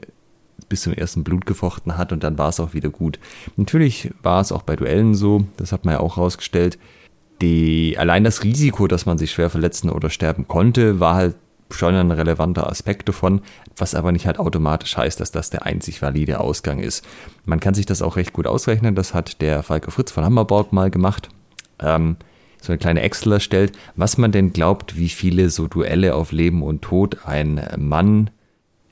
bis 0.68 0.82
zum 0.82 0.94
ersten 0.94 1.24
Blut 1.24 1.46
gefochten 1.46 1.98
hat 1.98 2.12
und 2.12 2.24
dann 2.24 2.38
war 2.38 2.50
es 2.50 2.60
auch 2.60 2.74
wieder 2.74 2.90
gut. 2.90 3.20
Natürlich 3.56 4.12
war 4.22 4.42
es 4.42 4.52
auch 4.52 4.62
bei 4.62 4.76
Duellen 4.76 5.16
so, 5.16 5.46
das 5.58 5.72
hat 5.72 5.86
man 5.86 5.96
ja 5.96 6.00
auch 6.00 6.18
rausgestellt. 6.18 6.78
Die, 7.42 7.96
allein 7.98 8.24
das 8.24 8.44
Risiko, 8.44 8.88
dass 8.88 9.06
man 9.06 9.18
sich 9.18 9.32
schwer 9.32 9.50
verletzen 9.50 9.90
oder 9.90 10.10
sterben 10.10 10.48
konnte, 10.48 11.00
war 11.00 11.16
halt 11.16 11.36
schon 11.72 11.94
ein 11.96 12.12
relevanter 12.12 12.70
Aspekt 12.70 13.08
davon, 13.08 13.42
was 13.78 13.96
aber 13.96 14.12
nicht 14.12 14.26
halt 14.26 14.40
automatisch 14.40 14.98
heißt, 14.98 15.20
dass 15.20 15.32
das 15.32 15.50
der 15.50 15.66
einzig 15.66 16.02
valide 16.02 16.40
Ausgang 16.40 16.80
ist. 16.80 17.06
Man 17.46 17.60
kann 17.60 17.74
sich 17.74 17.86
das 17.86 18.02
auch 18.02 18.16
recht 18.16 18.34
gut 18.34 18.48
ausrechnen, 18.48 18.96
das 18.96 19.14
hat 19.14 19.42
der 19.42 19.64
Falke 19.64 19.92
Fritz 19.92 20.12
von 20.12 20.26
Hammerborg 20.26 20.74
mal 20.74 20.90
gemacht. 20.90 21.30
Ähm, 21.80 22.18
so 22.62 22.74
eine 22.74 22.80
kleine 22.80 23.02
Excel 23.02 23.34
erstellt, 23.34 23.78
was 23.96 24.18
man 24.18 24.32
denn 24.32 24.52
glaubt, 24.52 24.98
wie 24.98 25.10
viele 25.10 25.50
so 25.50 25.68
Duelle 25.68 26.16
auf 26.16 26.32
Leben 26.32 26.62
und 26.62 26.82
Tod 26.82 27.20
ein 27.26 27.66
Mann 27.78 28.32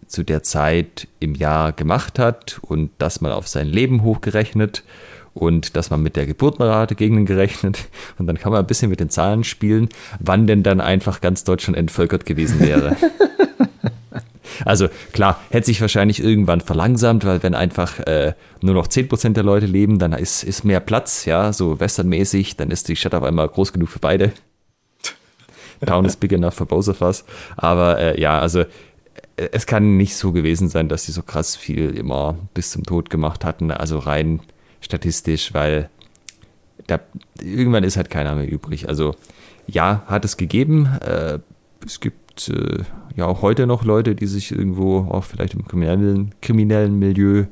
zu 0.08 0.24
der 0.24 0.41
Zeit 0.41 1.08
im 1.20 1.36
Jahr 1.36 1.74
gemacht 1.74 2.18
hat 2.18 2.60
und 2.62 2.91
das 2.98 3.20
mal 3.20 3.34
auf 3.34 3.48
sein 3.48 3.68
Leben 3.68 4.04
hochgerechnet 4.04 4.84
und 5.38 5.75
das 5.75 5.89
mal 5.89 5.97
mit 5.97 6.15
der 6.15 6.25
Geburtenrate 6.25 6.95
gegengerechnet 6.95 7.88
und 8.17 8.27
dann 8.27 8.38
kann 8.38 8.51
man 8.51 8.61
ein 8.61 8.67
bisschen 8.67 8.89
mit 8.89 8.99
den 8.99 9.09
Zahlen 9.09 9.43
spielen, 9.43 9.89
wann 10.19 10.47
denn 10.47 10.63
dann 10.63 10.81
einfach 10.81 11.21
ganz 11.21 11.43
Deutschland 11.43 11.77
entvölkert 11.77 12.25
gewesen 12.25 12.59
wäre. 12.59 12.95
Also 14.65 14.88
klar, 15.13 15.39
hätte 15.51 15.67
sich 15.67 15.81
wahrscheinlich 15.81 16.23
irgendwann 16.23 16.61
verlangsamt, 16.61 17.25
weil 17.25 17.43
wenn 17.43 17.53
einfach 17.53 17.99
äh, 18.07 18.33
nur 18.61 18.73
noch 18.73 18.88
10% 18.88 19.33
der 19.33 19.43
Leute 19.43 19.67
leben, 19.67 19.99
dann 19.99 20.13
ist, 20.13 20.43
ist 20.43 20.63
mehr 20.63 20.79
Platz, 20.79 21.25
ja, 21.25 21.53
so 21.53 21.79
westernmäßig, 21.79 22.57
dann 22.57 22.71
ist 22.71 22.88
die 22.88 22.95
Stadt 22.95 23.13
auf 23.13 23.23
einmal 23.23 23.47
groß 23.47 23.71
genug 23.71 23.89
für 23.89 23.99
beide. 23.99 24.31
Town 25.85 26.05
is 26.05 26.15
big 26.15 26.33
enough 26.33 26.55
for 26.55 26.65
both 26.65 26.88
of 26.88 27.01
us. 27.01 27.23
Aber 27.55 27.99
äh, 27.99 28.19
ja, 28.19 28.39
also 28.39 28.63
es 29.35 29.67
kann 29.67 29.97
nicht 29.97 30.15
so 30.15 30.31
gewesen 30.31 30.67
sein, 30.67 30.89
dass 30.89 31.05
sie 31.05 31.11
so 31.11 31.21
krass 31.21 31.55
viel 31.55 31.91
immer 31.91 32.35
bis 32.53 32.71
zum 32.71 32.83
Tod 32.83 33.09
gemacht 33.09 33.45
hatten, 33.45 33.69
also 33.71 33.99
rein 33.99 34.39
statistisch, 34.82 35.53
weil 35.53 35.89
da, 36.88 36.99
irgendwann 37.41 37.84
ist 37.84 37.97
halt 37.97 38.09
keiner 38.09 38.36
mehr 38.36 38.49
übrig. 38.49 38.88
Also 38.88 39.15
ja, 39.67 40.03
hat 40.07 40.25
es 40.25 40.38
gegeben. 40.38 40.86
Äh, 41.01 41.39
es 41.86 41.99
gibt 41.99 42.49
äh, 42.49 42.84
ja 43.15 43.25
auch 43.25 43.41
heute 43.41 43.67
noch 43.67 43.84
Leute, 43.84 44.15
die 44.15 44.28
sich 44.28 44.51
irgendwo 44.51 44.99
auch 45.09 45.23
vielleicht 45.23 45.53
im 45.53 45.65
kriminellen, 45.67 46.34
kriminellen 46.41 46.97
Milieu 46.97 47.45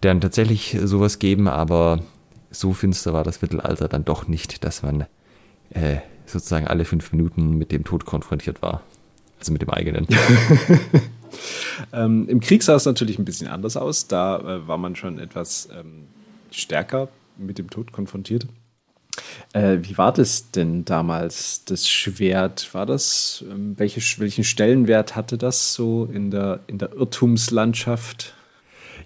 dann 0.00 0.20
tatsächlich 0.20 0.76
sowas 0.82 1.18
geben, 1.18 1.48
aber 1.48 2.00
so 2.50 2.72
finster 2.72 3.12
war 3.12 3.24
das 3.24 3.42
Mittelalter 3.42 3.88
dann 3.88 4.04
doch 4.04 4.28
nicht, 4.28 4.64
dass 4.64 4.82
man 4.82 5.06
äh, 5.70 5.98
sozusagen 6.24 6.66
alle 6.66 6.84
fünf 6.84 7.12
Minuten 7.12 7.56
mit 7.56 7.72
dem 7.72 7.84
Tod 7.84 8.04
konfrontiert 8.04 8.62
war. 8.62 8.82
Also 9.38 9.52
mit 9.52 9.62
dem 9.62 9.70
eigenen. 9.70 10.06
ähm, 11.92 12.26
Im 12.28 12.40
Krieg 12.40 12.62
sah 12.62 12.74
es 12.74 12.86
natürlich 12.86 13.18
ein 13.18 13.24
bisschen 13.24 13.48
anders 13.48 13.76
aus. 13.76 14.08
Da 14.08 14.38
äh, 14.38 14.66
war 14.66 14.78
man 14.78 14.96
schon 14.96 15.18
etwas 15.18 15.68
ähm, 15.78 16.06
stärker 16.60 17.08
mit 17.36 17.58
dem 17.58 17.70
Tod 17.70 17.92
konfrontiert. 17.92 18.46
Äh, 19.52 19.78
wie 19.82 19.96
war 19.96 20.12
das 20.12 20.50
denn 20.50 20.84
damals, 20.84 21.64
das 21.64 21.88
Schwert? 21.88 22.72
War 22.74 22.86
das, 22.86 23.44
ähm, 23.50 23.74
welche, 23.78 24.00
welchen 24.20 24.44
Stellenwert 24.44 25.16
hatte 25.16 25.38
das 25.38 25.72
so 25.72 26.08
in 26.12 26.30
der, 26.30 26.60
in 26.66 26.78
der 26.78 26.92
Irrtumslandschaft? 26.92 28.34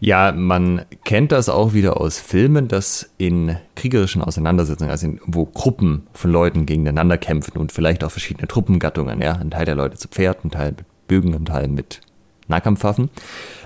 Ja, 0.03 0.33
man 0.33 0.87
kennt 1.05 1.31
das 1.31 1.51
auch 1.51 1.75
wieder 1.75 2.01
aus 2.01 2.19
Filmen, 2.19 2.69
dass 2.69 3.11
in 3.19 3.57
kriegerischen 3.77 4.23
Auseinandersetzungen, 4.23 4.91
also 4.91 5.07
in, 5.07 5.21
wo 5.27 5.45
Gruppen 5.45 6.07
von 6.15 6.33
Leuten 6.33 6.65
gegeneinander 6.65 7.19
kämpfen 7.19 7.59
und 7.59 7.71
vielleicht 7.71 8.03
auch 8.03 8.11
verschiedene 8.11 8.49
Truppengattungen, 8.49 9.21
ja, 9.21 9.35
ein 9.35 9.51
Teil 9.51 9.67
der 9.67 9.75
Leute 9.75 9.99
zu 9.99 10.09
Pferd, 10.09 10.45
ein 10.45 10.51
Teil 10.51 10.73
mit 10.73 10.87
Bögen, 11.07 11.35
ein 11.35 11.45
Teil 11.45 11.69
mit 11.69 12.01
Nahkampfwaffen, 12.49 13.11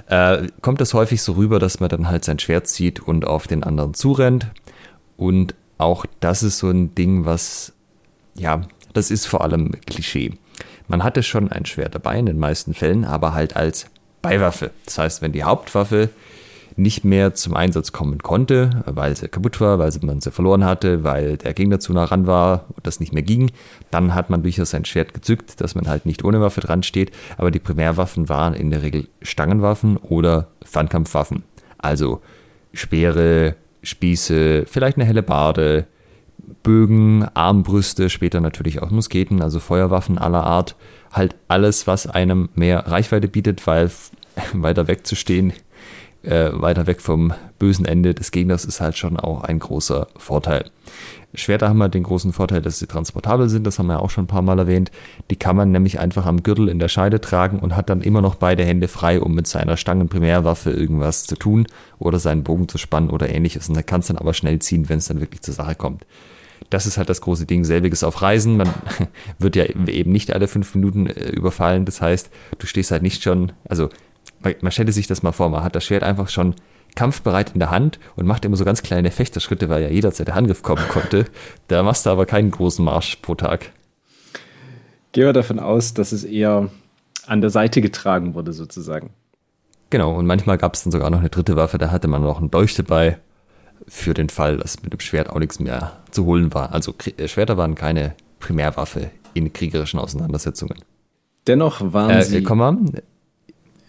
äh, 0.09 0.49
kommt 0.61 0.81
das 0.81 0.95
häufig 0.95 1.23
so 1.23 1.33
rüber, 1.33 1.59
dass 1.59 1.81
man 1.81 1.89
dann 1.89 2.09
halt 2.09 2.25
sein 2.25 2.39
Schwert 2.39 2.67
zieht 2.69 3.01
und 3.01 3.27
auf 3.27 3.47
den 3.47 3.65
anderen 3.65 3.95
zurennt. 3.95 4.49
Und 5.17 5.55
auch 5.79 6.07
das 6.21 6.43
ist 6.43 6.59
so 6.59 6.69
ein 6.69 6.95
Ding, 6.95 7.25
was, 7.25 7.73
ja, 8.35 8.63
das 8.93 9.11
ist 9.11 9.27
vor 9.27 9.43
allem 9.43 9.73
Klischee. 9.87 10.33
Man 10.89 11.03
hatte 11.03 11.23
schon 11.23 11.51
ein 11.51 11.67
Schwert 11.67 11.95
dabei 11.95 12.19
in 12.19 12.27
den 12.27 12.39
meisten 12.39 12.75
Fällen, 12.75 13.05
aber 13.05 13.33
halt 13.35 13.57
als 13.57 13.87
Beiwaffe. 14.23 14.71
Das 14.85 14.99
heißt, 14.99 15.23
wenn 15.23 15.33
die 15.33 15.45
Hauptwaffe 15.45 16.11
nicht 16.77 17.05
mehr 17.05 17.35
zum 17.35 17.55
Einsatz 17.55 17.93
kommen 17.93 18.19
konnte, 18.19 18.83
weil 18.87 19.17
sie 19.17 19.29
kaputt 19.29 19.61
war, 19.61 19.79
weil 19.79 19.93
man 20.03 20.21
sie 20.21 20.31
verloren 20.31 20.65
hatte, 20.65 21.05
weil 21.05 21.37
der 21.37 21.55
Gegner 21.55 21.79
zu 21.79 21.93
nah 21.93 22.05
ran 22.05 22.27
war 22.27 22.65
und 22.75 22.87
das 22.87 23.01
nicht 23.01 23.13
mehr 23.13 23.23
ging, 23.23 23.51
dann 23.91 24.15
hat 24.15 24.31
man 24.31 24.43
durchaus 24.43 24.71
sein 24.71 24.85
Schwert 24.85 25.15
gezückt, 25.15 25.61
dass 25.61 25.75
man 25.75 25.89
halt 25.89 26.07
nicht 26.07 26.25
ohne 26.25 26.41
Waffe 26.41 26.61
dran 26.61 26.83
steht. 26.83 27.13
Aber 27.39 27.51
die 27.51 27.61
Primärwaffen 27.61 28.29
waren 28.29 28.55
in 28.55 28.71
der 28.71 28.83
Regel 28.83 29.09
Stangenwaffen 29.23 29.97
oder 29.97 30.49
Fernkampfwaffen. 30.65 31.45
Also 31.79 32.21
Speere, 32.73 33.55
Spieße, 33.83 34.65
vielleicht 34.67 34.97
eine 34.97 35.05
helle 35.05 35.23
Barde, 35.23 35.87
Bögen, 36.63 37.27
Armbrüste, 37.35 38.11
später 38.11 38.41
natürlich 38.41 38.83
auch 38.83 38.91
Musketen, 38.91 39.41
also 39.43 39.61
Feuerwaffen 39.61 40.19
aller 40.19 40.45
Art 40.45 40.75
halt 41.13 41.37
alles, 41.49 41.87
was 41.87 42.07
einem 42.07 42.49
mehr 42.55 42.87
Reichweite 42.89 43.29
bietet, 43.29 43.67
weil 43.67 43.91
weiter 44.53 44.89
wegzustehen 44.89 45.53
äh, 46.25 46.51
weiter 46.53 46.87
weg 46.87 47.01
vom 47.01 47.33
bösen 47.59 47.85
Ende 47.85 48.15
des 48.15 48.31
Gegners 48.31 48.65
ist 48.65 48.81
halt 48.81 48.97
schon 48.97 49.19
auch 49.19 49.43
ein 49.43 49.59
großer 49.59 50.09
Vorteil. 50.17 50.71
Schwerter 51.35 51.69
haben 51.69 51.83
halt 51.83 51.95
den 51.95 52.05
großen 52.05 52.33
Vorteil, 52.33 52.63
dass 52.63 52.79
sie 52.79 52.87
transportabel 52.87 53.49
sind, 53.49 53.67
das 53.67 53.79
haben 53.79 53.89
wir 53.89 54.01
auch 54.01 54.11
schon 54.11 54.25
ein 54.25 54.29
paar 54.29 54.43
Mal 54.43 54.59
erwähnt. 54.59 54.91
Die 55.31 55.37
kann 55.37 55.57
man 55.57 55.73
nämlich 55.73 55.99
einfach 55.99 56.27
am 56.27 56.43
Gürtel 56.43 56.69
in 56.69 56.79
der 56.79 56.89
Scheide 56.89 57.21
tragen 57.21 57.59
und 57.59 57.75
hat 57.75 57.91
dann 57.91 58.03
immer 58.03 58.21
noch 58.21 58.37
beide 58.37 58.65
Hände 58.65 58.89
frei, 58.89 59.21
um 59.21 59.35
mit 59.35 59.47
seiner 59.47 59.77
Stangenprimärwaffe 59.77 60.71
irgendwas 60.71 61.25
zu 61.25 61.35
tun 61.35 61.67
oder 61.99 62.19
seinen 62.19 62.45
Bogen 62.45 62.69
zu 62.69 62.79
spannen 62.79 63.11
oder 63.11 63.29
ähnliches. 63.29 63.69
Und 63.69 63.77
er 63.77 63.83
kann 63.83 64.01
es 64.01 64.07
dann 64.07 64.19
aber 64.19 64.35
schnell 64.35 64.61
ziehen, 64.61 64.89
wenn 64.89 64.99
es 64.99 65.07
dann 65.07 65.21
wirklich 65.21 65.43
zur 65.43 65.55
Sache 65.55 65.75
kommt. 65.75 66.07
Das 66.71 66.87
ist 66.87 66.99
halt 66.99 67.09
das 67.09 67.21
große 67.21 67.47
Ding. 67.47 67.65
Selbiges 67.65 68.05
auf 68.05 68.23
Reisen. 68.23 68.57
Man 68.57 68.69
wird 69.39 69.57
ja 69.57 69.65
eben 69.65 70.13
nicht 70.13 70.33
alle 70.33 70.49
fünf 70.49 70.75
Minuten 70.75 71.07
äh, 71.07 71.31
überfallen. 71.31 71.85
Das 71.85 72.01
heißt, 72.01 72.31
du 72.59 72.67
stehst 72.67 72.91
halt 72.91 73.03
nicht 73.03 73.23
schon, 73.23 73.53
also 73.69 73.89
man 74.61 74.73
stelle 74.73 74.93
sich 74.93 75.07
das 75.07 75.23
mal 75.23 75.33
vor, 75.33 75.49
man 75.51 75.65
hat 75.65 75.75
das 75.75 75.85
Schwert 75.85 76.03
einfach 76.03 76.29
schon 76.29 76.55
kampfbereit 76.95 77.53
in 77.55 77.61
der 77.61 77.71
Hand 77.71 77.99
und 78.17 78.27
macht 78.27 78.45
immer 78.45 78.57
so 78.57 78.65
ganz 78.65 78.83
kleine 78.83 79.11
Fechterschritte, 79.11 79.69
weil 79.69 79.83
ja 79.83 79.89
jederzeit 79.89 80.29
der 80.29 80.37
Angriff 80.37 80.63
kommen 80.63 80.87
konnte. 80.89 81.25
Da 81.69 81.83
machst 81.83 82.07
du 82.07 82.11
aber 82.11 82.27
keinen 82.27 82.51
großen 82.51 82.85
Marsch 82.85 83.17
pro 83.17 83.35
Tag. 83.35 83.73
Gehen 85.13 85.25
wir 85.25 85.33
davon 85.33 85.59
aus, 85.59 85.95
dass 85.95 86.13
es 86.13 86.25
eher 86.25 86.69
an 87.27 87.41
der 87.41 87.51
Seite 87.51 87.81
getragen 87.81 88.35
wurde, 88.35 88.53
sozusagen. 88.53 89.11
Genau, 89.91 90.15
und 90.15 90.27
manchmal 90.27 90.59
gab 90.59 90.75
es 90.75 90.83
dann 90.83 90.93
sogar 90.93 91.11
noch 91.11 91.21
eine 91.21 91.31
dritte 91.31 91.57
Waffe, 91.57 91.79
da 91.79 91.91
hatte 91.91 92.09
man 92.09 92.23
noch 92.23 92.39
einen 92.39 92.51
Dolch 92.51 92.75
dabei, 92.75 93.19
für 93.87 94.15
den 94.15 94.29
Fall, 94.29 94.57
dass 94.59 94.83
mit 94.83 94.93
dem 94.93 95.01
Schwert 95.01 95.31
auch 95.31 95.39
nichts 95.39 95.61
mehr 95.61 95.93
zu 96.11 96.25
holen 96.25 96.55
war. 96.55 96.73
Also 96.73 96.95
äh, 97.17 97.29
Schwerter 97.29 97.57
waren 97.57 97.75
keine 97.75 98.15
Primärwaffe 98.41 99.11
in 99.35 99.53
kriegerischen 99.53 99.99
Auseinandersetzungen. 99.99 100.79
Dennoch 101.47 101.93
waren 101.93 102.11
äh, 102.11 102.23
sie. 102.23 102.43
Komm 102.43 102.59
mal, 102.59 102.79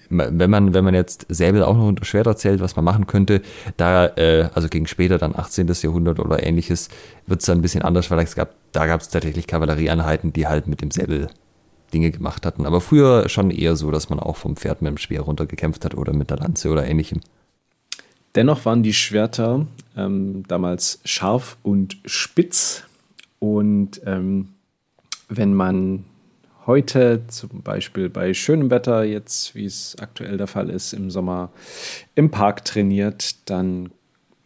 wenn 0.09 0.49
man, 0.49 0.73
wenn 0.73 0.83
man 0.83 0.93
jetzt 0.93 1.25
Säbel 1.29 1.63
auch 1.63 1.75
noch 1.75 1.87
unter 1.87 2.05
Schwert 2.05 2.27
erzählt, 2.27 2.61
was 2.61 2.75
man 2.75 2.85
machen 2.85 3.07
könnte, 3.07 3.41
da, 3.77 4.07
äh, 4.07 4.49
also 4.53 4.67
gegen 4.69 4.87
später 4.87 5.17
dann 5.17 5.35
18. 5.35 5.67
Jahrhundert 5.67 6.19
oder 6.19 6.43
ähnliches, 6.43 6.89
wird 7.27 7.41
es 7.41 7.45
dann 7.45 7.59
ein 7.59 7.61
bisschen 7.61 7.81
anders, 7.81 8.11
weil 8.11 8.23
gab, 8.25 8.53
da 8.71 8.85
gab 8.85 9.01
es 9.01 9.09
tatsächlich 9.09 9.47
Kavallerieeinheiten, 9.47 10.33
die 10.33 10.47
halt 10.47 10.67
mit 10.67 10.81
dem 10.81 10.91
Säbel 10.91 11.29
Dinge 11.93 12.11
gemacht 12.11 12.45
hatten. 12.45 12.65
Aber 12.65 12.81
früher 12.81 13.29
schon 13.29 13.51
eher 13.51 13.75
so, 13.75 13.91
dass 13.91 14.09
man 14.09 14.19
auch 14.19 14.37
vom 14.37 14.55
Pferd 14.55 14.81
mit 14.81 14.91
dem 14.91 14.97
Speer 14.97 15.21
runtergekämpft 15.21 15.85
hat 15.85 15.95
oder 15.95 16.13
mit 16.13 16.29
der 16.29 16.37
Lanze 16.37 16.69
oder 16.69 16.85
ähnlichem. 16.85 17.21
Dennoch 18.35 18.65
waren 18.65 18.83
die 18.83 18.93
Schwerter 18.93 19.65
ähm, 19.95 20.43
damals 20.47 20.99
scharf 21.05 21.57
und 21.63 21.97
spitz. 22.05 22.83
Und 23.39 24.01
ähm, 24.05 24.49
wenn 25.29 25.53
man 25.53 26.03
heute 26.65 27.23
zum 27.27 27.61
Beispiel 27.61 28.09
bei 28.09 28.33
schönem 28.33 28.69
Wetter, 28.69 29.03
jetzt 29.03 29.55
wie 29.55 29.65
es 29.65 29.95
aktuell 29.99 30.37
der 30.37 30.47
Fall 30.47 30.69
ist, 30.69 30.93
im 30.93 31.11
Sommer 31.11 31.51
im 32.15 32.31
Park 32.31 32.65
trainiert, 32.65 33.49
dann 33.49 33.91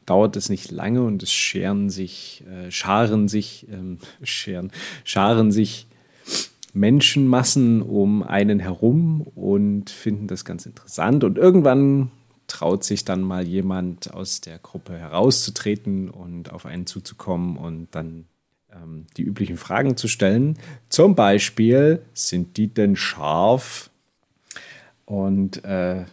dauert 0.06 0.36
es 0.36 0.50
nicht 0.50 0.72
lange 0.72 1.04
und 1.04 1.22
es 1.22 1.32
scheren 1.32 1.90
sich, 1.90 2.44
äh, 2.50 2.72
scharen 2.72 3.28
sich, 3.28 3.68
ähm, 3.72 4.00
scheren, 4.24 4.72
scharen 5.04 5.52
sich 5.52 5.88
Menschenmassen 6.74 7.82
um 7.82 8.24
einen 8.24 8.60
herum 8.60 9.22
und 9.22 9.90
finden 9.90 10.28
das 10.28 10.46
ganz 10.46 10.66
interessant. 10.66 11.24
Und 11.24 11.38
irgendwann 11.38 12.12
traut 12.48 12.84
sich 12.84 13.06
dann 13.06 13.22
mal 13.22 13.48
jemand 13.48 14.14
aus 14.14 14.42
der 14.42 14.60
Gruppe 14.60 14.98
herauszutreten 14.98 16.10
und 16.10 16.52
auf 16.52 16.66
einen 16.66 16.86
zuzukommen 16.86 17.58
und 17.58 17.90
dann 17.92 18.26
ähm, 18.82 19.06
die 19.18 19.24
üblichen 19.24 19.58
Fragen 19.58 19.98
zu 19.98 20.08
stellen. 20.08 20.58
Zum 20.90 21.16
Beispiel, 21.16 22.02
sind 22.14 22.58
die 22.58 22.68
denn 22.68 22.96
scharf? 22.96 23.90
Und 25.06 25.64
äh, 25.66 26.06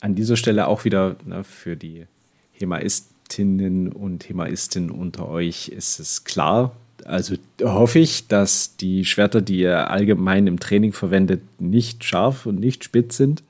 an 0.00 0.14
dieser 0.14 0.36
Stelle 0.36 0.66
auch 0.66 0.84
wieder 0.84 1.16
ne, 1.24 1.44
für 1.44 1.76
die 1.76 2.06
Hemaistinnen 2.52 3.92
und 3.92 4.28
Hemaisten 4.28 4.90
unter 4.90 5.28
euch 5.28 5.68
ist 5.68 6.00
es 6.00 6.24
klar. 6.24 6.74
Also 7.04 7.36
hoffe 7.62 7.98
ich, 7.98 8.28
dass 8.28 8.76
die 8.76 9.04
Schwerter, 9.04 9.40
die 9.40 9.60
ihr 9.60 9.90
allgemein 9.90 10.46
im 10.46 10.60
Training 10.60 10.92
verwendet, 10.92 11.42
nicht 11.60 12.04
scharf 12.04 12.46
und 12.46 12.60
nicht 12.60 12.84
spitz 12.84 13.16
sind. 13.16 13.42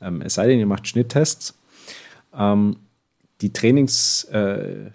Ähm, 0.00 0.22
es 0.22 0.34
sei 0.34 0.46
denn, 0.46 0.58
ihr 0.58 0.66
macht 0.66 0.88
Schnitttests. 0.88 1.54
Ähm, 2.34 2.76
die 3.40 3.52
Trainings, 3.52 4.24
äh, 4.24 4.90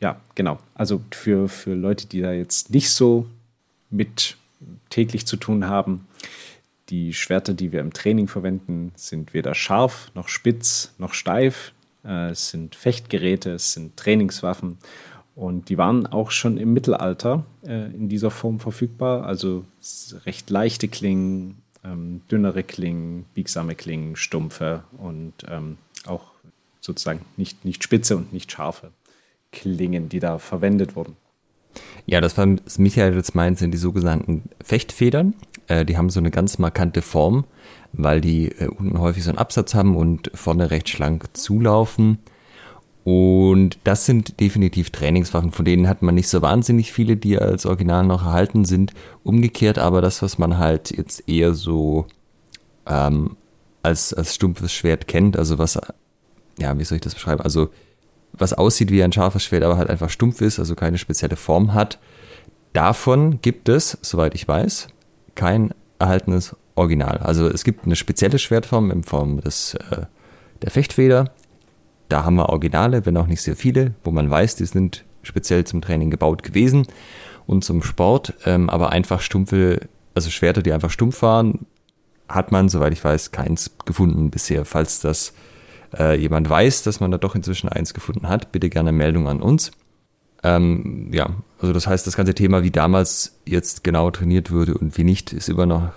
ja, 0.00 0.20
genau. 0.34 0.58
Also 0.74 1.02
für, 1.10 1.48
für 1.48 1.74
Leute, 1.74 2.06
die 2.06 2.20
da 2.20 2.32
jetzt 2.32 2.70
nicht 2.70 2.90
so 2.90 3.26
mit 3.90 4.36
täglich 4.90 5.26
zu 5.26 5.36
tun 5.36 5.66
haben, 5.66 6.06
die 6.88 7.12
Schwerter, 7.12 7.54
die 7.54 7.72
wir 7.72 7.80
im 7.80 7.92
Training 7.92 8.28
verwenden, 8.28 8.92
sind 8.96 9.34
weder 9.34 9.54
scharf 9.54 10.10
noch 10.14 10.28
spitz 10.28 10.94
noch 10.98 11.12
steif. 11.12 11.72
Äh, 12.04 12.30
es 12.30 12.50
sind 12.50 12.74
Fechtgeräte, 12.74 13.52
es 13.52 13.72
sind 13.72 13.96
Trainingswaffen 13.96 14.78
und 15.34 15.68
die 15.68 15.78
waren 15.78 16.06
auch 16.06 16.30
schon 16.30 16.56
im 16.56 16.72
Mittelalter 16.72 17.44
äh, 17.66 17.92
in 17.94 18.08
dieser 18.08 18.30
Form 18.30 18.58
verfügbar. 18.58 19.24
Also 19.24 19.64
recht 20.24 20.48
leichte 20.50 20.88
Klingen, 20.88 21.62
ähm, 21.84 22.22
dünnere 22.30 22.62
Klingen, 22.62 23.26
biegsame 23.34 23.74
Klingen, 23.74 24.16
stumpfe 24.16 24.84
und 24.96 25.34
ähm, 25.48 25.76
auch 26.06 26.32
sozusagen 26.80 27.20
nicht, 27.36 27.64
nicht 27.64 27.84
spitze 27.84 28.16
und 28.16 28.32
nicht 28.32 28.50
scharfe. 28.50 28.92
Klingen, 29.52 30.08
die 30.08 30.20
da 30.20 30.38
verwendet 30.38 30.96
wurden. 30.96 31.16
Ja, 32.06 32.20
das 32.20 32.38
was 32.38 32.78
Michael 32.78 33.14
jetzt 33.14 33.34
meint, 33.34 33.58
sind 33.58 33.72
die 33.72 33.78
sogenannten 33.78 34.44
Fechtfedern. 34.62 35.34
Äh, 35.66 35.84
die 35.84 35.96
haben 35.96 36.10
so 36.10 36.20
eine 36.20 36.30
ganz 36.30 36.58
markante 36.58 37.02
Form, 37.02 37.44
weil 37.92 38.20
die 38.20 38.50
äh, 38.52 38.68
unten 38.68 38.98
häufig 38.98 39.24
so 39.24 39.30
einen 39.30 39.38
Absatz 39.38 39.74
haben 39.74 39.96
und 39.96 40.30
vorne 40.34 40.70
recht 40.70 40.88
schlank 40.88 41.24
zulaufen. 41.36 42.18
Und 43.04 43.78
das 43.84 44.04
sind 44.04 44.40
definitiv 44.40 44.90
Trainingswaffen, 44.90 45.52
von 45.52 45.64
denen 45.64 45.88
hat 45.88 46.02
man 46.02 46.14
nicht 46.14 46.28
so 46.28 46.42
wahnsinnig 46.42 46.92
viele, 46.92 47.16
die 47.16 47.38
als 47.38 47.64
Original 47.64 48.04
noch 48.04 48.22
erhalten 48.22 48.64
sind. 48.64 48.92
Umgekehrt 49.22 49.78
aber 49.78 50.02
das, 50.02 50.20
was 50.20 50.36
man 50.36 50.58
halt 50.58 50.94
jetzt 50.94 51.26
eher 51.26 51.54
so 51.54 52.06
ähm, 52.86 53.36
als, 53.82 54.12
als 54.12 54.34
stumpfes 54.34 54.72
Schwert 54.72 55.08
kennt, 55.08 55.38
also 55.38 55.58
was, 55.58 55.78
ja, 56.58 56.78
wie 56.78 56.84
soll 56.84 56.96
ich 56.96 57.02
das 57.02 57.14
beschreiben? 57.14 57.40
Also 57.40 57.70
was 58.32 58.52
aussieht 58.52 58.90
wie 58.90 59.02
ein 59.02 59.12
scharfes 59.12 59.44
Schwert, 59.44 59.64
aber 59.64 59.76
halt 59.76 59.90
einfach 59.90 60.10
stumpf 60.10 60.40
ist, 60.40 60.58
also 60.58 60.74
keine 60.74 60.98
spezielle 60.98 61.36
Form 61.36 61.74
hat. 61.74 61.98
Davon 62.72 63.40
gibt 63.40 63.68
es, 63.68 63.98
soweit 64.02 64.34
ich 64.34 64.46
weiß, 64.46 64.88
kein 65.34 65.74
erhaltenes 65.98 66.54
Original. 66.74 67.18
Also 67.18 67.48
es 67.48 67.64
gibt 67.64 67.84
eine 67.84 67.96
spezielle 67.96 68.38
Schwertform 68.38 68.90
in 68.90 69.02
Form 69.02 69.40
des, 69.40 69.74
äh, 69.74 70.06
der 70.62 70.70
Fechtfeder. 70.70 71.32
Da 72.08 72.24
haben 72.24 72.36
wir 72.36 72.48
Originale, 72.48 73.04
wenn 73.04 73.16
auch 73.16 73.26
nicht 73.26 73.42
sehr 73.42 73.56
viele, 73.56 73.94
wo 74.04 74.10
man 74.10 74.30
weiß, 74.30 74.56
die 74.56 74.64
sind 74.64 75.04
speziell 75.22 75.64
zum 75.64 75.82
Training 75.82 76.10
gebaut 76.10 76.42
gewesen 76.42 76.86
und 77.46 77.64
zum 77.64 77.82
Sport. 77.82 78.34
Ähm, 78.46 78.70
aber 78.70 78.90
einfach 78.90 79.20
stumpfe, 79.20 79.80
also 80.14 80.30
Schwerter, 80.30 80.62
die 80.62 80.72
einfach 80.72 80.90
stumpf 80.90 81.22
waren, 81.22 81.66
hat 82.28 82.52
man, 82.52 82.68
soweit 82.68 82.92
ich 82.92 83.02
weiß, 83.02 83.32
keins 83.32 83.70
gefunden 83.84 84.30
bisher. 84.30 84.64
Falls 84.64 85.00
das 85.00 85.32
äh, 85.96 86.18
jemand 86.18 86.48
weiß, 86.48 86.82
dass 86.82 87.00
man 87.00 87.10
da 87.10 87.18
doch 87.18 87.34
inzwischen 87.34 87.68
eins 87.68 87.94
gefunden 87.94 88.28
hat, 88.28 88.52
bitte 88.52 88.68
gerne 88.70 88.92
Meldung 88.92 89.28
an 89.28 89.40
uns. 89.40 89.70
Ähm, 90.42 91.10
ja, 91.12 91.30
also 91.60 91.72
das 91.72 91.86
heißt, 91.86 92.06
das 92.06 92.16
ganze 92.16 92.34
Thema, 92.34 92.62
wie 92.62 92.70
damals 92.70 93.40
jetzt 93.44 93.84
genau 93.84 94.10
trainiert 94.10 94.50
würde 94.50 94.74
und 94.74 94.96
wie 94.96 95.04
nicht, 95.04 95.32
ist 95.32 95.48
immer 95.48 95.66
noch 95.66 95.90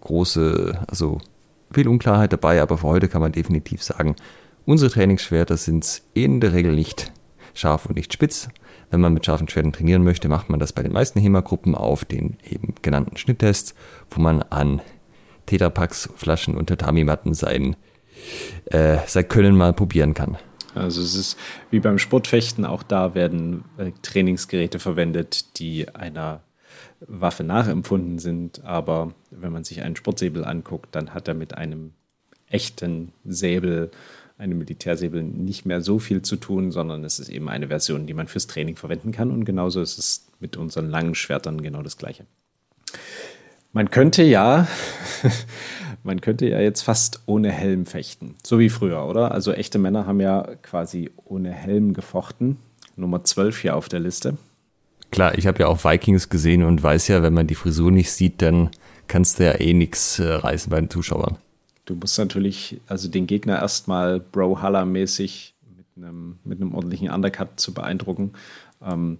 große, 0.00 0.78
also 0.86 1.20
viel 1.72 1.88
Unklarheit 1.88 2.32
dabei, 2.32 2.62
aber 2.62 2.78
für 2.78 2.86
heute 2.86 3.08
kann 3.08 3.20
man 3.20 3.32
definitiv 3.32 3.82
sagen, 3.82 4.16
unsere 4.64 4.90
Trainingsschwerter 4.90 5.56
sind 5.56 6.02
in 6.14 6.40
der 6.40 6.52
Regel 6.52 6.74
nicht 6.74 7.12
scharf 7.54 7.86
und 7.86 7.96
nicht 7.96 8.12
spitz. 8.12 8.48
Wenn 8.90 9.00
man 9.00 9.14
mit 9.14 9.26
scharfen 9.26 9.48
Schwertern 9.48 9.72
trainieren 9.72 10.04
möchte, 10.04 10.28
macht 10.28 10.48
man 10.48 10.60
das 10.60 10.72
bei 10.72 10.82
den 10.82 10.92
meisten 10.92 11.18
HEMA-Gruppen 11.18 11.74
auf 11.74 12.04
den 12.04 12.36
eben 12.48 12.74
genannten 12.82 13.16
Schnitttests, 13.16 13.74
wo 14.10 14.20
man 14.20 14.42
an 14.42 14.80
Tetrapacks, 15.46 16.08
Flaschen 16.16 16.56
und 16.56 16.66
Tatami-Matten 16.68 17.34
sein 17.34 17.76
äh, 18.66 18.98
sein 19.06 19.28
Können 19.28 19.56
mal 19.56 19.72
probieren 19.72 20.14
kann. 20.14 20.36
Also 20.74 21.00
es 21.00 21.14
ist 21.14 21.38
wie 21.70 21.80
beim 21.80 21.98
Sportfechten, 21.98 22.64
auch 22.66 22.82
da 22.82 23.14
werden 23.14 23.64
äh, 23.78 23.92
Trainingsgeräte 24.02 24.78
verwendet, 24.78 25.58
die 25.58 25.88
einer 25.94 26.42
Waffe 27.00 27.44
nachempfunden 27.44 28.18
sind. 28.18 28.64
Aber 28.64 29.12
wenn 29.30 29.52
man 29.52 29.64
sich 29.64 29.82
einen 29.82 29.96
Sportsäbel 29.96 30.44
anguckt, 30.44 30.94
dann 30.94 31.14
hat 31.14 31.28
er 31.28 31.34
mit 31.34 31.56
einem 31.56 31.92
echten 32.48 33.12
Säbel, 33.24 33.90
einem 34.38 34.58
Militärsäbel, 34.58 35.22
nicht 35.22 35.64
mehr 35.64 35.80
so 35.80 35.98
viel 35.98 36.22
zu 36.22 36.36
tun, 36.36 36.70
sondern 36.70 37.04
es 37.04 37.18
ist 37.18 37.30
eben 37.30 37.48
eine 37.48 37.68
Version, 37.68 38.06
die 38.06 38.14
man 38.14 38.28
fürs 38.28 38.46
Training 38.46 38.76
verwenden 38.76 39.12
kann. 39.12 39.30
Und 39.30 39.44
genauso 39.44 39.80
ist 39.80 39.98
es 39.98 40.26
mit 40.40 40.56
unseren 40.56 40.90
langen 40.90 41.14
Schwertern 41.14 41.62
genau 41.62 41.82
das 41.82 41.96
Gleiche. 41.96 42.26
Man 43.72 43.90
könnte 43.90 44.22
ja 44.22 44.68
man 46.06 46.20
könnte 46.20 46.48
ja 46.48 46.60
jetzt 46.60 46.82
fast 46.82 47.20
ohne 47.26 47.50
Helm 47.50 47.84
fechten. 47.84 48.36
So 48.42 48.58
wie 48.58 48.70
früher, 48.70 49.04
oder? 49.04 49.32
Also 49.32 49.52
echte 49.52 49.78
Männer 49.78 50.06
haben 50.06 50.20
ja 50.20 50.48
quasi 50.62 51.10
ohne 51.24 51.50
Helm 51.50 51.92
gefochten. 51.92 52.56
Nummer 52.96 53.24
12 53.24 53.58
hier 53.58 53.76
auf 53.76 53.88
der 53.88 54.00
Liste. 54.00 54.38
Klar, 55.10 55.36
ich 55.36 55.46
habe 55.46 55.60
ja 55.60 55.66
auch 55.66 55.84
Vikings 55.84 56.28
gesehen 56.28 56.62
und 56.62 56.82
weiß 56.82 57.08
ja, 57.08 57.22
wenn 57.22 57.34
man 57.34 57.46
die 57.46 57.54
Frisur 57.54 57.90
nicht 57.90 58.10
sieht, 58.10 58.40
dann 58.40 58.70
kannst 59.08 59.38
du 59.38 59.44
ja 59.44 59.60
eh 59.60 59.74
nichts 59.74 60.18
äh, 60.18 60.26
reißen 60.26 60.70
bei 60.70 60.80
den 60.80 60.90
Zuschauern. 60.90 61.36
du 61.84 61.94
musst 61.94 62.18
natürlich 62.18 62.80
also 62.88 63.08
den 63.08 63.26
Gegner 63.26 63.60
erstmal 63.60 64.18
Bro-Haller-mäßig 64.18 65.54
mit 65.76 65.86
einem, 65.96 66.38
mit 66.44 66.60
einem 66.60 66.74
ordentlichen 66.74 67.10
Undercut 67.10 67.60
zu 67.60 67.72
beeindrucken. 67.72 68.32
Ähm, 68.82 69.18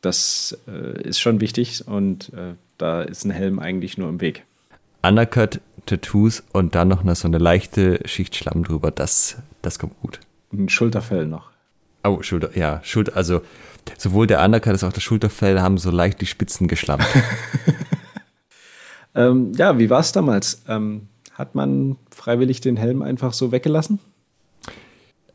das 0.00 0.56
äh, 0.66 1.02
ist 1.02 1.20
schon 1.20 1.40
wichtig 1.40 1.86
und 1.86 2.32
äh, 2.32 2.54
da 2.78 3.02
ist 3.02 3.24
ein 3.24 3.30
Helm 3.30 3.58
eigentlich 3.58 3.98
nur 3.98 4.08
im 4.08 4.20
Weg. 4.20 4.44
Undercut, 5.02 5.60
Tattoos 5.88 6.42
und 6.52 6.74
dann 6.74 6.88
noch 6.88 7.02
eine, 7.02 7.14
so 7.14 7.26
eine 7.26 7.38
leichte 7.38 8.00
Schicht 8.06 8.36
Schlamm 8.36 8.64
drüber, 8.64 8.90
das, 8.90 9.36
das 9.62 9.78
kommt 9.78 10.00
gut. 10.00 10.20
Ein 10.52 10.68
Schulterfell 10.68 11.26
noch. 11.26 11.50
Oh, 12.04 12.22
Schulter, 12.22 12.56
ja, 12.56 12.80
Schulter, 12.84 13.16
also 13.16 13.42
sowohl 13.96 14.26
der 14.26 14.42
Undercut 14.44 14.72
als 14.72 14.84
auch 14.84 14.92
das 14.92 15.02
Schulterfell 15.02 15.60
haben 15.60 15.78
so 15.78 15.90
leicht 15.90 16.20
die 16.20 16.26
Spitzen 16.26 16.68
geschlammt. 16.68 17.06
ähm, 19.14 19.52
ja, 19.54 19.78
wie 19.78 19.90
war 19.90 20.00
es 20.00 20.12
damals? 20.12 20.62
Ähm, 20.68 21.08
hat 21.34 21.54
man 21.54 21.96
freiwillig 22.10 22.60
den 22.60 22.76
Helm 22.76 23.02
einfach 23.02 23.32
so 23.32 23.52
weggelassen? 23.52 23.98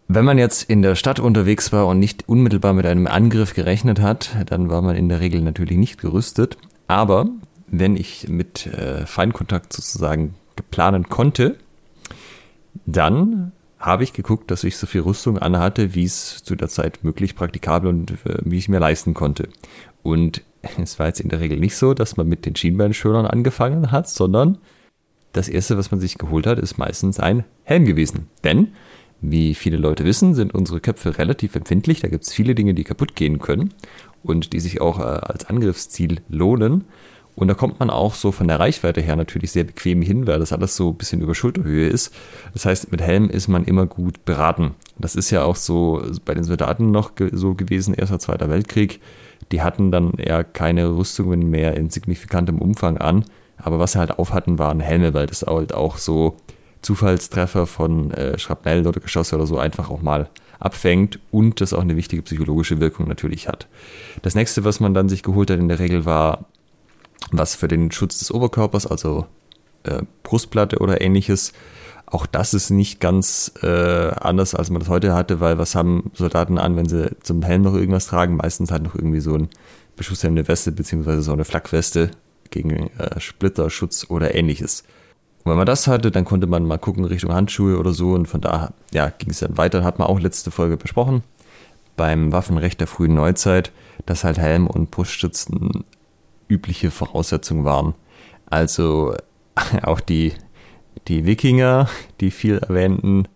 Wenn 0.07 0.25
man 0.25 0.37
jetzt 0.37 0.69
in 0.69 0.81
der 0.81 0.95
Stadt 0.95 1.19
unterwegs 1.19 1.71
war 1.71 1.87
und 1.87 1.97
nicht 1.97 2.27
unmittelbar 2.27 2.73
mit 2.73 2.85
einem 2.85 3.07
Angriff 3.07 3.53
gerechnet 3.53 4.01
hat, 4.01 4.35
dann 4.47 4.69
war 4.69 4.81
man 4.81 4.95
in 4.95 5.09
der 5.09 5.21
Regel 5.21 5.41
natürlich 5.41 5.77
nicht 5.77 5.99
gerüstet. 5.99 6.57
Aber 6.87 7.29
wenn 7.67 7.95
ich 7.95 8.27
mit 8.27 8.67
äh, 8.67 9.05
Feindkontakt 9.05 9.73
sozusagen 9.73 10.35
planen 10.71 11.09
konnte, 11.09 11.57
dann 12.85 13.51
habe 13.79 14.03
ich 14.03 14.13
geguckt, 14.13 14.49
dass 14.49 14.63
ich 14.63 14.77
so 14.77 14.87
viel 14.87 15.01
Rüstung 15.01 15.37
anhatte, 15.37 15.93
wie 15.93 16.05
es 16.05 16.41
zu 16.43 16.55
der 16.55 16.69
Zeit 16.69 17.03
möglich, 17.03 17.35
praktikabel 17.35 17.89
und 17.89 18.11
äh, 18.11 18.37
wie 18.43 18.57
ich 18.57 18.69
mir 18.69 18.79
leisten 18.79 19.13
konnte. 19.13 19.49
Und 20.01 20.41
es 20.81 20.99
war 20.99 21.07
jetzt 21.07 21.19
in 21.19 21.29
der 21.29 21.39
Regel 21.39 21.59
nicht 21.59 21.75
so, 21.75 21.93
dass 21.93 22.17
man 22.17 22.27
mit 22.27 22.45
den 22.45 22.55
Schienbeinschönern 22.55 23.25
angefangen 23.25 23.91
hat, 23.91 24.09
sondern 24.09 24.57
das 25.33 25.49
erste, 25.49 25.77
was 25.77 25.91
man 25.91 25.99
sich 25.99 26.17
geholt 26.17 26.47
hat, 26.47 26.59
ist 26.59 26.77
meistens 26.77 27.19
ein 27.19 27.43
Helm 27.63 27.85
gewesen. 27.85 28.27
Denn, 28.43 28.69
wie 29.19 29.55
viele 29.55 29.77
Leute 29.77 30.05
wissen, 30.05 30.35
sind 30.35 30.53
unsere 30.53 30.79
Köpfe 30.79 31.17
relativ 31.17 31.55
empfindlich. 31.55 32.01
Da 32.01 32.07
gibt 32.07 32.23
es 32.23 32.33
viele 32.33 32.55
Dinge, 32.55 32.73
die 32.73 32.83
kaputt 32.83 33.15
gehen 33.15 33.39
können 33.39 33.73
und 34.21 34.53
die 34.53 34.59
sich 34.59 34.79
auch 34.79 34.99
äh, 34.99 35.03
als 35.03 35.45
Angriffsziel 35.45 36.21
lohnen. 36.29 36.85
Und 37.35 37.47
da 37.47 37.55
kommt 37.55 37.79
man 37.79 37.89
auch 37.89 38.13
so 38.13 38.31
von 38.31 38.47
der 38.47 38.59
Reichweite 38.59 39.01
her 39.01 39.15
natürlich 39.15 39.51
sehr 39.51 39.63
bequem 39.63 40.01
hin, 40.01 40.27
weil 40.27 40.39
das 40.39 40.53
alles 40.53 40.75
so 40.75 40.89
ein 40.89 40.95
bisschen 40.95 41.21
über 41.21 41.33
Schulterhöhe 41.33 41.87
ist. 41.87 42.13
Das 42.53 42.65
heißt, 42.65 42.91
mit 42.91 43.01
Helm 43.01 43.29
ist 43.29 43.47
man 43.47 43.65
immer 43.65 43.87
gut 43.87 44.23
beraten. 44.25 44.75
Das 44.99 45.15
ist 45.15 45.31
ja 45.31 45.43
auch 45.43 45.55
so 45.55 46.03
bei 46.25 46.35
den 46.35 46.43
Soldaten 46.43 46.91
noch 46.91 47.11
so 47.31 47.55
gewesen, 47.55 47.93
Erster, 47.95 48.19
Zweiter 48.19 48.49
Weltkrieg. 48.49 49.01
Die 49.51 49.61
hatten 49.61 49.91
dann 49.91 50.13
eher 50.13 50.43
keine 50.43 50.95
Rüstungen 50.95 51.49
mehr 51.49 51.75
in 51.75 51.89
signifikantem 51.89 52.59
Umfang 52.59 52.97
an 52.97 53.25
aber 53.63 53.79
was 53.79 53.93
sie 53.93 53.99
halt 53.99 54.19
auf 54.19 54.33
hatten, 54.33 54.59
waren 54.59 54.79
Helme, 54.79 55.13
weil 55.13 55.25
das 55.25 55.43
halt 55.43 55.73
auch 55.73 55.97
so 55.97 56.35
Zufallstreffer 56.81 57.65
von 57.65 58.11
äh, 58.11 58.37
Schrapnell 58.37 58.85
oder 58.85 58.99
Geschosse 58.99 59.35
oder 59.35 59.47
so 59.47 59.57
einfach 59.57 59.89
auch 59.89 60.01
mal 60.01 60.29
abfängt 60.59 61.19
und 61.31 61.61
das 61.61 61.73
auch 61.73 61.81
eine 61.81 61.95
wichtige 61.95 62.21
psychologische 62.21 62.79
Wirkung 62.79 63.07
natürlich 63.07 63.47
hat. 63.47 63.67
Das 64.21 64.35
nächste, 64.35 64.63
was 64.63 64.79
man 64.79 64.93
dann 64.93 65.09
sich 65.09 65.23
geholt 65.23 65.49
hat 65.49 65.59
in 65.59 65.69
der 65.69 65.79
Regel 65.79 66.05
war 66.05 66.45
was 67.31 67.55
für 67.55 67.67
den 67.67 67.91
Schutz 67.91 68.19
des 68.19 68.31
Oberkörpers, 68.31 68.85
also 68.87 69.25
äh, 69.83 70.03
Brustplatte 70.23 70.79
oder 70.79 71.01
ähnliches. 71.01 71.53
Auch 72.05 72.25
das 72.25 72.53
ist 72.53 72.69
nicht 72.69 72.99
ganz 72.99 73.53
äh, 73.63 73.67
anders, 73.67 74.53
als 74.53 74.69
man 74.69 74.79
das 74.79 74.89
heute 74.89 75.13
hatte, 75.13 75.39
weil 75.39 75.57
was 75.57 75.75
haben 75.75 76.11
Soldaten 76.13 76.57
an, 76.57 76.75
wenn 76.75 76.87
sie 76.87 77.15
zum 77.23 77.41
Helm 77.41 77.63
noch 77.63 77.73
irgendwas 77.73 78.07
tragen? 78.07 78.35
Meistens 78.35 78.71
halt 78.71 78.83
noch 78.83 78.95
irgendwie 78.95 79.19
so 79.19 79.35
ein 79.35 79.49
beschusshemmende 79.95 80.47
Weste 80.47 80.71
beziehungsweise 80.71 81.21
so 81.21 81.33
eine 81.33 81.45
Flakkweste 81.45 82.11
gegen 82.49 82.89
äh, 82.97 83.19
Splitterschutz 83.19 84.07
oder 84.09 84.35
ähnliches. 84.35 84.83
Und 85.43 85.51
wenn 85.51 85.57
man 85.57 85.65
das 85.65 85.87
hatte, 85.87 86.11
dann 86.11 86.25
konnte 86.25 86.47
man 86.47 86.65
mal 86.65 86.77
gucken 86.77 87.05
Richtung 87.05 87.33
Handschuhe 87.33 87.77
oder 87.77 87.93
so 87.93 88.13
und 88.13 88.27
von 88.27 88.41
da 88.41 88.73
ja, 88.91 89.09
ging 89.09 89.31
es 89.31 89.39
dann 89.39 89.57
weiter, 89.57 89.83
hat 89.83 89.99
man 89.99 90.07
auch 90.07 90.19
letzte 90.19 90.51
Folge 90.51 90.77
besprochen, 90.77 91.23
beim 91.97 92.31
Waffenrecht 92.31 92.79
der 92.79 92.87
frühen 92.87 93.15
Neuzeit, 93.15 93.71
dass 94.05 94.23
halt 94.23 94.37
Helm 94.37 94.67
und 94.67 94.91
Bruststützen 94.91 95.83
übliche 96.53 96.91
Voraussetzungen 96.91 97.65
waren. 97.65 97.95
Also 98.45 99.15
auch 99.83 99.99
die, 99.99 100.33
die 101.07 101.25
Wikinger, 101.25 101.89
die 102.19 102.31
viel 102.31 102.59
erwähnten, 102.59 103.27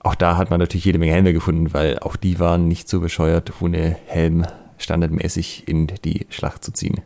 auch 0.00 0.14
da 0.14 0.36
hat 0.36 0.50
man 0.50 0.60
natürlich 0.60 0.84
jede 0.84 0.98
Menge 0.98 1.12
Helme 1.12 1.32
gefunden, 1.32 1.74
weil 1.74 1.98
auch 1.98 2.14
die 2.14 2.38
waren 2.38 2.68
nicht 2.68 2.88
so 2.88 3.00
bescheuert, 3.00 3.52
ohne 3.60 3.96
Helm 4.06 4.46
standardmäßig 4.78 5.66
in 5.66 5.88
die 6.04 6.26
Schlacht 6.30 6.62
zu 6.62 6.72
ziehen. 6.72 7.00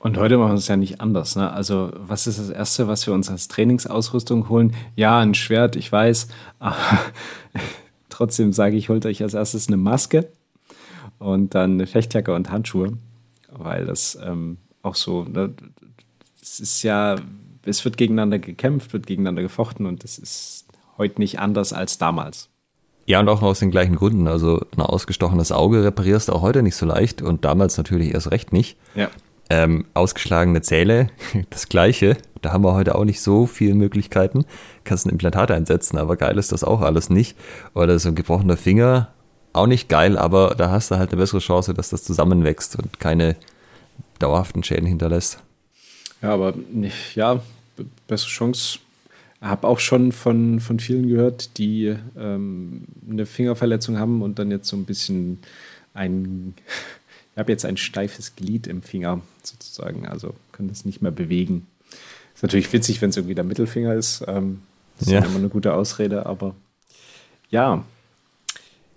Und 0.00 0.18
heute 0.18 0.36
machen 0.36 0.50
wir 0.50 0.56
es 0.56 0.68
ja 0.68 0.76
nicht 0.76 1.00
anders. 1.00 1.36
Ne? 1.36 1.50
Also, 1.50 1.92
was 1.96 2.26
ist 2.26 2.38
das 2.38 2.50
Erste, 2.50 2.88
was 2.88 3.06
wir 3.06 3.14
uns 3.14 3.30
als 3.30 3.48
Trainingsausrüstung 3.48 4.48
holen? 4.48 4.74
Ja, 4.96 5.20
ein 5.20 5.34
Schwert, 5.34 5.76
ich 5.76 5.90
weiß. 5.90 6.28
Trotzdem 8.10 8.52
sage 8.52 8.76
ich, 8.76 8.88
holt 8.88 9.06
euch 9.06 9.22
als 9.22 9.34
erstes 9.34 9.68
eine 9.68 9.76
Maske 9.76 10.28
und 11.18 11.54
dann 11.54 11.74
eine 11.74 11.86
Fechtjacke 11.86 12.34
und 12.34 12.50
Handschuhe. 12.50 12.98
Weil 13.56 13.86
das 13.86 14.18
ähm, 14.22 14.58
auch 14.82 14.94
so, 14.94 15.24
ne? 15.24 15.54
es 16.42 16.60
ist 16.60 16.82
ja, 16.82 17.16
es 17.64 17.84
wird 17.84 17.96
gegeneinander 17.96 18.38
gekämpft, 18.38 18.92
wird 18.92 19.06
gegeneinander 19.06 19.42
gefochten 19.42 19.86
und 19.86 20.04
es 20.04 20.18
ist 20.18 20.66
heute 20.98 21.20
nicht 21.20 21.38
anders 21.38 21.72
als 21.72 21.98
damals. 21.98 22.50
Ja, 23.06 23.20
und 23.20 23.28
auch 23.28 23.42
aus 23.42 23.58
den 23.58 23.70
gleichen 23.70 23.96
Gründen. 23.96 24.28
Also 24.28 24.64
ein 24.76 24.82
ausgestochenes 24.82 25.52
Auge 25.52 25.84
reparierst 25.84 26.28
du 26.28 26.32
auch 26.32 26.42
heute 26.42 26.62
nicht 26.62 26.76
so 26.76 26.86
leicht 26.86 27.22
und 27.22 27.44
damals 27.44 27.76
natürlich 27.76 28.14
erst 28.14 28.30
recht 28.30 28.52
nicht. 28.52 28.78
Ja. 28.94 29.10
Ähm, 29.50 29.84
ausgeschlagene 29.92 30.62
Zähne, 30.62 31.08
das 31.50 31.68
gleiche. 31.68 32.16
Da 32.40 32.52
haben 32.52 32.64
wir 32.64 32.74
heute 32.74 32.94
auch 32.94 33.04
nicht 33.04 33.20
so 33.20 33.46
viele 33.46 33.74
Möglichkeiten. 33.74 34.46
Kannst 34.84 35.06
ein 35.06 35.10
Implantat 35.10 35.50
einsetzen, 35.50 35.98
aber 35.98 36.16
geil 36.16 36.38
ist 36.38 36.52
das 36.52 36.64
auch 36.64 36.80
alles 36.80 37.10
nicht. 37.10 37.36
Oder 37.74 37.98
so 37.98 38.08
ein 38.10 38.14
gebrochener 38.14 38.56
Finger, 38.56 39.13
auch 39.54 39.66
nicht 39.66 39.88
geil, 39.88 40.18
aber 40.18 40.54
da 40.56 40.70
hast 40.70 40.90
du 40.90 40.96
halt 40.96 41.10
eine 41.10 41.20
bessere 41.20 41.40
Chance, 41.40 41.74
dass 41.74 41.90
das 41.90 42.04
zusammenwächst 42.04 42.76
und 42.76 43.00
keine 43.00 43.36
dauerhaften 44.18 44.62
Schäden 44.62 44.86
hinterlässt. 44.86 45.38
Ja, 46.22 46.34
aber 46.34 46.54
ja, 47.14 47.42
bessere 48.06 48.30
Chance. 48.30 48.78
Ich 49.40 49.46
habe 49.46 49.66
auch 49.66 49.78
schon 49.78 50.12
von, 50.12 50.60
von 50.60 50.80
vielen 50.80 51.08
gehört, 51.08 51.58
die 51.58 51.94
ähm, 52.18 52.84
eine 53.08 53.26
Fingerverletzung 53.26 53.98
haben 53.98 54.22
und 54.22 54.38
dann 54.38 54.50
jetzt 54.50 54.68
so 54.68 54.76
ein 54.76 54.84
bisschen 54.84 55.38
ein 55.92 56.54
ich 57.34 57.38
habe 57.38 57.50
jetzt 57.50 57.64
ein 57.64 57.76
steifes 57.76 58.36
Glied 58.36 58.68
im 58.68 58.82
Finger 58.82 59.20
sozusagen, 59.42 60.06
also 60.06 60.34
kann 60.52 60.68
das 60.68 60.84
nicht 60.84 61.02
mehr 61.02 61.10
bewegen. 61.10 61.66
Ist 62.32 62.44
natürlich 62.44 62.72
witzig, 62.72 63.02
wenn 63.02 63.10
es 63.10 63.16
irgendwie 63.16 63.34
der 63.34 63.44
Mittelfinger 63.44 63.94
ist. 63.94 64.24
Ähm, 64.28 64.62
das 64.98 65.08
ja. 65.08 65.18
ist 65.18 65.26
immer 65.26 65.38
eine 65.38 65.48
gute 65.48 65.74
Ausrede, 65.74 66.26
aber 66.26 66.54
ja. 67.50 67.84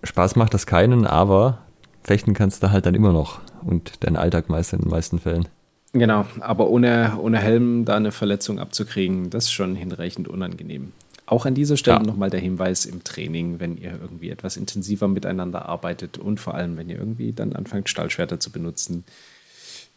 Spaß 0.03 0.35
macht 0.35 0.53
das 0.53 0.65
keinen, 0.65 1.05
aber 1.05 1.59
fechten 2.03 2.33
kannst 2.33 2.63
du 2.63 2.71
halt 2.71 2.85
dann 2.85 2.95
immer 2.95 3.11
noch 3.11 3.39
und 3.63 4.03
deinen 4.03 4.15
Alltag 4.15 4.49
meist 4.49 4.73
in 4.73 4.79
den 4.79 4.89
meisten 4.89 5.19
Fällen. 5.19 5.47
Genau, 5.93 6.25
aber 6.39 6.69
ohne, 6.69 7.17
ohne 7.19 7.39
Helm 7.39 7.85
da 7.85 7.95
eine 7.95 8.11
Verletzung 8.11 8.59
abzukriegen, 8.59 9.29
das 9.29 9.45
ist 9.45 9.51
schon 9.51 9.75
hinreichend 9.75 10.27
unangenehm. 10.27 10.91
Auch 11.25 11.45
an 11.45 11.55
dieser 11.55 11.75
Stelle 11.75 11.97
ja. 11.97 12.03
nochmal 12.03 12.29
der 12.29 12.39
Hinweis 12.39 12.85
im 12.85 13.03
Training, 13.03 13.59
wenn 13.59 13.77
ihr 13.77 13.99
irgendwie 13.99 14.29
etwas 14.29 14.55
intensiver 14.55 15.07
miteinander 15.07 15.65
arbeitet 15.65 16.17
und 16.17 16.39
vor 16.39 16.53
allem, 16.53 16.77
wenn 16.77 16.89
ihr 16.89 16.97
irgendwie 16.97 17.33
dann 17.33 17.53
anfangt, 17.53 17.89
Stahlschwerter 17.89 18.39
zu 18.39 18.51
benutzen, 18.51 19.03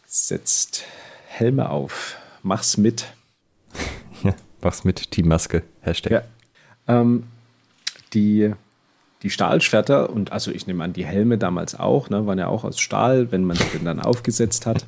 setzt 0.07 0.84
Helme 1.28 1.70
auf. 1.70 2.16
Mach's 2.42 2.76
mit. 2.76 3.07
Ja, 4.22 4.34
mach's 4.61 4.84
mit, 4.84 5.12
Teammaske, 5.12 5.62
Hashtag. 5.80 6.12
Ja. 6.12 6.22
Ähm, 7.01 7.22
die, 8.12 8.53
die 9.23 9.31
Stahlschwerter 9.31 10.11
und 10.11 10.33
also 10.33 10.51
ich 10.51 10.66
nehme 10.66 10.85
an, 10.85 10.93
die 10.93 11.05
Helme 11.05 11.39
damals 11.39 11.79
auch, 11.79 12.09
ne, 12.11 12.27
waren 12.27 12.39
ja 12.39 12.49
auch 12.49 12.64
aus 12.64 12.79
Stahl, 12.79 13.33
wenn 13.33 13.45
man 13.45 13.59
den 13.75 13.85
dann 13.85 14.01
aufgesetzt 14.01 14.66
hat. 14.66 14.87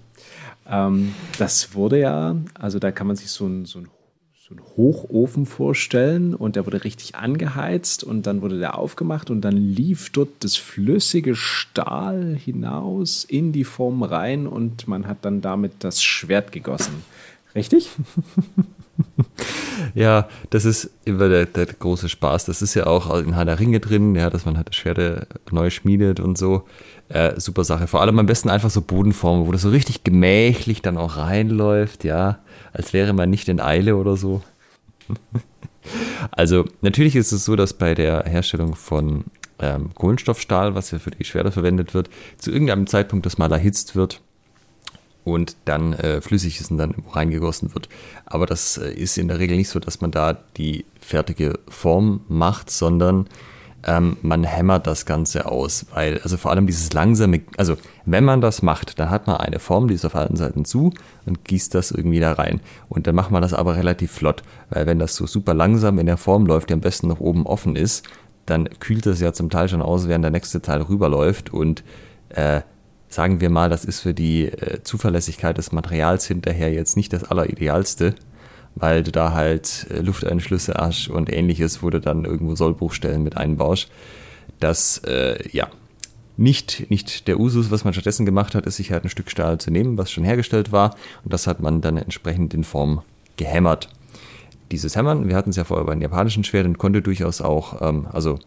Ähm, 0.68 1.14
das 1.38 1.74
wurde 1.74 1.98
ja, 1.98 2.36
also 2.54 2.78
da 2.78 2.92
kann 2.92 3.06
man 3.06 3.16
sich 3.16 3.30
so 3.30 3.46
ein, 3.46 3.64
so 3.66 3.80
ein 3.80 3.88
so 4.48 4.56
einen 4.56 4.76
Hochofen 4.76 5.46
vorstellen 5.46 6.34
und 6.34 6.56
der 6.56 6.66
wurde 6.66 6.82
richtig 6.82 7.14
angeheizt 7.14 8.02
und 8.02 8.26
dann 8.26 8.42
wurde 8.42 8.58
der 8.58 8.76
aufgemacht 8.76 9.30
und 9.30 9.40
dann 9.42 9.56
lief 9.56 10.10
dort 10.10 10.30
das 10.40 10.56
flüssige 10.56 11.36
Stahl 11.36 12.36
hinaus 12.36 13.22
in 13.22 13.52
die 13.52 13.62
Form 13.62 14.02
rein 14.02 14.48
und 14.48 14.88
man 14.88 15.06
hat 15.06 15.18
dann 15.22 15.42
damit 15.42 15.72
das 15.80 16.02
Schwert 16.02 16.50
gegossen. 16.50 17.04
Richtig? 17.54 17.90
ja, 19.94 20.28
das 20.50 20.64
ist 20.64 20.90
immer 21.04 21.28
der, 21.28 21.46
der, 21.46 21.66
große 21.66 22.08
Spaß. 22.08 22.44
Das 22.44 22.62
ist 22.62 22.74
ja 22.74 22.86
auch 22.86 23.14
in 23.18 23.34
Herr 23.34 23.58
Ringe 23.58 23.80
drin, 23.80 24.14
ja, 24.14 24.30
dass 24.30 24.44
man 24.44 24.56
halt 24.56 24.74
Schwerte 24.74 25.26
neu 25.50 25.70
schmiedet 25.70 26.20
und 26.20 26.36
so. 26.36 26.64
Äh, 27.08 27.38
super 27.40 27.64
Sache. 27.64 27.86
Vor 27.86 28.00
allem 28.00 28.18
am 28.18 28.26
besten 28.26 28.48
einfach 28.48 28.70
so 28.70 28.80
Bodenformen, 28.82 29.46
wo 29.46 29.52
das 29.52 29.62
so 29.62 29.70
richtig 29.70 30.04
gemächlich 30.04 30.82
dann 30.82 30.98
auch 30.98 31.16
reinläuft, 31.16 32.04
ja 32.04 32.40
als 32.72 32.92
wäre 32.92 33.12
man 33.12 33.30
nicht 33.30 33.48
in 33.48 33.60
Eile 33.60 33.96
oder 33.96 34.16
so. 34.16 34.42
also 36.30 36.64
natürlich 36.80 37.16
ist 37.16 37.32
es 37.32 37.44
so, 37.44 37.56
dass 37.56 37.74
bei 37.74 37.94
der 37.94 38.24
Herstellung 38.24 38.74
von 38.74 39.24
ähm, 39.58 39.90
Kohlenstoffstahl, 39.94 40.74
was 40.74 40.90
ja 40.90 40.98
für 40.98 41.10
die 41.10 41.24
Schwerter 41.24 41.52
verwendet 41.52 41.94
wird, 41.94 42.08
zu 42.38 42.50
irgendeinem 42.50 42.86
Zeitpunkt 42.86 43.26
das 43.26 43.38
mal 43.38 43.52
erhitzt 43.52 43.94
wird 43.94 44.22
und 45.24 45.56
dann 45.64 45.92
äh, 45.92 46.20
flüssiges 46.20 46.68
dann 46.68 46.94
reingegossen 47.10 47.74
wird. 47.74 47.88
Aber 48.26 48.46
das 48.46 48.78
äh, 48.78 48.92
ist 48.92 49.18
in 49.18 49.28
der 49.28 49.38
Regel 49.38 49.56
nicht 49.56 49.68
so, 49.68 49.78
dass 49.78 50.00
man 50.00 50.10
da 50.10 50.38
die 50.56 50.84
fertige 51.00 51.58
Form 51.68 52.22
macht, 52.28 52.70
sondern 52.70 53.28
ähm, 53.84 54.16
man 54.22 54.44
hämmert 54.44 54.86
das 54.86 55.06
Ganze 55.06 55.46
aus, 55.46 55.86
weil, 55.92 56.20
also 56.22 56.36
vor 56.36 56.52
allem 56.52 56.66
dieses 56.66 56.92
langsame, 56.92 57.40
also 57.56 57.76
wenn 58.04 58.24
man 58.24 58.40
das 58.40 58.62
macht, 58.62 58.98
dann 58.98 59.10
hat 59.10 59.26
man 59.26 59.38
eine 59.38 59.58
Form, 59.58 59.88
die 59.88 59.94
ist 59.94 60.04
auf 60.04 60.14
allen 60.14 60.36
Seiten 60.36 60.64
zu 60.64 60.92
und 61.26 61.44
gießt 61.44 61.74
das 61.74 61.90
irgendwie 61.90 62.20
da 62.20 62.32
rein. 62.32 62.60
Und 62.88 63.06
dann 63.06 63.14
macht 63.14 63.30
man 63.30 63.42
das 63.42 63.54
aber 63.54 63.76
relativ 63.76 64.12
flott, 64.12 64.42
weil 64.70 64.86
wenn 64.86 64.98
das 64.98 65.16
so 65.16 65.26
super 65.26 65.54
langsam 65.54 65.98
in 65.98 66.06
der 66.06 66.16
Form 66.16 66.46
läuft, 66.46 66.70
die 66.70 66.74
am 66.74 66.80
besten 66.80 67.08
noch 67.08 67.20
oben 67.20 67.46
offen 67.46 67.74
ist, 67.74 68.06
dann 68.46 68.68
kühlt 68.80 69.06
das 69.06 69.20
ja 69.20 69.32
zum 69.32 69.50
Teil 69.50 69.68
schon 69.68 69.82
aus, 69.82 70.08
während 70.08 70.24
der 70.24 70.32
nächste 70.32 70.62
Teil 70.62 70.82
rüberläuft 70.82 71.52
und 71.52 71.82
äh, 72.30 72.62
sagen 73.12 73.40
wir 73.40 73.50
mal, 73.50 73.68
das 73.68 73.84
ist 73.84 74.00
für 74.00 74.14
die 74.14 74.46
äh, 74.46 74.82
Zuverlässigkeit 74.82 75.58
des 75.58 75.72
Materials 75.72 76.26
hinterher 76.26 76.72
jetzt 76.72 76.96
nicht 76.96 77.12
das 77.12 77.24
Alleridealste 77.24 78.14
weil 78.74 79.02
du 79.02 79.12
da 79.12 79.32
halt 79.32 79.86
äh, 79.90 80.00
Lufteinschlüsse 80.00 80.74
hast 80.74 81.08
und 81.08 81.32
ähnliches, 81.32 81.82
wo 81.82 81.90
du 81.90 82.00
dann 82.00 82.24
irgendwo 82.24 82.54
Sollbruchstellen 82.54 83.22
mit 83.22 83.36
einbaust. 83.36 83.88
Das, 84.60 84.98
äh, 85.04 85.38
ja, 85.50 85.68
nicht, 86.36 86.90
nicht 86.90 87.28
der 87.28 87.38
Usus, 87.38 87.70
was 87.70 87.84
man 87.84 87.92
stattdessen 87.92 88.24
gemacht 88.24 88.54
hat, 88.54 88.66
ist 88.66 88.76
sich 88.76 88.90
halt 88.90 89.04
ein 89.04 89.10
Stück 89.10 89.30
Stahl 89.30 89.58
zu 89.58 89.70
nehmen, 89.70 89.98
was 89.98 90.10
schon 90.10 90.24
hergestellt 90.24 90.72
war. 90.72 90.96
Und 91.24 91.32
das 91.32 91.46
hat 91.46 91.60
man 91.60 91.80
dann 91.80 91.96
entsprechend 91.96 92.54
in 92.54 92.64
Form 92.64 93.02
gehämmert. 93.36 93.88
Dieses 94.70 94.96
Hämmern, 94.96 95.28
wir 95.28 95.36
hatten 95.36 95.50
es 95.50 95.56
ja 95.56 95.64
vorher 95.64 95.84
bei 95.84 95.92
den 95.92 96.00
japanischen 96.00 96.44
Schwertern, 96.44 96.78
konnte 96.78 97.02
durchaus 97.02 97.42
auch, 97.42 97.82
ähm, 97.82 98.06
also 98.10 98.38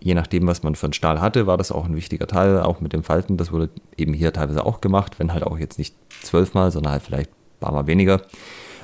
je 0.00 0.14
nachdem, 0.14 0.46
was 0.46 0.62
man 0.62 0.74
für 0.74 0.86
einen 0.86 0.94
Stahl 0.94 1.20
hatte, 1.20 1.46
war 1.46 1.56
das 1.56 1.70
auch 1.70 1.84
ein 1.84 1.94
wichtiger 1.94 2.26
Teil, 2.26 2.60
auch 2.60 2.80
mit 2.80 2.92
dem 2.92 3.02
Falten. 3.02 3.36
Das 3.36 3.52
wurde 3.52 3.70
eben 3.96 4.14
hier 4.14 4.32
teilweise 4.32 4.64
auch 4.64 4.80
gemacht, 4.80 5.18
wenn 5.18 5.32
halt 5.32 5.44
auch 5.44 5.58
jetzt 5.58 5.78
nicht 5.78 5.94
zwölfmal, 6.22 6.70
sondern 6.70 6.92
halt 6.92 7.02
vielleicht 7.02 7.30
ein 7.30 7.60
paar 7.60 7.72
Mal 7.72 7.86
weniger. 7.86 8.22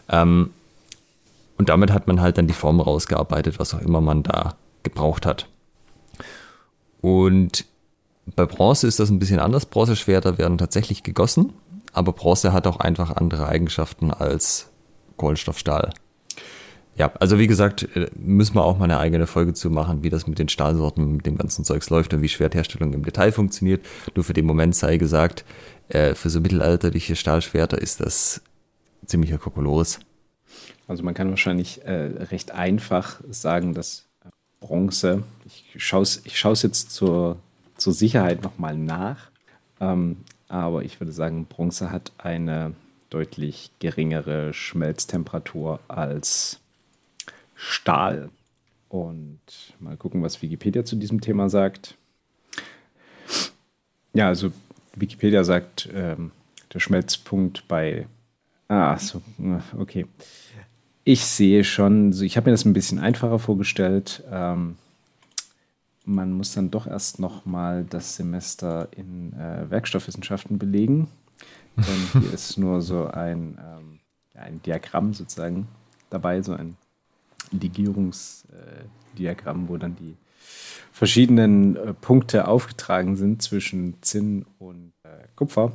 Ähm, 0.09 0.51
und 1.59 1.71
damit 1.71 1.91
hat 1.91 2.07
man 2.07 2.21
halt 2.21 2.37
dann 2.37 2.47
die 2.47 2.55
Form 2.55 2.81
rausgearbeitet, 2.81 3.59
was 3.59 3.75
auch 3.75 3.81
immer 3.81 4.01
man 4.03 4.23
da 4.23 4.55
gebraucht 4.83 5.25
hat. 5.25 5.49
Und 7.01 7.64
bei 8.35 8.45
Bronze 8.45 8.87
ist 8.87 9.01
das 9.01 9.11
ein 9.11 9.19
bisschen 9.19 9.41
anders. 9.41 9.67
Bronzeschwerter 9.67 10.39
werden 10.39 10.59
tatsächlich 10.59 11.03
gegossen, 11.03 11.55
aber 11.93 12.12
Bronze 12.12 12.53
hat 12.53 12.67
auch 12.67 12.79
einfach 12.81 13.17
andere 13.17 13.49
Eigenschaften 13.49 14.11
als 14.11 14.69
Kohlenstoffstahl. 15.17 15.93
Ja, 16.97 17.13
also 17.21 17.39
wie 17.39 17.47
gesagt, 17.47 17.83
äh, 17.95 18.09
müssen 18.17 18.55
wir 18.55 18.65
auch 18.65 18.79
mal 18.79 18.85
eine 18.85 18.99
eigene 18.99 19.27
Folge 19.27 19.53
zu 19.53 19.71
machen, 19.71 20.03
wie 20.03 20.09
das 20.09 20.27
mit 20.27 20.39
den 20.39 20.49
Stahlsorten, 20.49 21.17
mit 21.17 21.27
dem 21.27 21.37
ganzen 21.37 21.65
Zeugs 21.65 21.91
läuft 21.91 22.15
und 22.15 22.23
wie 22.23 22.29
Schwertherstellung 22.29 22.95
im 22.95 23.05
Detail 23.05 23.33
funktioniert. 23.33 23.85
Nur 24.15 24.25
für 24.25 24.33
den 24.33 24.47
Moment 24.47 24.75
sei 24.75 24.97
gesagt, 24.97 25.45
äh, 25.89 26.15
für 26.15 26.31
so 26.31 26.41
mittelalterliche 26.41 27.15
Stahlschwerter 27.15 27.79
ist 27.79 28.01
das 28.01 28.41
ziemlicher 29.05 29.37
Kokolores. 29.37 30.01
Also 30.89 31.03
man 31.03 31.15
kann 31.15 31.29
wahrscheinlich 31.29 31.85
äh, 31.85 32.25
recht 32.31 32.53
einfach 32.53 33.21
sagen, 33.29 33.75
dass 33.75 34.07
Bronze, 34.61 35.23
ich 35.45 35.75
schaue 35.77 36.03
es 36.03 36.23
ich 36.25 36.43
jetzt 36.43 36.93
zur, 36.93 37.37
zur 37.77 37.93
Sicherheit 37.93 38.43
nochmal 38.43 38.77
nach, 38.77 39.31
ähm, 39.81 40.19
aber 40.49 40.83
ich 40.83 40.99
würde 40.99 41.13
sagen, 41.13 41.45
Bronze 41.47 41.91
hat 41.91 42.13
eine 42.19 42.73
deutlich 43.11 43.71
geringere 43.81 44.55
Schmelztemperatur 44.55 45.81
als 45.89 46.61
Stahl. 47.57 48.31
Und 48.89 49.41
mal 49.81 49.97
gucken, 49.97 50.23
was 50.23 50.41
Wikipedia 50.43 50.85
zu 50.85 50.95
diesem 50.95 51.21
Thema 51.21 51.51
sagt. 51.51 51.97
Ja, 54.15 54.29
also 54.29 54.53
Wikipedia 54.95 55.43
sagt, 55.43 55.89
ähm, 55.93 56.31
der 56.73 56.79
Schmelzpunkt 56.79 57.67
bei. 57.67 58.07
Ah, 58.69 58.97
so, 58.99 59.21
okay 59.77 60.07
ich 61.07 61.25
sehe 61.25 61.63
schon, 61.63 62.13
ich 62.21 62.37
habe 62.37 62.51
mir 62.51 62.55
das 62.55 62.65
ein 62.65 62.73
bisschen 62.73 62.99
einfacher 62.99 63.39
vorgestellt. 63.39 64.25
Ähm, 64.29 64.77
man 66.05 66.33
muss 66.33 66.53
dann 66.53 66.73
doch 66.73 66.89
erst 66.89 67.21
noch 67.21 67.47
mal 67.47 67.85
das 67.85 68.17
Semester 68.17 68.89
in 68.91 69.33
äh, 69.35 69.71
Werkstoffwissenschaften 69.71 70.59
belegen. 70.59 71.07
Denn 71.77 72.21
hier 72.21 72.33
ist 72.35 72.59
nur 72.59 72.83
so 72.83 73.07
ein, 73.07 73.57
ähm, 73.57 74.01
ein 74.35 74.61
Diagramm 74.63 75.15
sozusagen 75.15 75.69
dabei, 76.11 76.43
so 76.43 76.55
ein 76.55 76.77
Legierungsdiagramm, 77.53 79.69
wo 79.69 79.77
dann 79.77 79.97
die 79.97 80.17
verschiedenen 80.93 81.77
äh, 81.77 81.95
Punkte 81.95 82.49
aufgetragen 82.49 83.17
sind 83.17 83.43
zwischen 83.43 84.03
Zinn 84.03 84.47
und 84.59 84.93
äh, 85.03 85.27
Kupfer. 85.35 85.73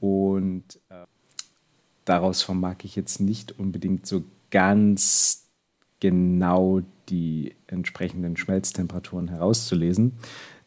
Und 0.00 0.64
äh, 0.88 1.04
daraus 2.04 2.42
vermag 2.42 2.76
ich 2.82 2.96
jetzt 2.96 3.20
nicht 3.20 3.58
unbedingt 3.58 4.06
so 4.06 4.24
ganz 4.50 5.46
genau 6.00 6.82
die 7.08 7.54
entsprechenden 7.68 8.36
Schmelztemperaturen 8.36 9.28
herauszulesen. 9.28 10.18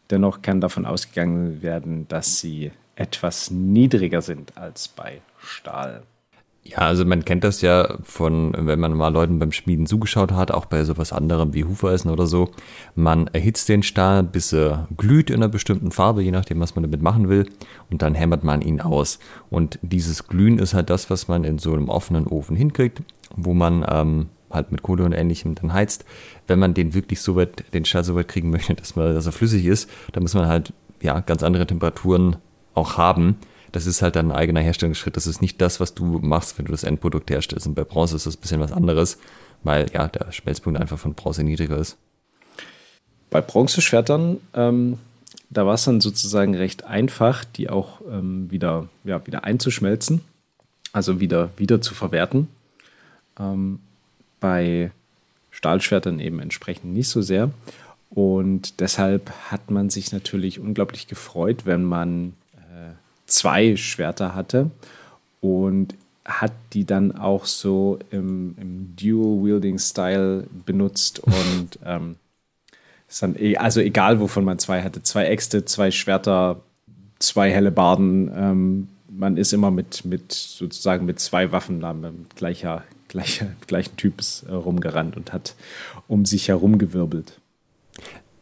Dennoch 0.10 0.42
kann 0.42 0.62
davon 0.62 0.86
ausgegangen 0.86 1.62
werden, 1.62 2.08
dass 2.08 2.40
sie 2.40 2.72
etwas 2.96 3.52
niedriger 3.52 4.22
sind 4.22 4.58
als 4.58 4.88
bei 4.88 5.22
Stahl. 5.38 6.04
Ja, 6.68 6.80
also 6.80 7.06
man 7.06 7.24
kennt 7.24 7.44
das 7.44 7.62
ja 7.62 8.00
von, 8.02 8.54
wenn 8.58 8.80
man 8.80 8.94
mal 8.94 9.14
Leuten 9.14 9.38
beim 9.38 9.52
Schmieden 9.52 9.86
zugeschaut 9.86 10.32
hat, 10.32 10.50
auch 10.50 10.66
bei 10.66 10.84
sowas 10.84 11.14
anderem 11.14 11.54
wie 11.54 11.64
Hufeisen 11.64 12.10
oder 12.10 12.26
so. 12.26 12.50
Man 12.96 13.28
erhitzt 13.28 13.70
den 13.70 13.84
Stahl, 13.84 14.24
bis 14.24 14.52
er 14.52 14.88
glüht 14.98 15.30
in 15.30 15.38
einer 15.38 15.48
bestimmten 15.48 15.92
Farbe, 15.92 16.24
je 16.24 16.32
nachdem, 16.32 16.60
was 16.60 16.74
man 16.74 16.82
damit 16.82 17.04
machen 17.04 17.30
will, 17.30 17.48
und 17.92 18.02
dann 18.02 18.16
hämmert 18.16 18.44
man 18.44 18.64
ihn 18.64 18.82
aus. 18.82 19.20
Und 19.52 19.78
dieses 19.84 20.28
Glühen 20.28 20.58
ist 20.58 20.74
halt 20.74 20.90
das, 20.90 21.12
was 21.12 21.28
man 21.28 21.44
in 21.44 21.60
so 21.60 21.72
einem 21.72 21.88
offenen 21.88 22.26
Ofen 22.26 22.56
hinkriegt, 22.56 23.04
wo 23.36 23.54
man 23.54 23.86
ähm, 23.88 24.30
halt 24.50 24.72
mit 24.72 24.82
Kohle 24.82 25.04
und 25.04 25.14
ähnlichem 25.14 25.54
dann 25.54 25.72
heizt. 25.72 26.04
Wenn 26.48 26.58
man 26.58 26.74
den 26.74 26.96
wirklich 26.96 27.22
so 27.22 27.36
weit, 27.36 27.76
den 27.76 27.86
Stahl 27.86 28.04
so 28.04 28.16
weit 28.16 28.28
kriegen 28.28 28.50
möchte, 28.50 28.74
dass, 28.74 28.96
man, 28.96 29.14
dass 29.14 29.28
er 29.28 29.34
flüssig 29.34 29.66
ist, 29.66 29.88
dann 30.14 30.24
muss 30.24 30.34
man 30.34 30.48
halt 30.48 30.74
ja 31.00 31.20
ganz 31.20 31.44
andere 31.44 31.68
Temperaturen 31.68 32.38
auch 32.74 32.98
haben 32.98 33.38
das 33.76 33.86
ist 33.86 34.02
halt 34.02 34.16
ein 34.16 34.32
eigener 34.32 34.62
Herstellungsschritt. 34.62 35.18
Das 35.18 35.28
ist 35.28 35.42
nicht 35.42 35.60
das, 35.60 35.82
was 35.82 35.94
du 35.94 36.20
machst, 36.20 36.58
wenn 36.58 36.66
du 36.66 36.72
das 36.72 36.86
Endprodukt 36.86 37.30
herstellst. 37.30 37.68
Und 37.68 37.76
bei 37.76 37.84
Bronze 37.84 38.16
ist 38.16 38.26
das 38.26 38.38
ein 38.38 38.40
bisschen 38.40 38.62
was 38.62 38.72
anderes, 38.72 39.18
weil 39.64 39.92
ja 39.94 40.08
der 40.08 40.32
Schmelzpunkt 40.32 40.80
einfach 40.80 40.98
von 40.98 41.14
Bronze 41.14 41.44
niedriger 41.44 41.78
ist. 41.78 41.98
Bei 43.30 43.42
Bronzeschwertern, 43.42 44.38
ähm, 44.54 44.98
da 45.50 45.66
war 45.66 45.74
es 45.74 45.84
dann 45.84 46.00
sozusagen 46.00 46.56
recht 46.56 46.86
einfach, 46.86 47.44
die 47.44 47.70
auch 47.70 48.00
ähm, 48.10 48.50
wieder, 48.50 48.88
ja, 49.04 49.28
wieder 49.28 49.44
einzuschmelzen, 49.44 50.22
also 50.94 51.20
wieder, 51.20 51.50
wieder 51.58 51.82
zu 51.82 51.94
verwerten. 51.96 52.48
Ähm, 53.38 53.80
bei 54.40 54.92
Stahlschwertern 55.52 56.22
eben 56.22 56.40
entsprechend 56.40 56.94
nicht 56.94 57.10
so 57.10 57.22
sehr. 57.22 57.52
Und 58.10 58.80
deshalb 58.80 59.32
hat 59.52 59.70
man 59.70 59.90
sich 59.90 60.14
natürlich 60.14 60.62
unglaublich 60.62 61.08
gefreut, 61.08 61.66
wenn 61.66 61.84
man 61.84 62.36
zwei 63.26 63.76
Schwerter 63.76 64.36
hatte 64.36 64.72
und 65.42 65.96
hat 66.26 66.54
die 66.74 66.86
dann 66.86 67.16
auch 67.16 67.46
so 67.46 68.00
im, 68.10 68.56
im 68.60 68.96
Dual-Wielding-Style 68.96 70.48
benutzt 70.66 71.20
und 71.20 71.70
ähm, 71.86 72.16
ist 73.08 73.22
dann, 73.22 73.36
e, 73.38 73.58
also 73.58 73.80
egal 73.80 74.20
wovon 74.20 74.44
man 74.44 74.58
zwei 74.58 74.82
hatte, 74.82 75.04
zwei 75.04 75.26
Äxte, 75.26 75.66
zwei 75.66 75.92
Schwerter, 75.92 76.62
zwei 77.20 77.52
helle 77.52 77.72
Barden, 77.72 78.32
ähm, 78.36 78.88
man 79.08 79.38
ist 79.38 79.54
immer 79.54 79.72
mit, 79.72 80.04
mit 80.06 80.32
sozusagen 80.32 81.06
mit 81.06 81.20
zwei 81.20 81.52
Waffen 81.52 81.80
mit 81.80 82.36
gleicher, 82.36 82.84
gleicher, 83.08 83.48
gleichen 83.68 83.96
Typs 83.98 84.44
äh, 84.44 84.54
rumgerannt 84.54 85.16
und 85.16 85.34
hat 85.34 85.56
um 86.08 86.26
sich 86.26 86.48
herum 86.48 86.78
gewirbelt. 86.78 87.40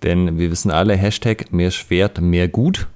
Denn 0.01 0.37
wir 0.37 0.51
wissen 0.51 0.71
alle, 0.71 0.95
Hashtag 0.95 1.51
mehr 1.53 1.71
Schwert, 1.71 2.19
mehr 2.19 2.47
gut. 2.47 2.87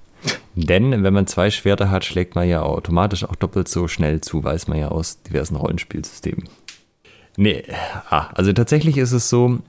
Denn 0.60 1.04
wenn 1.04 1.14
man 1.14 1.28
zwei 1.28 1.52
Schwerter 1.52 1.92
hat, 1.92 2.04
schlägt 2.04 2.34
man 2.34 2.50
ja 2.50 2.64
automatisch 2.64 3.24
auch 3.24 3.36
doppelt 3.36 3.68
so 3.68 3.88
schnell 3.88 4.22
zu, 4.22 4.44
weiß 4.44 4.68
man 4.68 4.80
ja 4.80 4.88
aus 4.88 5.22
diversen 5.22 5.56
Rollenspielsystemen. 5.56 6.50
Nee, 7.38 7.64
ah, 8.10 8.30
also 8.34 8.52
tatsächlich 8.54 8.98
ist 8.98 9.12
es 9.12 9.30
so, 9.30 9.60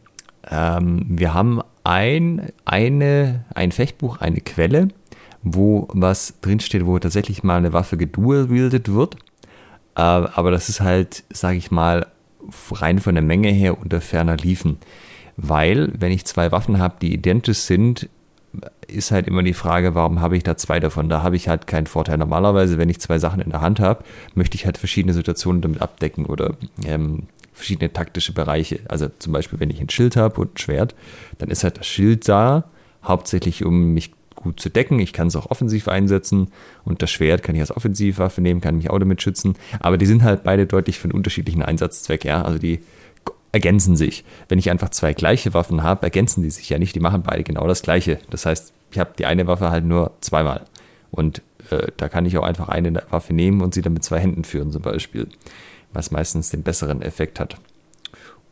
ähm, 0.51 1.05
wir 1.07 1.35
haben 1.35 1.61
ein, 1.85 2.53
eine, 2.65 3.45
ein 3.55 3.71
Fechtbuch, 3.71 4.23
eine 4.23 4.41
Quelle, 4.41 4.89
wo 5.43 5.89
was 5.93 6.41
drinsteht, 6.41 6.87
wo 6.87 6.99
tatsächlich 6.99 7.43
mal 7.43 7.59
eine 7.59 7.75
Waffe 7.75 7.99
gedual-wielded 7.99 8.91
wird. 8.95 9.17
Äh, 9.95 10.01
aber 10.01 10.51
das 10.51 10.71
ist 10.71 10.81
halt, 10.81 11.23
sage 11.29 11.59
ich 11.59 11.71
mal, 11.71 12.07
rein 12.71 12.99
von 12.99 13.15
der 13.15 13.25
Menge 13.25 13.51
her 13.51 13.79
unter 13.79 14.01
ferner 14.01 14.39
Liefen. 14.39 14.79
Weil, 15.37 15.93
wenn 15.99 16.13
ich 16.13 16.25
zwei 16.25 16.51
Waffen 16.51 16.79
habe, 16.79 16.97
die 17.03 17.13
identisch 17.13 17.59
sind, 17.59 18.09
ist 18.87 19.11
halt 19.11 19.27
immer 19.27 19.43
die 19.43 19.55
Frage, 19.55 19.95
warum 19.95 20.21
habe 20.21 20.37
ich 20.37 20.43
da 20.43 20.57
zwei 20.57 20.81
davon? 20.81 21.09
Da 21.09 21.23
habe 21.23 21.37
ich 21.37 21.49
halt 21.49 21.67
keinen 21.67 21.87
Vorteil. 21.87 22.19
Normalerweise, 22.19 22.79
wenn 22.79 22.89
ich 22.89 23.01
zwei 23.01 23.19
Sachen 23.19 23.41
in 23.41 23.51
der 23.51 23.61
Hand 23.61 23.81
habe, 23.81 24.05
möchte 24.35 24.57
ich 24.57 24.65
halt 24.65 24.79
verschiedene 24.79 25.13
Situationen 25.13 25.61
damit 25.61 25.83
abdecken 25.83 26.27
oder 26.27 26.55
ähm, 26.85 27.25
verschiedene 27.53 27.93
taktische 27.93 28.33
Bereiche. 28.33 28.81
Also 28.89 29.09
zum 29.19 29.33
Beispiel, 29.33 29.61
wenn 29.61 29.71
ich 29.71 29.81
ein 29.81 29.91
Schild 29.91 30.17
habe 30.17 30.41
und 30.41 30.55
ein 30.55 30.59
Schwert, 30.59 30.95
dann 31.39 31.51
ist 31.51 31.65
halt 31.65 31.79
das 31.79 31.87
Schild 31.87 32.29
da, 32.29 32.65
hauptsächlich 33.05 33.65
um 33.65 33.93
mich 33.93 34.13
gut 34.35 34.61
zu 34.61 34.71
decken. 34.71 34.99
Ich 35.01 35.13
kann 35.13 35.29
es 35.29 35.37
auch 35.37 35.51
offensiv 35.51 35.89
einsetzen 35.89 36.49
und 36.85 37.03
das 37.03 37.11
Schwert 37.11 37.43
kann 37.43 37.55
ich 37.55 37.61
als 37.61 37.77
Offensivwaffe 37.77 38.41
nehmen, 38.41 38.61
kann 38.61 38.77
mich 38.77 38.91
auch 38.91 38.99
damit 38.99 39.21
schützen. 39.21 39.57
Aber 39.81 39.99
die 39.99 40.07
sind 40.07 40.23
halt 40.23 40.45
beide 40.45 40.67
deutlich 40.67 40.99
für 40.99 41.05
einen 41.05 41.15
unterschiedlichen 41.15 41.63
Einsatzzweck, 41.63 42.25
ja. 42.25 42.43
Also 42.43 42.59
die 42.59 42.81
ergänzen 43.53 43.97
sich. 43.97 44.25
Wenn 44.49 44.59
ich 44.59 44.71
einfach 44.71 44.91
zwei 44.91 45.15
gleiche 45.15 45.55
Waffen 45.55 45.83
habe, 45.83 46.03
ergänzen 46.03 46.43
die 46.43 46.51
sich 46.51 46.69
ja 46.69 46.79
nicht. 46.79 46.95
Die 46.95 47.01
machen 47.01 47.23
beide 47.23 47.45
genau 47.45 47.67
das 47.67 47.83
Gleiche. 47.83 48.19
Das 48.31 48.47
heißt, 48.47 48.73
ich 48.91 48.99
habe 48.99 49.11
die 49.19 49.27
eine 49.27 49.47
Waffe 49.47 49.71
halt 49.71 49.85
nur 49.85 50.13
zweimal. 50.21 50.63
Und 51.11 51.43
äh, 51.71 51.89
da 51.97 52.09
kann 52.09 52.27
ich 52.27 52.37
auch 52.39 52.45
einfach 52.45 52.69
eine 52.69 53.03
Waffe 53.11 53.33
nehmen 53.33 53.63
und 53.63 53.75
sie 53.75 53.83
dann 53.83 53.95
mit 53.95 54.05
zwei 54.05 54.19
Händen 54.19 54.45
führen, 54.45 54.71
zum 54.71 54.83
Beispiel. 54.83 55.29
Was 55.93 56.11
meistens 56.11 56.51
den 56.51 56.63
besseren 56.63 57.03
Effekt 57.03 57.41
hat. 57.41 57.57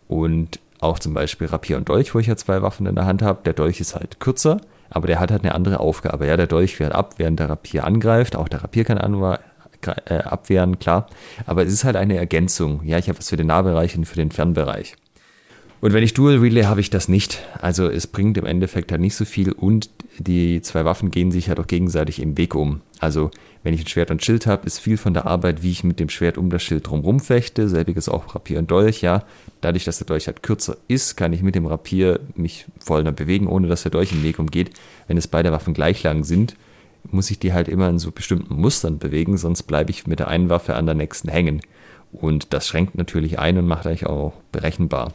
Und 0.09 0.61
auch 0.81 0.99
zum 0.99 1.15
Beispiel 1.15 1.47
Rapier 1.47 1.77
und 1.77 1.89
Dolch, 1.89 2.15
wo 2.15 2.19
ich 2.19 2.27
ja 2.27 2.37
zwei 2.37 2.63
Waffen 2.63 2.87
in 2.87 2.95
der 2.95 3.07
Hand 3.07 3.23
habe. 3.23 3.41
Der 3.45 3.53
Dolch 3.53 3.81
ist 3.81 3.95
halt 3.95 4.21
kürzer, 4.21 4.61
aber 4.91 5.07
der 5.07 5.21
hat 5.21 5.31
halt 5.31 5.43
eine 5.43 5.55
andere 5.55 5.81
Aufgabe. 5.81 6.27
Ja, 6.27 6.37
der 6.37 6.47
Dolch 6.47 6.79
wehrt 6.81 6.95
ab, 6.95 7.15
während 7.19 7.41
der 7.41 7.49
Rapier 7.49 7.85
angreift. 7.85 8.37
Auch 8.37 8.49
der 8.49 8.63
Rapier 8.63 8.85
kann 8.85 8.99
äh, 9.87 10.15
abwehren, 10.15 10.79
klar. 10.79 11.09
Aber 11.47 11.65
es 11.65 11.73
ist 11.73 11.85
halt 11.85 11.97
eine 11.97 12.17
Ergänzung. 12.17 12.81
Ja, 12.85 12.99
ich 12.99 13.09
habe 13.09 13.19
was 13.19 13.29
für 13.31 13.37
den 13.37 13.49
Nahbereich 13.49 13.97
und 13.97 14.05
für 14.05 14.17
den 14.17 14.31
Fernbereich. 14.31 14.97
Und 15.81 15.93
wenn 15.93 16.03
ich 16.03 16.15
Dual 16.15 16.39
Relay 16.39 16.65
habe 16.65 16.81
ich 16.81 16.91
das 16.91 17.09
nicht. 17.09 17.43
Also 17.61 17.89
es 17.89 18.07
bringt 18.07 18.39
im 18.39 18.47
Endeffekt 18.47 18.91
halt 18.91 19.01
nicht 19.01 19.15
so 19.15 19.25
viel 19.25 19.53
und 19.53 19.91
die 20.19 20.63
zwei 20.63 20.85
Waffen 20.87 21.11
gehen 21.11 21.31
sich 21.31 21.49
halt 21.49 21.61
auch 21.61 21.67
gegenseitig 21.67 22.21
im 22.21 22.39
Weg 22.39 22.55
um. 22.55 22.81
Also 22.99 23.31
wenn 23.63 23.75
ich 23.75 23.83
ein 23.83 23.87
Schwert 23.87 24.11
und 24.11 24.25
Schild 24.25 24.47
habe, 24.47 24.67
ist 24.67 24.79
viel 24.79 24.97
von 24.97 25.13
der 25.13 25.27
Arbeit, 25.27 25.63
wie 25.63 25.71
ich 25.71 25.85
mit 25.85 26.01
dem 26.01 26.09
Schwert 26.09 26.39
um 26.39 26.51
das 26.51 26.63
Schild 26.63 26.87
drumherum 26.87 27.21
fechte. 27.21 27.69
Selbiges 27.69 28.09
auch 28.09 28.35
Rapier 28.35 28.59
und 28.59 28.71
Dolch, 28.71 29.03
ja. 29.03 29.25
Dadurch, 29.61 29.85
dass 29.85 29.99
der 29.99 30.07
Dolch 30.07 30.29
halt 30.29 30.43
kürzer 30.43 30.77
ist, 30.89 31.17
kann 31.17 31.33
ich 31.33 31.43
mit 31.43 31.55
dem 31.55 31.67
Rapier 31.67 32.21
mich 32.35 32.67
voll 32.79 33.05
bewegen, 33.13 33.47
ohne 33.47 33.69
dass 33.69 33.83
der 33.83 33.91
Dolch 33.91 34.13
im 34.13 34.23
Weg 34.23 34.39
umgeht. 34.39 34.71
Wenn 35.09 35.19
es 35.19 35.29
beide 35.29 35.53
Waffen 35.53 35.75
gleich 35.75 36.03
lang 36.03 36.25
sind, 36.25 36.57
muss 37.11 37.31
ich 37.31 37.39
die 37.39 37.53
halt 37.53 37.69
immer 37.69 37.89
in 37.89 37.99
so 37.99 38.11
bestimmten 38.11 38.57
Mustern 38.57 38.99
bewegen, 38.99 39.37
sonst 39.37 39.65
bleibe 39.65 39.91
ich 39.91 40.07
mit 40.07 40.19
der 40.19 40.29
einen 40.29 40.49
Waffe 40.49 40.75
an 40.75 40.87
der 40.87 40.95
nächsten 40.95 41.29
hängen. 41.29 41.61
Und 42.13 42.53
das 42.53 42.67
schränkt 42.67 42.97
natürlich 42.97 43.39
ein 43.39 43.59
und 43.59 43.67
macht 43.67 43.87
eigentlich 43.87 44.07
auch 44.07 44.33
berechenbar. 44.53 45.13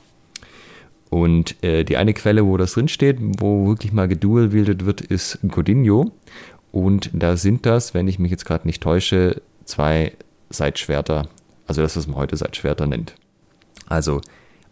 Und 1.09 1.61
äh, 1.63 1.83
die 1.83 1.97
eine 1.97 2.13
Quelle, 2.13 2.45
wo 2.45 2.57
das 2.57 2.73
drinsteht, 2.73 3.17
wo 3.19 3.67
wirklich 3.67 3.91
mal 3.91 4.07
gedual-wielded 4.07 4.85
wird, 4.85 5.01
ist 5.01 5.39
Godinho. 5.47 6.11
Und 6.71 7.09
da 7.13 7.35
sind 7.35 7.65
das, 7.65 7.93
wenn 7.93 8.07
ich 8.07 8.17
mich 8.17 8.31
jetzt 8.31 8.45
gerade 8.45 8.65
nicht 8.65 8.81
täusche, 8.81 9.41
zwei 9.65 10.13
Seitschwerter. 10.49 11.27
Also 11.67 11.81
das, 11.81 11.97
was 11.97 12.07
man 12.07 12.15
heute 12.15 12.37
Seitschwerter 12.37 12.87
nennt. 12.87 13.15
Also 13.87 14.21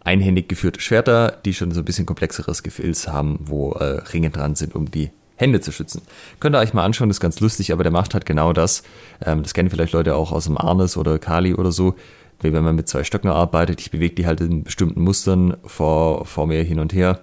einhändig 0.02 0.48
geführte 0.48 0.80
Schwerter, 0.80 1.38
die 1.44 1.52
schon 1.52 1.72
so 1.72 1.80
ein 1.80 1.84
bisschen 1.84 2.06
komplexeres 2.06 2.62
Gefilz 2.62 3.08
haben, 3.08 3.38
wo 3.40 3.72
äh, 3.72 4.02
Ringe 4.12 4.30
dran 4.30 4.54
sind, 4.54 4.74
um 4.74 4.90
die 4.90 5.10
Hände 5.40 5.60
zu 5.60 5.72
schützen. 5.72 6.02
Könnt 6.38 6.54
ihr 6.54 6.58
euch 6.58 6.74
mal 6.74 6.84
anschauen, 6.84 7.08
das 7.08 7.16
ist 7.16 7.20
ganz 7.20 7.40
lustig, 7.40 7.72
aber 7.72 7.82
der 7.82 7.92
macht 7.92 8.14
halt 8.14 8.26
genau 8.26 8.52
das. 8.52 8.82
Ähm, 9.24 9.42
das 9.42 9.54
kennen 9.54 9.70
vielleicht 9.70 9.92
Leute 9.92 10.14
auch 10.14 10.32
aus 10.32 10.44
dem 10.44 10.58
Arnes 10.58 10.96
oder 10.96 11.18
Kali 11.18 11.54
oder 11.54 11.72
so, 11.72 11.94
wie 12.40 12.52
wenn 12.52 12.64
man 12.64 12.76
mit 12.76 12.88
zwei 12.88 13.04
Stöcken 13.04 13.30
arbeitet. 13.30 13.80
Ich 13.80 13.90
bewege 13.90 14.14
die 14.14 14.26
halt 14.26 14.40
in 14.40 14.62
bestimmten 14.64 15.02
Mustern 15.02 15.56
vor, 15.64 16.26
vor 16.26 16.46
mir 16.46 16.62
hin 16.62 16.78
und 16.78 16.92
her 16.92 17.20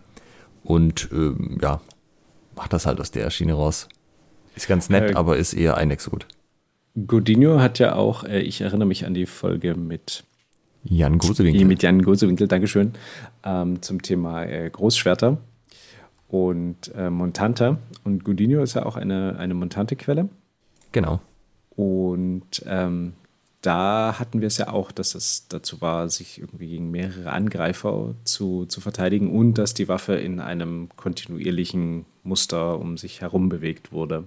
und 0.63 1.09
ähm, 1.11 1.59
ja, 1.61 1.81
macht 2.55 2.73
das 2.73 2.85
halt 2.85 2.99
aus 2.99 3.11
der 3.11 3.29
Schiene 3.29 3.53
raus. 3.53 3.87
Ist 4.55 4.67
ganz 4.67 4.89
nett, 4.89 5.11
äh, 5.11 5.13
aber 5.13 5.37
ist 5.37 5.53
eher 5.53 5.77
ein 5.77 5.91
Exot. 5.91 6.25
Godinho 7.05 7.59
hat 7.59 7.77
ja 7.77 7.95
auch, 7.95 8.23
äh, 8.23 8.39
ich 8.39 8.61
erinnere 8.61 8.87
mich 8.87 9.05
an 9.05 9.13
die 9.13 9.27
Folge 9.27 9.75
mit 9.75 10.23
Jan 10.83 11.19
Gosewinkel. 11.19 11.65
Mit 11.65 11.83
Jan 11.83 12.01
Gosewinkel, 12.01 12.47
Dankeschön, 12.47 12.93
ähm, 13.43 13.81
zum 13.81 14.01
Thema 14.01 14.45
äh, 14.45 14.69
Großschwerter 14.69 15.37
und 16.27 16.93
äh, 16.95 17.09
Montanta. 17.09 17.77
Und 18.03 18.23
Godinho 18.23 18.61
ist 18.61 18.73
ja 18.73 18.85
auch 18.85 18.95
eine, 18.95 19.37
eine 19.37 19.53
Montante-Quelle. 19.53 20.29
Genau. 20.91 21.21
Und 21.75 22.63
ähm, 22.65 23.13
da 23.61 24.19
hatten 24.19 24.41
wir 24.41 24.47
es 24.47 24.57
ja 24.57 24.69
auch, 24.69 24.91
dass 24.91 25.15
es 25.15 25.47
dazu 25.47 25.81
war, 25.81 26.09
sich 26.09 26.39
irgendwie 26.39 26.69
gegen 26.69 26.91
mehrere 26.91 27.31
Angreifer 27.31 28.15
zu, 28.23 28.65
zu 28.65 28.81
verteidigen 28.81 29.31
und 29.31 29.55
dass 29.55 29.73
die 29.73 29.87
Waffe 29.87 30.15
in 30.15 30.39
einem 30.39 30.89
kontinuierlichen 30.95 32.05
Muster 32.23 32.79
um 32.79 32.97
sich 32.97 33.21
herum 33.21 33.49
bewegt 33.49 33.91
wurde. 33.91 34.25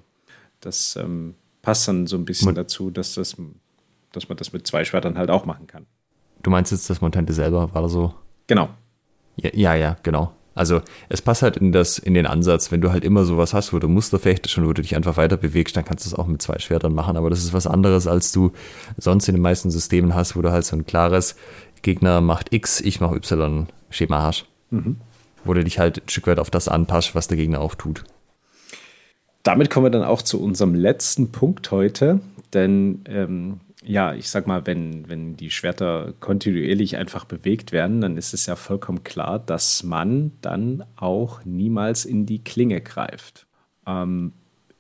Das 0.60 0.96
ähm, 0.96 1.34
passt 1.62 1.88
dann 1.88 2.06
so 2.06 2.16
ein 2.16 2.24
bisschen 2.24 2.46
Mon 2.46 2.54
dazu, 2.54 2.90
dass, 2.90 3.14
das, 3.14 3.36
dass 4.12 4.28
man 4.28 4.36
das 4.38 4.52
mit 4.52 4.66
zwei 4.66 4.84
Schwertern 4.84 5.16
halt 5.16 5.30
auch 5.30 5.46
machen 5.46 5.66
kann. 5.66 5.86
Du 6.42 6.50
meinst 6.50 6.72
jetzt 6.72 6.88
das 6.90 7.00
Montante 7.00 7.32
selber, 7.32 7.72
war 7.74 7.82
das 7.82 7.92
so? 7.92 8.14
Genau. 8.46 8.70
Ja, 9.36 9.50
ja, 9.54 9.74
ja, 9.74 9.96
genau. 10.02 10.32
Also 10.60 10.82
es 11.08 11.22
passt 11.22 11.40
halt 11.40 11.56
in, 11.56 11.72
das, 11.72 11.98
in 11.98 12.12
den 12.12 12.26
Ansatz, 12.26 12.70
wenn 12.70 12.82
du 12.82 12.92
halt 12.92 13.02
immer 13.02 13.24
sowas 13.24 13.54
hast, 13.54 13.72
wo 13.72 13.78
du 13.78 13.88
Muster 13.88 14.18
fechtest 14.18 14.58
und 14.58 14.68
wo 14.68 14.74
du 14.74 14.82
dich 14.82 14.94
einfach 14.94 15.16
weiter 15.16 15.38
bewegst, 15.38 15.74
dann 15.74 15.86
kannst 15.86 16.04
du 16.04 16.10
es 16.10 16.14
auch 16.14 16.26
mit 16.26 16.42
zwei 16.42 16.58
Schwertern 16.58 16.92
machen. 16.92 17.16
Aber 17.16 17.30
das 17.30 17.38
ist 17.38 17.54
was 17.54 17.66
anderes, 17.66 18.06
als 18.06 18.30
du 18.30 18.52
sonst 18.98 19.26
in 19.26 19.36
den 19.36 19.40
meisten 19.40 19.70
Systemen 19.70 20.14
hast, 20.14 20.36
wo 20.36 20.42
du 20.42 20.52
halt 20.52 20.66
so 20.66 20.76
ein 20.76 20.84
klares 20.84 21.34
Gegner 21.80 22.20
macht 22.20 22.52
X, 22.52 22.82
ich 22.82 23.00
mache 23.00 23.16
Y 23.16 23.68
Schema 23.88 24.22
hast. 24.22 24.44
Mhm. 24.68 24.96
Wo 25.44 25.54
du 25.54 25.64
dich 25.64 25.78
halt 25.78 26.02
ein 26.04 26.10
Stück 26.10 26.26
weit 26.26 26.38
auf 26.38 26.50
das 26.50 26.68
anpasst, 26.68 27.14
was 27.14 27.26
der 27.26 27.38
Gegner 27.38 27.62
auch 27.62 27.74
tut. 27.74 28.04
Damit 29.42 29.70
kommen 29.70 29.86
wir 29.86 29.90
dann 29.90 30.04
auch 30.04 30.20
zu 30.20 30.42
unserem 30.42 30.74
letzten 30.74 31.32
Punkt 31.32 31.70
heute, 31.70 32.20
denn 32.52 33.00
ähm, 33.06 33.60
ja, 33.82 34.14
ich 34.14 34.28
sag 34.28 34.46
mal, 34.46 34.66
wenn, 34.66 35.08
wenn 35.08 35.36
die 35.36 35.50
Schwerter 35.50 36.12
kontinuierlich 36.20 36.96
einfach 36.96 37.24
bewegt 37.24 37.72
werden, 37.72 38.00
dann 38.00 38.16
ist 38.16 38.34
es 38.34 38.46
ja 38.46 38.56
vollkommen 38.56 39.04
klar, 39.04 39.38
dass 39.38 39.82
man 39.82 40.32
dann 40.42 40.84
auch 40.96 41.44
niemals 41.44 42.04
in 42.04 42.26
die 42.26 42.40
Klinge 42.44 42.80
greift. 42.80 43.46
Ähm, 43.86 44.32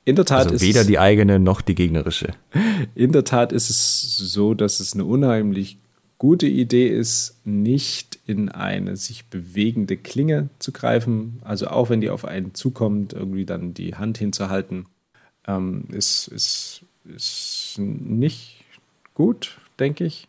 in 0.04 0.16
der 0.16 0.24
Tat 0.24 0.44
also 0.44 0.54
ist 0.54 0.62
weder 0.62 0.84
die 0.84 0.98
eigene 0.98 1.38
noch 1.38 1.60
die 1.60 1.74
gegnerische. 1.74 2.32
In 2.94 3.12
der 3.12 3.24
Tat 3.24 3.52
ist 3.52 3.68
es 3.68 4.16
so, 4.16 4.54
dass 4.54 4.80
es 4.80 4.94
eine 4.94 5.04
unheimlich 5.04 5.78
gute 6.18 6.46
Idee 6.46 6.88
ist, 6.88 7.38
nicht 7.44 8.18
in 8.26 8.48
eine 8.48 8.96
sich 8.96 9.26
bewegende 9.26 9.96
Klinge 9.96 10.48
zu 10.58 10.72
greifen. 10.72 11.40
Also 11.44 11.68
auch 11.68 11.90
wenn 11.90 12.00
die 12.00 12.10
auf 12.10 12.24
einen 12.24 12.54
zukommt, 12.54 13.12
irgendwie 13.12 13.46
dann 13.46 13.72
die 13.72 13.94
Hand 13.94 14.18
hinzuhalten, 14.18 14.86
ähm, 15.46 15.84
ist, 15.92 16.28
ist, 16.28 16.82
ist 17.04 17.76
nicht 17.78 18.59
gut, 19.20 19.58
denke 19.78 20.04
ich. 20.04 20.28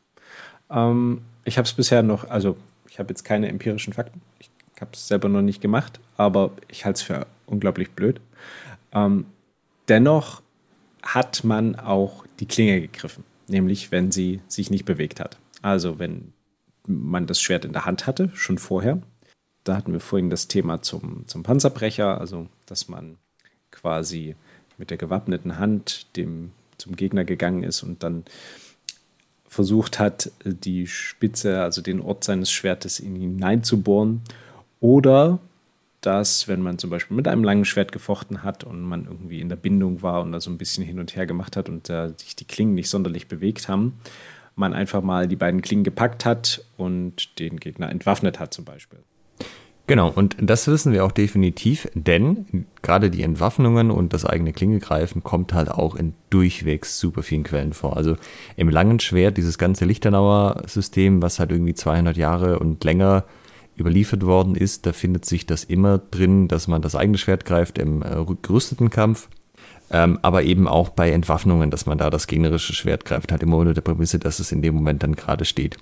Ähm, 0.69 1.21
ich 1.45 1.57
habe 1.57 1.65
es 1.65 1.71
bisher 1.71 2.03
noch, 2.03 2.29
also 2.29 2.57
ich 2.89 2.99
habe 2.99 3.07
jetzt 3.07 3.23
keine 3.23 3.47
empirischen 3.47 3.93
Fakten. 3.93 4.19
Ich 4.37 4.49
habe 4.81 4.91
es 4.91 5.07
selber 5.07 5.29
noch 5.29 5.41
nicht 5.41 5.61
gemacht, 5.61 6.01
aber 6.17 6.51
ich 6.67 6.83
halte 6.83 6.97
es 6.97 7.01
für 7.01 7.25
unglaublich 7.45 7.91
blöd. 7.91 8.19
Ähm, 8.91 9.27
dennoch 9.87 10.41
hat 11.03 11.45
man 11.45 11.77
auch 11.77 12.25
die 12.41 12.47
Klinge 12.47 12.81
gegriffen, 12.81 13.23
nämlich 13.47 13.93
wenn 13.93 14.11
sie 14.11 14.41
sich 14.49 14.69
nicht 14.69 14.83
bewegt 14.83 15.21
hat. 15.21 15.37
Also 15.61 15.97
wenn 15.97 16.33
man 16.85 17.27
das 17.27 17.39
Schwert 17.39 17.63
in 17.63 17.71
der 17.71 17.85
Hand 17.85 18.07
hatte, 18.07 18.29
schon 18.33 18.57
vorher. 18.57 19.01
Da 19.63 19.77
hatten 19.77 19.93
wir 19.93 20.01
vorhin 20.01 20.29
das 20.29 20.49
Thema 20.49 20.81
zum, 20.81 21.25
zum 21.27 21.43
Panzerbrecher, 21.43 22.19
also 22.19 22.49
dass 22.65 22.89
man 22.89 23.19
quasi 23.69 24.35
mit 24.77 24.89
der 24.89 24.97
gewappneten 24.97 25.59
Hand 25.59 26.17
dem, 26.17 26.51
zum 26.77 26.97
Gegner 26.97 27.23
gegangen 27.23 27.63
ist 27.63 27.83
und 27.83 28.03
dann 28.03 28.25
versucht 29.51 29.99
hat, 29.99 30.31
die 30.45 30.87
Spitze, 30.87 31.61
also 31.61 31.81
den 31.81 31.99
Ort 31.99 32.23
seines 32.23 32.49
Schwertes 32.49 33.01
in 33.01 33.17
ihn 33.17 33.33
hineinzubohren. 33.33 34.21
Oder 34.79 35.39
dass, 35.99 36.47
wenn 36.47 36.61
man 36.61 36.77
zum 36.77 36.89
Beispiel 36.89 37.17
mit 37.17 37.27
einem 37.27 37.43
langen 37.43 37.65
Schwert 37.65 37.91
gefochten 37.91 38.43
hat 38.43 38.63
und 38.63 38.81
man 38.81 39.05
irgendwie 39.05 39.41
in 39.41 39.49
der 39.49 39.57
Bindung 39.57 40.01
war 40.01 40.21
und 40.21 40.31
da 40.31 40.39
so 40.39 40.49
ein 40.49 40.57
bisschen 40.57 40.85
hin 40.85 40.99
und 40.99 41.17
her 41.17 41.25
gemacht 41.25 41.57
hat 41.57 41.67
und 41.67 41.89
äh, 41.89 42.13
sich 42.15 42.37
die 42.37 42.45
Klingen 42.45 42.75
nicht 42.75 42.89
sonderlich 42.89 43.27
bewegt 43.27 43.67
haben, 43.67 43.99
man 44.55 44.73
einfach 44.73 45.01
mal 45.01 45.27
die 45.27 45.35
beiden 45.35 45.61
Klingen 45.61 45.83
gepackt 45.83 46.23
hat 46.23 46.63
und 46.77 47.37
den 47.37 47.57
Gegner 47.57 47.89
entwaffnet 47.89 48.39
hat 48.39 48.53
zum 48.53 48.63
Beispiel. 48.63 48.99
Genau, 49.91 50.09
und 50.09 50.37
das 50.39 50.69
wissen 50.69 50.93
wir 50.93 51.03
auch 51.03 51.11
definitiv, 51.11 51.89
denn 51.95 52.65
gerade 52.81 53.09
die 53.09 53.23
Entwaffnungen 53.23 53.91
und 53.91 54.13
das 54.13 54.23
eigene 54.23 54.53
Klingegreifen 54.53 55.21
kommt 55.21 55.53
halt 55.53 55.69
auch 55.69 55.97
in 55.97 56.13
durchwegs 56.29 56.97
super 56.97 57.23
vielen 57.23 57.43
Quellen 57.43 57.73
vor. 57.73 57.97
Also 57.97 58.15
im 58.55 58.69
langen 58.69 59.01
Schwert, 59.01 59.35
dieses 59.35 59.57
ganze 59.57 59.83
Lichtenauer 59.83 60.63
System, 60.65 61.21
was 61.21 61.41
halt 61.41 61.51
irgendwie 61.51 61.73
200 61.73 62.15
Jahre 62.15 62.59
und 62.59 62.81
länger 62.85 63.25
überliefert 63.77 64.25
worden 64.25 64.55
ist, 64.55 64.85
da 64.85 64.93
findet 64.93 65.25
sich 65.25 65.45
das 65.45 65.65
immer 65.65 65.97
drin, 65.97 66.47
dass 66.47 66.69
man 66.69 66.81
das 66.81 66.95
eigene 66.95 67.17
Schwert 67.17 67.43
greift 67.43 67.77
im 67.77 68.01
äh, 68.01 68.23
gerüsteten 68.41 68.91
Kampf 68.91 69.27
ähm, 69.93 70.19
aber 70.21 70.43
eben 70.43 70.67
auch 70.67 70.89
bei 70.89 71.11
Entwaffnungen, 71.11 71.69
dass 71.69 71.85
man 71.85 71.97
da 71.97 72.09
das 72.09 72.27
gegnerische 72.27 72.73
Schwert 72.73 73.03
greift, 73.03 73.31
halt 73.31 73.43
immer 73.43 73.57
unter 73.57 73.73
der 73.73 73.81
Prämisse, 73.81 74.19
dass 74.19 74.39
es 74.39 74.53
in 74.53 74.61
dem 74.61 74.73
Moment 74.73 75.03
dann 75.03 75.15
gerade 75.15 75.43
steht. 75.43 75.77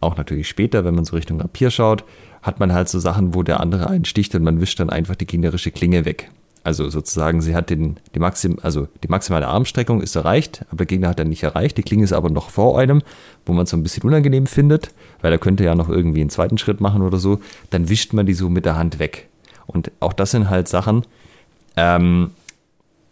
Auch 0.00 0.16
natürlich 0.16 0.48
später, 0.48 0.84
wenn 0.84 0.96
man 0.96 1.04
so 1.04 1.14
Richtung 1.14 1.40
Rapier 1.40 1.70
schaut, 1.70 2.04
hat 2.42 2.60
man 2.60 2.72
halt 2.72 2.88
so 2.88 2.98
Sachen, 2.98 3.34
wo 3.34 3.42
der 3.42 3.60
andere 3.60 3.88
einsticht 3.88 4.34
und 4.34 4.42
man 4.42 4.60
wischt 4.60 4.80
dann 4.80 4.90
einfach 4.90 5.16
die 5.16 5.26
gegnerische 5.26 5.70
Klinge 5.70 6.04
weg. 6.04 6.30
Also 6.64 6.88
sozusagen, 6.90 7.40
sie 7.40 7.56
hat 7.56 7.70
den, 7.70 7.98
die, 8.14 8.20
Maxim, 8.20 8.58
also 8.62 8.86
die 9.02 9.08
maximale 9.08 9.48
Armstreckung 9.48 10.00
ist 10.00 10.14
erreicht, 10.14 10.64
aber 10.68 10.78
der 10.78 10.86
Gegner 10.86 11.08
hat 11.08 11.18
dann 11.18 11.28
nicht 11.28 11.42
erreicht. 11.42 11.76
Die 11.76 11.82
Klinge 11.82 12.04
ist 12.04 12.12
aber 12.12 12.30
noch 12.30 12.50
vor 12.50 12.78
einem, 12.78 13.02
wo 13.46 13.52
man 13.52 13.64
es 13.64 13.70
so 13.70 13.76
ein 13.76 13.82
bisschen 13.82 14.04
unangenehm 14.04 14.46
findet, 14.46 14.90
weil 15.22 15.32
er 15.32 15.38
könnte 15.38 15.64
ja 15.64 15.74
noch 15.74 15.88
irgendwie 15.88 16.20
einen 16.20 16.30
zweiten 16.30 16.58
Schritt 16.58 16.80
machen 16.80 17.02
oder 17.02 17.18
so. 17.18 17.40
Dann 17.70 17.88
wischt 17.88 18.12
man 18.12 18.26
die 18.26 18.34
so 18.34 18.48
mit 18.48 18.64
der 18.64 18.76
Hand 18.76 19.00
weg. 19.00 19.28
Und 19.66 19.90
auch 19.98 20.12
das 20.12 20.30
sind 20.30 20.50
halt 20.50 20.68
Sachen, 20.68 21.02
ähm, 21.76 22.30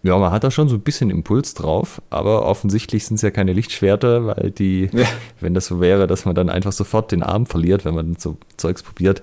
Ja, 0.03 0.17
man 0.17 0.33
hat 0.33 0.45
da 0.45 0.51
schon 0.51 0.69
so 0.69 0.77
ein 0.77 0.81
bisschen 0.81 1.11
Impuls 1.11 1.53
drauf, 1.53 2.01
aber 2.09 2.47
offensichtlich 2.47 3.05
sind 3.05 3.17
es 3.17 3.23
ja 3.23 3.31
keine 3.31 3.53
Lichtschwerter, 3.53 4.27
weil 4.27 4.51
die, 4.51 4.89
ja. 4.93 5.07
wenn 5.41 5.53
das 5.53 5.67
so 5.67 5.81
wäre, 5.81 6.07
dass 6.07 6.25
man 6.25 6.35
dann 6.35 6.49
einfach 6.49 6.73
sofort 6.73 7.13
den 7.13 7.23
Arm 7.23 7.45
verliert, 7.45 7.85
wenn 7.85 7.95
man 7.95 8.17
so 8.17 8.39
Zeugs 8.57 8.83
probiert, 8.83 9.23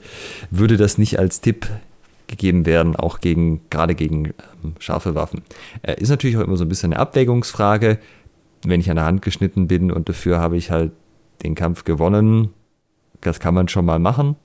würde 0.51 0.78
das 0.78 0.99
nicht 0.99 1.17
als 1.17 1.41
Tipp 1.41 1.67
gegeben 2.28 2.65
werden, 2.65 2.95
auch 2.95 3.21
gegen, 3.21 3.61
gerade 3.69 3.95
gegen 3.95 4.25
ähm, 4.63 4.75
scharfe 4.80 5.15
Waffen. 5.15 5.41
Äh, 5.82 5.99
ist 5.99 6.09
natürlich 6.09 6.38
auch 6.38 6.41
immer 6.41 6.57
so 6.57 6.65
ein 6.65 6.69
bisschen 6.69 6.93
eine 6.93 7.01
Abwägungsfrage. 7.01 7.97
Wenn 8.63 8.80
ich 8.80 8.89
an 8.89 8.97
der 8.97 9.05
Hand 9.05 9.21
geschnitten 9.21 9.67
bin 9.67 9.91
und 9.91 10.09
dafür 10.09 10.39
habe 10.39 10.57
ich 10.57 10.69
halt 10.69 10.91
den 11.43 11.55
Kampf 11.55 11.86
gewonnen, 11.86 12.49
das 13.21 13.39
kann 13.39 13.53
man 13.53 13.67
schon 13.67 13.86
mal 13.86 13.99
machen. 13.99 14.36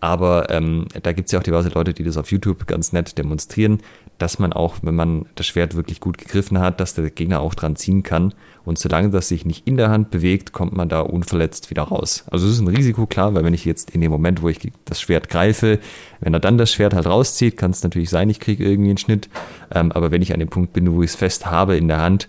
Aber 0.00 0.48
ähm, 0.50 0.86
da 1.02 1.12
gibt 1.12 1.26
es 1.26 1.32
ja 1.32 1.40
auch 1.40 1.42
diverse 1.42 1.70
Leute, 1.70 1.92
die 1.92 2.04
das 2.04 2.16
auf 2.16 2.30
YouTube 2.30 2.66
ganz 2.66 2.92
nett 2.92 3.18
demonstrieren, 3.18 3.80
dass 4.18 4.40
man 4.40 4.52
auch, 4.52 4.76
wenn 4.82 4.96
man 4.96 5.26
das 5.36 5.46
Schwert 5.46 5.76
wirklich 5.76 6.00
gut 6.00 6.18
gegriffen 6.18 6.58
hat, 6.58 6.80
dass 6.80 6.94
der 6.94 7.08
Gegner 7.10 7.40
auch 7.40 7.54
dran 7.54 7.76
ziehen 7.76 8.02
kann. 8.02 8.34
Und 8.64 8.78
solange 8.78 9.10
das 9.10 9.28
sich 9.28 9.44
nicht 9.46 9.66
in 9.66 9.76
der 9.76 9.90
Hand 9.90 10.10
bewegt, 10.10 10.52
kommt 10.52 10.76
man 10.76 10.88
da 10.88 11.00
unverletzt 11.00 11.70
wieder 11.70 11.84
raus. 11.84 12.24
Also 12.30 12.46
es 12.46 12.54
ist 12.54 12.60
ein 12.60 12.68
Risiko, 12.68 13.06
klar, 13.06 13.34
weil 13.34 13.44
wenn 13.44 13.54
ich 13.54 13.64
jetzt 13.64 13.90
in 13.90 14.00
dem 14.00 14.10
Moment, 14.10 14.42
wo 14.42 14.48
ich 14.48 14.72
das 14.84 15.00
Schwert 15.00 15.28
greife, 15.28 15.78
wenn 16.20 16.34
er 16.34 16.40
dann 16.40 16.58
das 16.58 16.72
Schwert 16.72 16.94
halt 16.94 17.06
rauszieht, 17.06 17.56
kann 17.56 17.70
es 17.70 17.82
natürlich 17.82 18.10
sein, 18.10 18.28
ich 18.28 18.40
kriege 18.40 18.64
irgendwie 18.64 18.90
einen 18.90 18.98
Schnitt. 18.98 19.28
Ähm, 19.72 19.92
aber 19.92 20.10
wenn 20.10 20.20
ich 20.20 20.34
an 20.34 20.40
dem 20.40 20.48
Punkt 20.48 20.72
bin, 20.72 20.92
wo 20.92 21.02
ich 21.02 21.10
es 21.10 21.16
fest 21.16 21.46
habe 21.46 21.76
in 21.76 21.88
der 21.88 22.00
Hand, 22.00 22.28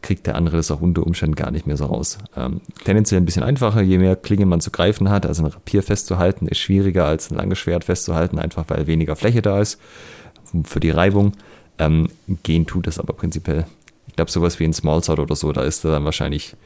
kriegt 0.00 0.26
der 0.26 0.36
andere 0.36 0.56
das 0.56 0.70
auch 0.70 0.80
unter 0.80 1.06
Umständen 1.06 1.34
gar 1.34 1.50
nicht 1.50 1.66
mehr 1.66 1.76
so 1.76 1.86
raus. 1.86 2.18
Ähm, 2.36 2.60
tendenziell 2.84 3.20
ein 3.20 3.26
bisschen 3.26 3.42
einfacher, 3.42 3.82
je 3.82 3.98
mehr 3.98 4.16
Klingen 4.16 4.48
man 4.48 4.60
zu 4.60 4.70
greifen 4.70 5.10
hat. 5.10 5.26
Also 5.26 5.42
ein 5.42 5.50
Rapier 5.50 5.82
festzuhalten 5.82 6.46
ist 6.46 6.58
schwieriger 6.58 7.06
als 7.06 7.30
ein 7.30 7.36
langes 7.36 7.58
Schwert 7.58 7.84
festzuhalten, 7.84 8.38
einfach 8.38 8.64
weil 8.68 8.86
weniger 8.86 9.16
Fläche 9.16 9.42
da 9.42 9.60
ist 9.60 9.78
für 10.64 10.80
die 10.80 10.90
Reibung. 10.90 11.32
Ähm, 11.78 12.08
gehen 12.42 12.66
tut 12.66 12.86
das 12.86 12.98
aber 12.98 13.12
prinzipiell. 13.12 13.66
Ich 14.08 14.16
glaube, 14.16 14.30
sowas 14.30 14.58
wie 14.58 14.64
ein 14.64 14.72
Smallsword 14.72 15.18
oder 15.18 15.36
so, 15.36 15.52
da 15.52 15.62
ist 15.62 15.84
dann 15.84 16.04
wahrscheinlich, 16.04 16.56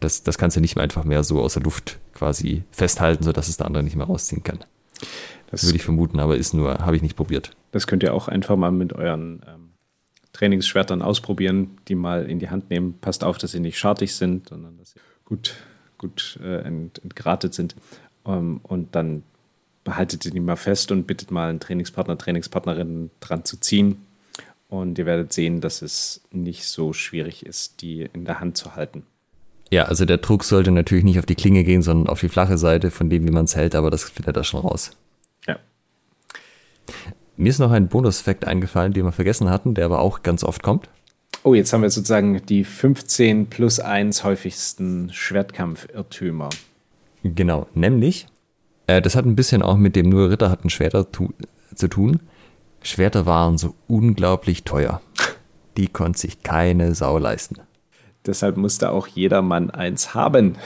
das, 0.00 0.22
das 0.22 0.38
kannst 0.38 0.56
du 0.56 0.60
nicht 0.60 0.76
mehr 0.76 0.84
einfach 0.84 1.04
mehr 1.04 1.22
so 1.22 1.40
aus 1.40 1.54
der 1.54 1.62
Luft 1.62 1.98
quasi 2.14 2.62
festhalten, 2.70 3.24
sodass 3.24 3.48
es 3.48 3.56
der 3.56 3.66
andere 3.66 3.82
nicht 3.82 3.96
mehr 3.96 4.06
rausziehen 4.06 4.42
kann. 4.42 4.60
Das 5.50 5.64
würde 5.64 5.76
ich 5.76 5.84
vermuten, 5.84 6.18
aber 6.18 6.36
ist 6.36 6.54
nur, 6.54 6.78
habe 6.78 6.96
ich 6.96 7.02
nicht 7.02 7.16
probiert. 7.16 7.50
Das 7.72 7.86
könnt 7.86 8.02
ihr 8.02 8.14
auch 8.14 8.28
einfach 8.28 8.56
mal 8.56 8.72
mit 8.72 8.92
euren 8.92 9.42
ähm, 9.46 9.70
Trainingsschwertern 10.32 11.02
ausprobieren, 11.02 11.78
die 11.88 11.94
mal 11.94 12.26
in 12.26 12.38
die 12.38 12.50
Hand 12.50 12.70
nehmen. 12.70 12.98
Passt 13.00 13.22
auf, 13.24 13.38
dass 13.38 13.52
sie 13.52 13.60
nicht 13.60 13.78
schartig 13.78 14.14
sind, 14.14 14.48
sondern 14.48 14.76
dass 14.78 14.92
sie 14.92 15.00
gut, 15.24 15.54
gut 15.98 16.38
äh, 16.42 16.62
ent, 16.62 17.02
entgratet 17.02 17.54
sind. 17.54 17.76
Ähm, 18.26 18.60
und 18.62 18.94
dann 18.94 19.22
behaltet 19.84 20.22
sie 20.22 20.30
die 20.30 20.40
mal 20.40 20.56
fest 20.56 20.90
und 20.90 21.06
bittet 21.06 21.30
mal 21.30 21.50
einen 21.50 21.60
Trainingspartner, 21.60 22.18
Trainingspartnerin 22.18 23.10
dran 23.20 23.44
zu 23.44 23.58
ziehen. 23.58 23.98
Und 24.68 24.98
ihr 24.98 25.06
werdet 25.06 25.32
sehen, 25.32 25.60
dass 25.60 25.82
es 25.82 26.22
nicht 26.32 26.64
so 26.64 26.92
schwierig 26.92 27.46
ist, 27.46 27.80
die 27.82 28.08
in 28.12 28.24
der 28.24 28.40
Hand 28.40 28.56
zu 28.56 28.74
halten. 28.74 29.04
Ja, 29.70 29.84
also 29.84 30.04
der 30.04 30.18
Druck 30.18 30.44
sollte 30.44 30.70
natürlich 30.70 31.04
nicht 31.04 31.18
auf 31.18 31.26
die 31.26 31.34
Klinge 31.34 31.64
gehen, 31.64 31.82
sondern 31.82 32.08
auf 32.08 32.20
die 32.20 32.28
flache 32.28 32.58
Seite 32.58 32.90
von 32.90 33.10
dem, 33.10 33.26
wie 33.26 33.30
man 33.30 33.44
es 33.44 33.56
hält, 33.56 33.74
aber 33.74 33.90
das 33.90 34.04
findet 34.04 34.36
er 34.36 34.44
schon 34.44 34.60
raus. 34.60 34.92
Ja. 35.46 35.58
Mir 37.36 37.50
ist 37.50 37.58
noch 37.58 37.72
ein 37.72 37.88
Bonus-Effekt 37.88 38.46
eingefallen, 38.46 38.92
den 38.92 39.04
wir 39.04 39.12
vergessen 39.12 39.50
hatten, 39.50 39.74
der 39.74 39.86
aber 39.86 40.00
auch 40.00 40.22
ganz 40.22 40.44
oft 40.44 40.62
kommt. 40.62 40.88
Oh, 41.42 41.54
jetzt 41.54 41.72
haben 41.72 41.82
wir 41.82 41.90
sozusagen 41.90 42.44
die 42.46 42.64
15 42.64 43.46
plus 43.46 43.80
1 43.80 44.24
häufigsten 44.24 45.12
Schwertkampf-Irrtümer. 45.12 46.48
Genau, 47.22 47.66
nämlich, 47.74 48.26
äh, 48.86 49.00
das 49.02 49.16
hat 49.16 49.24
ein 49.24 49.36
bisschen 49.36 49.62
auch 49.62 49.76
mit 49.76 49.96
dem 49.96 50.08
nur 50.08 50.30
Ritter 50.30 50.50
hatten 50.50 50.70
Schwerter 50.70 51.10
tu 51.10 51.30
zu 51.74 51.88
tun. 51.88 52.20
Schwerter 52.82 53.26
waren 53.26 53.58
so 53.58 53.74
unglaublich 53.88 54.64
teuer. 54.64 55.00
Die 55.76 55.88
konnte 55.88 56.20
sich 56.20 56.42
keine 56.42 56.94
Sau 56.94 57.18
leisten. 57.18 57.56
Deshalb 58.26 58.56
musste 58.56 58.90
auch 58.90 59.06
jeder 59.06 59.42
Mann 59.42 59.70
eins 59.70 60.14
haben. 60.14 60.56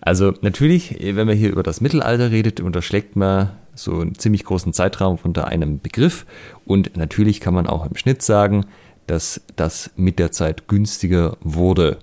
Also 0.00 0.32
natürlich, 0.40 0.96
wenn 1.00 1.26
man 1.26 1.36
hier 1.36 1.50
über 1.50 1.62
das 1.62 1.80
Mittelalter 1.80 2.30
redet, 2.30 2.60
unterschlägt 2.60 3.16
man 3.16 3.50
so 3.74 4.00
einen 4.00 4.16
ziemlich 4.16 4.44
großen 4.44 4.72
Zeitraum 4.72 5.18
unter 5.22 5.48
einem 5.48 5.80
Begriff. 5.80 6.26
Und 6.64 6.96
natürlich 6.96 7.40
kann 7.40 7.54
man 7.54 7.66
auch 7.66 7.86
im 7.86 7.96
Schnitt 7.96 8.22
sagen, 8.22 8.66
dass 9.06 9.40
das 9.56 9.90
mit 9.96 10.18
der 10.18 10.30
Zeit 10.32 10.68
günstiger 10.68 11.36
wurde. 11.40 11.98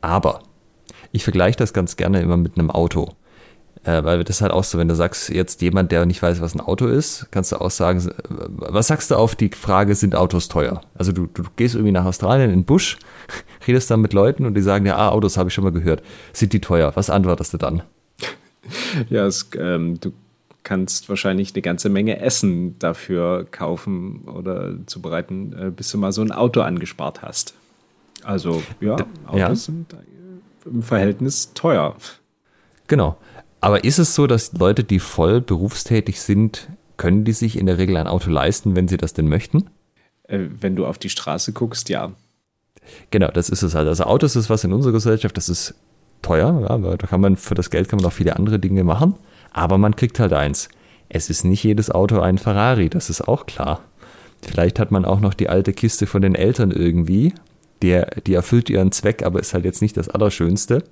Aber 0.00 0.42
ich 1.12 1.24
vergleiche 1.24 1.58
das 1.58 1.72
ganz 1.72 1.96
gerne 1.96 2.20
immer 2.20 2.36
mit 2.36 2.58
einem 2.58 2.70
Auto. 2.70 3.10
Äh, 3.86 4.02
weil 4.02 4.24
das 4.24 4.40
halt 4.40 4.50
auch 4.50 4.64
so, 4.64 4.78
wenn 4.78 4.88
du 4.88 4.96
sagst, 4.96 5.28
jetzt 5.28 5.62
jemand, 5.62 5.92
der 5.92 6.06
nicht 6.06 6.20
weiß, 6.20 6.40
was 6.40 6.56
ein 6.56 6.60
Auto 6.60 6.86
ist, 6.86 7.28
kannst 7.30 7.52
du 7.52 7.60
auch 7.60 7.70
sagen, 7.70 8.10
was 8.48 8.88
sagst 8.88 9.12
du 9.12 9.14
auf 9.14 9.36
die 9.36 9.50
Frage, 9.50 9.94
sind 9.94 10.16
Autos 10.16 10.48
teuer? 10.48 10.80
Also 10.96 11.12
du, 11.12 11.28
du 11.32 11.44
gehst 11.54 11.76
irgendwie 11.76 11.92
nach 11.92 12.04
Australien 12.04 12.50
in 12.50 12.60
den 12.60 12.64
Busch, 12.64 12.98
redest 13.66 13.88
dann 13.88 14.00
mit 14.00 14.12
Leuten 14.12 14.44
und 14.44 14.54
die 14.54 14.60
sagen, 14.60 14.86
ja, 14.86 14.96
ah, 14.96 15.10
Autos 15.10 15.36
habe 15.36 15.50
ich 15.50 15.54
schon 15.54 15.62
mal 15.62 15.72
gehört. 15.72 16.02
Sind 16.32 16.52
die 16.52 16.60
teuer? 16.60 16.96
Was 16.96 17.10
antwortest 17.10 17.54
du 17.54 17.58
dann? 17.58 17.82
Ja, 19.10 19.26
es, 19.26 19.48
ähm, 19.56 20.00
du 20.00 20.12
kannst 20.64 21.08
wahrscheinlich 21.08 21.54
eine 21.54 21.62
ganze 21.62 21.88
Menge 21.88 22.18
Essen 22.18 22.76
dafür 22.80 23.46
kaufen 23.48 24.22
oder 24.26 24.74
zubereiten, 24.86 25.52
äh, 25.52 25.70
bis 25.70 25.92
du 25.92 25.98
mal 25.98 26.10
so 26.10 26.22
ein 26.22 26.32
Auto 26.32 26.62
angespart 26.62 27.22
hast. 27.22 27.54
Also 28.24 28.60
ja, 28.80 28.96
Autos 29.28 29.38
ja. 29.38 29.54
sind 29.54 29.94
im 30.64 30.82
Verhältnis 30.82 31.52
teuer. 31.54 31.94
Genau. 32.88 33.16
Aber 33.66 33.82
ist 33.82 33.98
es 33.98 34.14
so, 34.14 34.28
dass 34.28 34.52
Leute, 34.52 34.84
die 34.84 35.00
voll 35.00 35.40
berufstätig 35.40 36.20
sind, 36.20 36.68
können 36.98 37.24
die 37.24 37.32
sich 37.32 37.58
in 37.58 37.66
der 37.66 37.78
Regel 37.78 37.96
ein 37.96 38.06
Auto 38.06 38.30
leisten, 38.30 38.76
wenn 38.76 38.86
sie 38.86 38.96
das 38.96 39.12
denn 39.12 39.26
möchten? 39.26 39.68
Äh, 40.28 40.38
wenn 40.60 40.76
du 40.76 40.86
auf 40.86 40.98
die 40.98 41.08
Straße 41.08 41.52
guckst, 41.52 41.88
ja. 41.88 42.12
Genau, 43.10 43.26
das 43.26 43.48
ist 43.48 43.64
es 43.64 43.74
halt. 43.74 43.88
Also 43.88 44.04
Autos 44.04 44.36
ist 44.36 44.48
was 44.50 44.62
in 44.62 44.72
unserer 44.72 44.92
Gesellschaft, 44.92 45.36
das 45.36 45.48
ist 45.48 45.74
teuer, 46.22 46.60
ja, 46.60 46.80
weil 46.80 46.96
da 46.96 47.08
kann 47.08 47.20
man 47.20 47.36
für 47.36 47.56
das 47.56 47.70
Geld 47.70 47.88
kann 47.88 47.96
man 47.96 48.06
auch 48.06 48.12
viele 48.12 48.36
andere 48.36 48.60
Dinge 48.60 48.84
machen, 48.84 49.16
aber 49.50 49.78
man 49.78 49.96
kriegt 49.96 50.20
halt 50.20 50.32
eins. 50.32 50.68
Es 51.08 51.28
ist 51.28 51.44
nicht 51.44 51.64
jedes 51.64 51.90
Auto 51.90 52.20
ein 52.20 52.38
Ferrari, 52.38 52.88
das 52.88 53.10
ist 53.10 53.26
auch 53.26 53.46
klar. 53.46 53.80
Vielleicht 54.42 54.78
hat 54.78 54.92
man 54.92 55.04
auch 55.04 55.18
noch 55.18 55.34
die 55.34 55.48
alte 55.48 55.72
Kiste 55.72 56.06
von 56.06 56.22
den 56.22 56.36
Eltern 56.36 56.70
irgendwie, 56.70 57.34
der, 57.82 58.10
die 58.28 58.34
erfüllt 58.34 58.70
ihren 58.70 58.92
Zweck, 58.92 59.24
aber 59.24 59.40
ist 59.40 59.54
halt 59.54 59.64
jetzt 59.64 59.82
nicht 59.82 59.96
das 59.96 60.08
Allerschönste. 60.08 60.84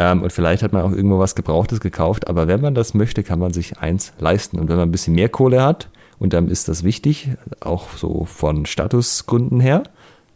Ähm, 0.00 0.22
und 0.22 0.32
vielleicht 0.32 0.62
hat 0.62 0.72
man 0.72 0.82
auch 0.82 0.92
irgendwo 0.92 1.18
was 1.18 1.34
Gebrauchtes 1.34 1.78
gekauft, 1.78 2.26
aber 2.26 2.48
wenn 2.48 2.62
man 2.62 2.74
das 2.74 2.94
möchte, 2.94 3.22
kann 3.22 3.38
man 3.38 3.52
sich 3.52 3.78
eins 3.78 4.14
leisten. 4.18 4.58
Und 4.58 4.70
wenn 4.70 4.76
man 4.76 4.88
ein 4.88 4.92
bisschen 4.92 5.14
mehr 5.14 5.28
Kohle 5.28 5.62
hat, 5.62 5.90
und 6.18 6.32
dann 6.32 6.48
ist 6.48 6.68
das 6.68 6.84
wichtig, 6.84 7.28
auch 7.60 7.88
so 7.96 8.24
von 8.24 8.64
Statusgründen 8.64 9.60
her, 9.60 9.82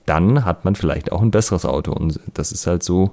dann 0.04 0.44
hat 0.44 0.66
man 0.66 0.74
vielleicht 0.74 1.12
auch 1.12 1.22
ein 1.22 1.30
besseres 1.30 1.64
Auto. 1.64 1.92
Und 1.92 2.20
das 2.34 2.52
ist 2.52 2.66
halt 2.66 2.82
so, 2.82 3.10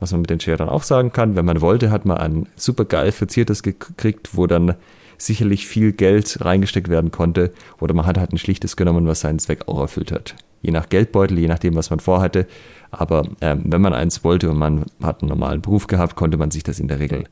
was 0.00 0.12
man 0.12 0.22
mit 0.22 0.30
den 0.30 0.40
Schwertern 0.40 0.70
auch 0.70 0.82
sagen 0.82 1.12
kann. 1.12 1.36
Wenn 1.36 1.44
man 1.44 1.60
wollte, 1.60 1.90
hat 1.90 2.06
man 2.06 2.16
ein 2.16 2.48
super 2.56 2.86
geil 2.86 3.12
verziertes 3.12 3.62
gekriegt, 3.62 4.30
wo 4.34 4.46
dann 4.46 4.74
sicherlich 5.18 5.66
viel 5.66 5.92
Geld 5.92 6.38
reingesteckt 6.42 6.88
werden 6.88 7.10
konnte. 7.10 7.52
Oder 7.80 7.92
man 7.92 8.06
hat 8.06 8.18
halt 8.18 8.32
ein 8.32 8.38
schlichtes 8.38 8.76
genommen, 8.76 9.06
was 9.06 9.20
seinen 9.20 9.38
Zweck 9.38 9.68
auch 9.68 9.80
erfüllt 9.80 10.10
hat. 10.10 10.36
Je 10.62 10.70
nach 10.70 10.88
Geldbeutel, 10.88 11.38
je 11.38 11.48
nachdem, 11.48 11.74
was 11.74 11.90
man 11.90 12.00
vorhatte, 12.00 12.46
aber 12.92 13.26
ähm, 13.40 13.62
wenn 13.64 13.80
man 13.80 13.94
eins 13.94 14.22
wollte 14.22 14.50
und 14.50 14.58
man 14.58 14.84
hat 15.02 15.22
einen 15.22 15.30
normalen 15.30 15.62
Beruf 15.62 15.86
gehabt, 15.86 16.14
konnte 16.14 16.36
man 16.36 16.50
sich 16.50 16.62
das 16.62 16.78
in 16.78 16.88
der 16.88 17.00
Regel, 17.00 17.24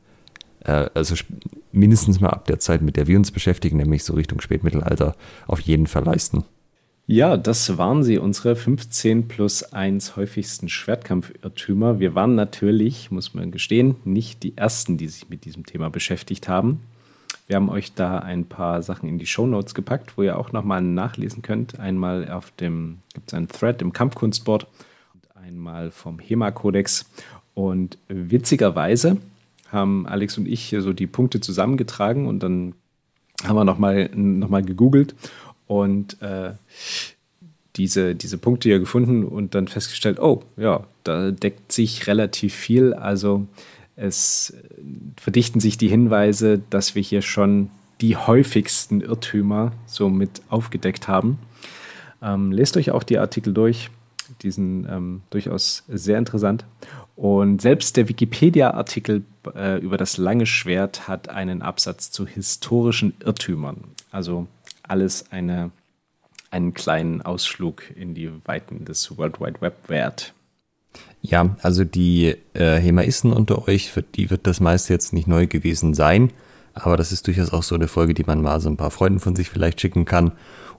äh, 0.65 0.89
also 0.93 1.15
mindestens 1.71 2.19
mal 2.19 2.29
ab 2.29 2.47
der 2.47 2.59
Zeit, 2.59 2.81
mit 2.81 2.97
der 2.97 3.07
wir 3.07 3.17
uns 3.17 3.31
beschäftigen, 3.31 3.77
nämlich 3.77 4.03
so 4.03 4.13
Richtung 4.13 4.41
Spätmittelalter, 4.41 5.15
auf 5.47 5.59
jeden 5.61 5.87
Fall 5.87 6.03
leisten. 6.03 6.43
Ja, 7.05 7.37
das 7.37 7.77
waren 7.77 8.03
sie, 8.03 8.17
unsere 8.17 8.55
15 8.55 9.27
plus 9.27 9.63
1 9.63 10.15
häufigsten 10.15 10.69
Schwertkampfirrtümer. 10.69 11.99
Wir 11.99 12.15
waren 12.15 12.35
natürlich, 12.35 13.11
muss 13.11 13.33
man 13.33 13.51
gestehen, 13.51 13.95
nicht 14.03 14.43
die 14.43 14.57
Ersten, 14.57 14.97
die 14.97 15.07
sich 15.07 15.29
mit 15.29 15.45
diesem 15.45 15.65
Thema 15.65 15.89
beschäftigt 15.89 16.47
haben. 16.47 16.81
Wir 17.47 17.57
haben 17.57 17.69
euch 17.69 17.93
da 17.93 18.19
ein 18.19 18.45
paar 18.45 18.81
Sachen 18.81 19.09
in 19.09 19.19
die 19.19 19.25
Show 19.25 19.45
Notes 19.45 19.75
gepackt, 19.75 20.17
wo 20.17 20.23
ihr 20.23 20.37
auch 20.37 20.53
nochmal 20.53 20.81
nachlesen 20.81 21.41
könnt. 21.41 21.79
Einmal 21.79 22.31
auf 22.31 22.51
dem, 22.51 22.99
gibt 23.13 23.27
es 23.27 23.33
einen 23.33 23.49
Thread 23.49 23.81
im 23.81 23.93
Kampfkunstboard 23.93 24.67
einmal 25.41 25.91
vom 25.91 26.19
HEMA-Kodex. 26.19 27.05
Und 27.53 27.97
witzigerweise 28.07 29.17
haben 29.69 30.07
Alex 30.07 30.37
und 30.37 30.47
ich 30.47 30.61
hier 30.61 30.81
so 30.81 30.93
die 30.93 31.07
Punkte 31.07 31.41
zusammengetragen 31.41 32.27
und 32.27 32.43
dann 32.43 32.73
haben 33.43 33.55
wir 33.55 33.63
nochmal 33.63 34.09
noch 34.13 34.49
mal 34.49 34.63
gegoogelt 34.63 35.15
und 35.67 36.21
äh, 36.21 36.51
diese, 37.75 38.15
diese 38.15 38.37
Punkte 38.37 38.69
hier 38.69 38.79
gefunden 38.79 39.23
und 39.23 39.55
dann 39.55 39.67
festgestellt, 39.67 40.19
oh 40.19 40.43
ja, 40.57 40.85
da 41.03 41.31
deckt 41.31 41.71
sich 41.71 42.07
relativ 42.07 42.53
viel. 42.53 42.93
Also 42.93 43.47
es 43.95 44.53
verdichten 45.15 45.59
sich 45.59 45.77
die 45.77 45.87
Hinweise, 45.87 46.61
dass 46.69 46.95
wir 46.95 47.01
hier 47.01 47.21
schon 47.21 47.69
die 48.01 48.17
häufigsten 48.17 49.01
Irrtümer 49.01 49.71
so 49.85 50.09
mit 50.09 50.41
aufgedeckt 50.49 51.07
haben. 51.07 51.39
Ähm, 52.21 52.51
lest 52.51 52.77
euch 52.77 52.91
auch 52.91 53.03
die 53.03 53.17
Artikel 53.17 53.53
durch 53.53 53.89
diesen 54.41 54.87
ähm, 54.89 55.21
durchaus 55.29 55.83
sehr 55.87 56.17
interessant. 56.17 56.65
Und 57.15 57.61
selbst 57.61 57.97
der 57.97 58.09
Wikipedia-Artikel 58.09 59.23
äh, 59.55 59.79
über 59.79 59.97
das 59.97 60.17
lange 60.17 60.45
Schwert 60.45 61.07
hat 61.07 61.29
einen 61.29 61.61
Absatz 61.61 62.11
zu 62.11 62.25
historischen 62.25 63.13
Irrtümern. 63.23 63.83
Also 64.11 64.47
alles 64.83 65.31
eine, 65.31 65.71
einen 66.49 66.73
kleinen 66.73 67.21
Ausflug 67.21 67.83
in 67.95 68.13
die 68.15 68.31
Weiten 68.45 68.85
des 68.85 69.17
World 69.17 69.39
Wide 69.39 69.61
Web 69.61 69.89
wert. 69.89 70.33
Ja, 71.21 71.55
also 71.61 71.83
die 71.83 72.35
äh, 72.53 72.77
Hemaisten 72.77 73.31
unter 73.31 73.67
euch, 73.67 73.91
für 73.91 74.01
die 74.01 74.29
wird 74.29 74.47
das 74.47 74.59
meiste 74.59 74.91
jetzt 74.91 75.13
nicht 75.13 75.27
neu 75.27 75.47
gewesen 75.47 75.93
sein, 75.93 76.31
aber 76.73 76.97
das 76.97 77.11
ist 77.11 77.27
durchaus 77.27 77.53
auch 77.53 77.63
so 77.63 77.75
eine 77.75 77.87
Folge, 77.87 78.13
die 78.13 78.23
man 78.23 78.41
mal 78.41 78.59
so 78.59 78.69
ein 78.69 78.77
paar 78.77 78.91
Freunden 78.91 79.19
von 79.19 79.35
sich 79.35 79.49
vielleicht 79.49 79.79
schicken 79.79 80.05
kann. 80.05 80.31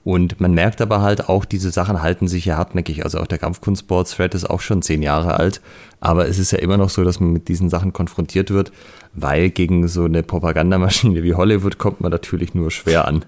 Und 0.03 0.41
man 0.41 0.53
merkt 0.53 0.81
aber 0.81 1.01
halt 1.01 1.29
auch, 1.29 1.45
diese 1.45 1.71
Sachen 1.71 2.01
halten 2.01 2.27
sich 2.27 2.45
ja 2.45 2.57
hartnäckig. 2.57 3.05
Also 3.05 3.19
auch 3.19 3.27
der 3.27 3.37
Kampfkunstsport-Thread 3.37 4.35
ist 4.35 4.49
auch 4.49 4.59
schon 4.59 4.81
zehn 4.81 5.01
Jahre 5.01 5.39
alt. 5.39 5.61
Aber 6.01 6.27
es 6.27 6.39
ist 6.39 6.51
ja 6.51 6.59
immer 6.59 6.77
noch 6.77 6.89
so, 6.89 7.05
dass 7.05 7.21
man 7.21 7.31
mit 7.31 7.47
diesen 7.47 7.69
Sachen 7.69 7.93
konfrontiert 7.93 8.51
wird, 8.51 8.73
weil 9.13 9.49
gegen 9.49 9.87
so 9.87 10.03
eine 10.03 10.21
Propagandamaschine 10.21 11.23
wie 11.23 11.35
Hollywood 11.35 11.77
kommt 11.77 12.01
man 12.01 12.11
natürlich 12.11 12.53
nur 12.53 12.69
schwer 12.69 13.07
an. 13.07 13.23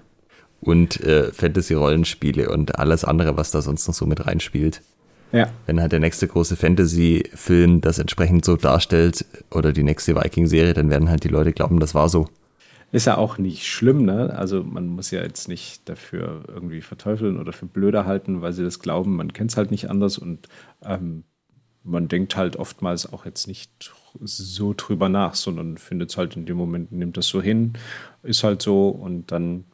Und 0.60 1.00
äh, 1.00 1.32
Fantasy-Rollenspiele 1.32 2.50
und 2.50 2.78
alles 2.78 3.04
andere, 3.04 3.36
was 3.36 3.50
da 3.50 3.62
sonst 3.62 3.86
noch 3.88 3.94
so 3.94 4.04
mit 4.04 4.26
reinspielt. 4.26 4.82
Ja. 5.32 5.48
Wenn 5.64 5.80
halt 5.80 5.92
der 5.92 6.00
nächste 6.00 6.28
große 6.28 6.56
Fantasy-Film 6.56 7.80
das 7.80 7.98
entsprechend 7.98 8.44
so 8.44 8.56
darstellt 8.56 9.24
oder 9.50 9.72
die 9.72 9.82
nächste 9.82 10.14
Viking-Serie, 10.14 10.74
dann 10.74 10.90
werden 10.90 11.08
halt 11.08 11.24
die 11.24 11.28
Leute 11.28 11.52
glauben, 11.52 11.80
das 11.80 11.94
war 11.94 12.08
so. 12.08 12.28
Ist 12.92 13.06
ja 13.06 13.16
auch 13.18 13.36
nicht 13.38 13.66
schlimm, 13.66 14.04
ne? 14.04 14.32
Also 14.36 14.62
man 14.62 14.86
muss 14.86 15.10
ja 15.10 15.22
jetzt 15.22 15.48
nicht 15.48 15.88
dafür 15.88 16.44
irgendwie 16.48 16.80
verteufeln 16.80 17.38
oder 17.38 17.52
für 17.52 17.66
blöder 17.66 18.06
halten, 18.06 18.42
weil 18.42 18.52
sie 18.52 18.62
das 18.62 18.78
glauben. 18.78 19.16
Man 19.16 19.32
kennt 19.32 19.50
es 19.50 19.56
halt 19.56 19.70
nicht 19.70 19.90
anders 19.90 20.18
und 20.18 20.48
ähm, 20.84 21.24
man 21.82 22.08
denkt 22.08 22.36
halt 22.36 22.56
oftmals 22.56 23.12
auch 23.12 23.24
jetzt 23.26 23.46
nicht 23.46 23.92
so 24.20 24.74
drüber 24.76 25.08
nach, 25.08 25.34
sondern 25.34 25.78
findet 25.78 26.10
es 26.10 26.16
halt 26.16 26.36
in 26.36 26.46
dem 26.46 26.56
Moment, 26.56 26.92
nimmt 26.92 27.16
das 27.16 27.28
so 27.28 27.40
hin, 27.40 27.74
ist 28.22 28.44
halt 28.44 28.62
so 28.62 28.88
und 28.88 29.30
dann 29.30 29.64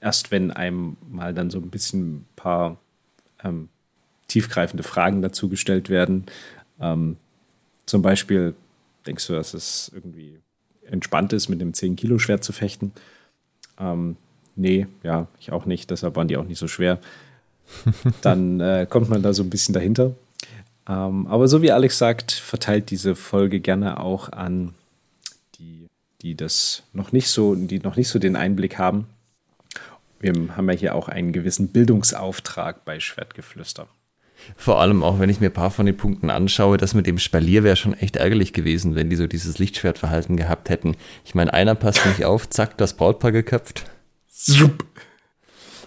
erst 0.00 0.30
wenn 0.30 0.50
einem 0.50 0.96
mal 1.08 1.34
dann 1.34 1.50
so 1.50 1.58
ein 1.58 1.70
bisschen 1.70 2.16
ein 2.16 2.26
paar 2.36 2.78
ähm, 3.44 3.68
tiefgreifende 4.28 4.82
Fragen 4.82 5.22
dazu 5.22 5.48
gestellt 5.48 5.88
werden, 5.88 6.26
ähm, 6.80 7.16
zum 7.86 8.02
Beispiel 8.02 8.54
denkst 9.06 9.26
du, 9.26 9.34
dass 9.34 9.54
es 9.54 9.90
irgendwie 9.94 10.40
entspannt 10.92 11.32
ist, 11.32 11.48
mit 11.48 11.60
einem 11.60 11.72
10-Kilo-Schwert 11.72 12.44
zu 12.44 12.52
fechten. 12.52 12.92
Ähm, 13.78 14.16
nee, 14.54 14.86
ja, 15.02 15.26
ich 15.40 15.52
auch 15.52 15.66
nicht, 15.66 15.90
deshalb 15.90 16.16
waren 16.16 16.28
die 16.28 16.36
auch 16.36 16.44
nicht 16.44 16.58
so 16.58 16.68
schwer. 16.68 16.98
Dann 18.22 18.60
äh, 18.60 18.86
kommt 18.88 19.08
man 19.08 19.22
da 19.22 19.32
so 19.32 19.42
ein 19.42 19.50
bisschen 19.50 19.74
dahinter. 19.74 20.14
Ähm, 20.88 21.26
aber 21.26 21.48
so 21.48 21.62
wie 21.62 21.72
Alex 21.72 21.98
sagt, 21.98 22.32
verteilt 22.32 22.90
diese 22.90 23.14
Folge 23.14 23.60
gerne 23.60 24.00
auch 24.00 24.30
an 24.30 24.74
die, 25.58 25.86
die 26.20 26.34
das 26.34 26.82
noch 26.92 27.12
nicht 27.12 27.28
so, 27.28 27.54
die 27.54 27.78
noch 27.78 27.96
nicht 27.96 28.08
so 28.08 28.18
den 28.18 28.36
Einblick 28.36 28.78
haben. 28.78 29.06
Wir 30.20 30.32
haben 30.56 30.70
ja 30.70 30.76
hier 30.76 30.94
auch 30.94 31.08
einen 31.08 31.32
gewissen 31.32 31.68
Bildungsauftrag 31.68 32.84
bei 32.84 33.00
Schwertgeflüster. 33.00 33.88
Vor 34.56 34.80
allem 34.80 35.02
auch, 35.02 35.18
wenn 35.18 35.30
ich 35.30 35.40
mir 35.40 35.46
ein 35.46 35.52
paar 35.52 35.70
von 35.70 35.86
den 35.86 35.96
Punkten 35.96 36.30
anschaue, 36.30 36.76
das 36.76 36.94
mit 36.94 37.06
dem 37.06 37.18
Spalier 37.18 37.64
wäre 37.64 37.76
schon 37.76 37.94
echt 37.94 38.16
ärgerlich 38.16 38.52
gewesen, 38.52 38.94
wenn 38.94 39.10
die 39.10 39.16
so 39.16 39.26
dieses 39.26 39.58
Lichtschwertverhalten 39.58 40.36
gehabt 40.36 40.68
hätten. 40.68 40.96
Ich 41.24 41.34
meine, 41.34 41.52
einer 41.52 41.74
passt 41.74 42.04
nicht 42.06 42.24
auf, 42.24 42.48
zack, 42.48 42.76
das 42.78 42.94
Brautpaar 42.94 43.32
geköpft. 43.32 43.84
Zup. 44.28 44.84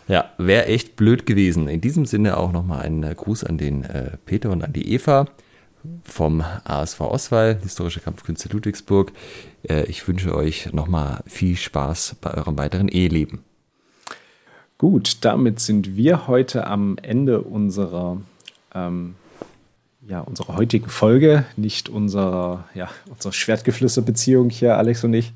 Ja, 0.07 0.31
wäre 0.37 0.65
echt 0.67 0.95
blöd 0.95 1.25
gewesen. 1.25 1.67
In 1.67 1.81
diesem 1.81 2.05
Sinne 2.05 2.37
auch 2.37 2.51
nochmal 2.51 2.81
einen 2.81 3.03
äh, 3.03 3.15
Gruß 3.15 3.43
an 3.43 3.57
den 3.57 3.83
äh, 3.83 4.17
Peter 4.25 4.51
und 4.51 4.63
an 4.63 4.73
die 4.73 4.93
Eva 4.93 5.25
vom 6.03 6.43
ASV 6.63 7.01
Oswald, 7.01 7.61
Historische 7.63 7.99
Kampfkünste 7.99 8.49
Ludwigsburg. 8.49 9.11
Äh, 9.63 9.85
ich 9.85 10.07
wünsche 10.07 10.35
euch 10.35 10.71
nochmal 10.73 11.23
viel 11.25 11.55
Spaß 11.55 12.17
bei 12.21 12.33
eurem 12.33 12.57
weiteren 12.57 12.87
Eheleben. 12.87 13.43
Gut, 14.77 15.23
damit 15.23 15.59
sind 15.59 15.95
wir 15.95 16.27
heute 16.27 16.67
am 16.67 16.97
Ende 17.01 17.41
unserer 17.41 18.21
ähm, 18.75 19.15
ja, 20.07 20.19
unserer 20.19 20.55
heutigen 20.55 20.89
Folge, 20.89 21.45
nicht 21.55 21.89
unserer, 21.89 22.65
ja, 22.75 22.89
unserer 23.09 23.33
Schwertgeflüster-Beziehung 23.33 24.49
hier, 24.49 24.77
Alex 24.77 25.03
und 25.03 25.13
ich. 25.13 25.33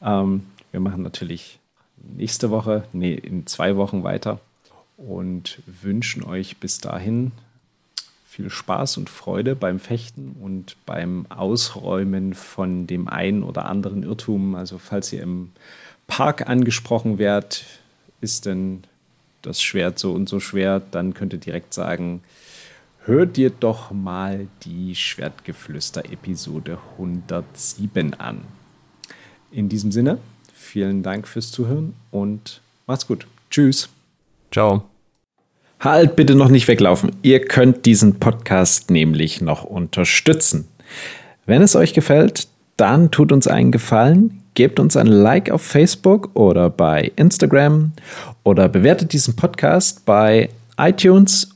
Ähm, 0.00 0.46
wir 0.70 0.80
machen 0.80 1.02
natürlich 1.02 1.58
nächste 2.16 2.50
Woche, 2.50 2.84
nee, 2.92 3.14
in 3.14 3.46
zwei 3.46 3.76
Wochen 3.76 4.04
weiter 4.04 4.38
und 4.96 5.58
wünschen 5.82 6.22
euch 6.22 6.58
bis 6.58 6.78
dahin 6.78 7.32
viel 8.28 8.50
Spaß 8.50 8.98
und 8.98 9.08
Freude 9.08 9.56
beim 9.56 9.80
Fechten 9.80 10.36
und 10.40 10.76
beim 10.84 11.24
Ausräumen 11.30 12.34
von 12.34 12.86
dem 12.86 13.08
einen 13.08 13.42
oder 13.42 13.66
anderen 13.66 14.02
Irrtum. 14.02 14.54
Also 14.54 14.78
falls 14.78 15.12
ihr 15.12 15.22
im 15.22 15.52
Park 16.06 16.48
angesprochen 16.48 17.18
werdet, 17.18 17.64
ist 18.20 18.44
denn 18.44 18.84
das 19.40 19.62
Schwert 19.62 19.98
so 19.98 20.12
und 20.12 20.28
so 20.28 20.38
schwer, 20.38 20.82
dann 20.90 21.14
könnt 21.14 21.32
ihr 21.32 21.38
direkt 21.38 21.72
sagen, 21.72 22.22
hör 23.06 23.24
dir 23.24 23.50
doch 23.50 23.92
mal 23.92 24.48
die 24.64 24.94
Schwertgeflüster-Episode 24.94 26.78
107 26.98 28.14
an. 28.14 28.40
In 29.52 29.68
diesem 29.68 29.92
Sinne, 29.92 30.18
vielen 30.52 31.04
Dank 31.04 31.28
fürs 31.28 31.52
Zuhören 31.52 31.94
und 32.10 32.60
macht's 32.86 33.06
gut. 33.06 33.26
Tschüss. 33.48 33.88
Ciao. 34.50 34.82
Halt 35.78 36.16
bitte 36.16 36.34
noch 36.34 36.48
nicht 36.48 36.66
weglaufen. 36.66 37.12
Ihr 37.22 37.44
könnt 37.44 37.86
diesen 37.86 38.18
Podcast 38.18 38.90
nämlich 38.90 39.40
noch 39.40 39.62
unterstützen. 39.62 40.66
Wenn 41.44 41.62
es 41.62 41.76
euch 41.76 41.94
gefällt, 41.94 42.48
dann 42.76 43.12
tut 43.12 43.30
uns 43.30 43.46
einen 43.46 43.70
Gefallen, 43.70 44.42
gebt 44.54 44.80
uns 44.80 44.96
ein 44.96 45.06
Like 45.06 45.50
auf 45.50 45.62
Facebook 45.62 46.30
oder 46.34 46.70
bei 46.70 47.12
Instagram 47.14 47.92
oder 48.42 48.68
bewertet 48.68 49.12
diesen 49.12 49.36
Podcast 49.36 50.04
bei 50.04 50.48
iTunes 50.76 51.55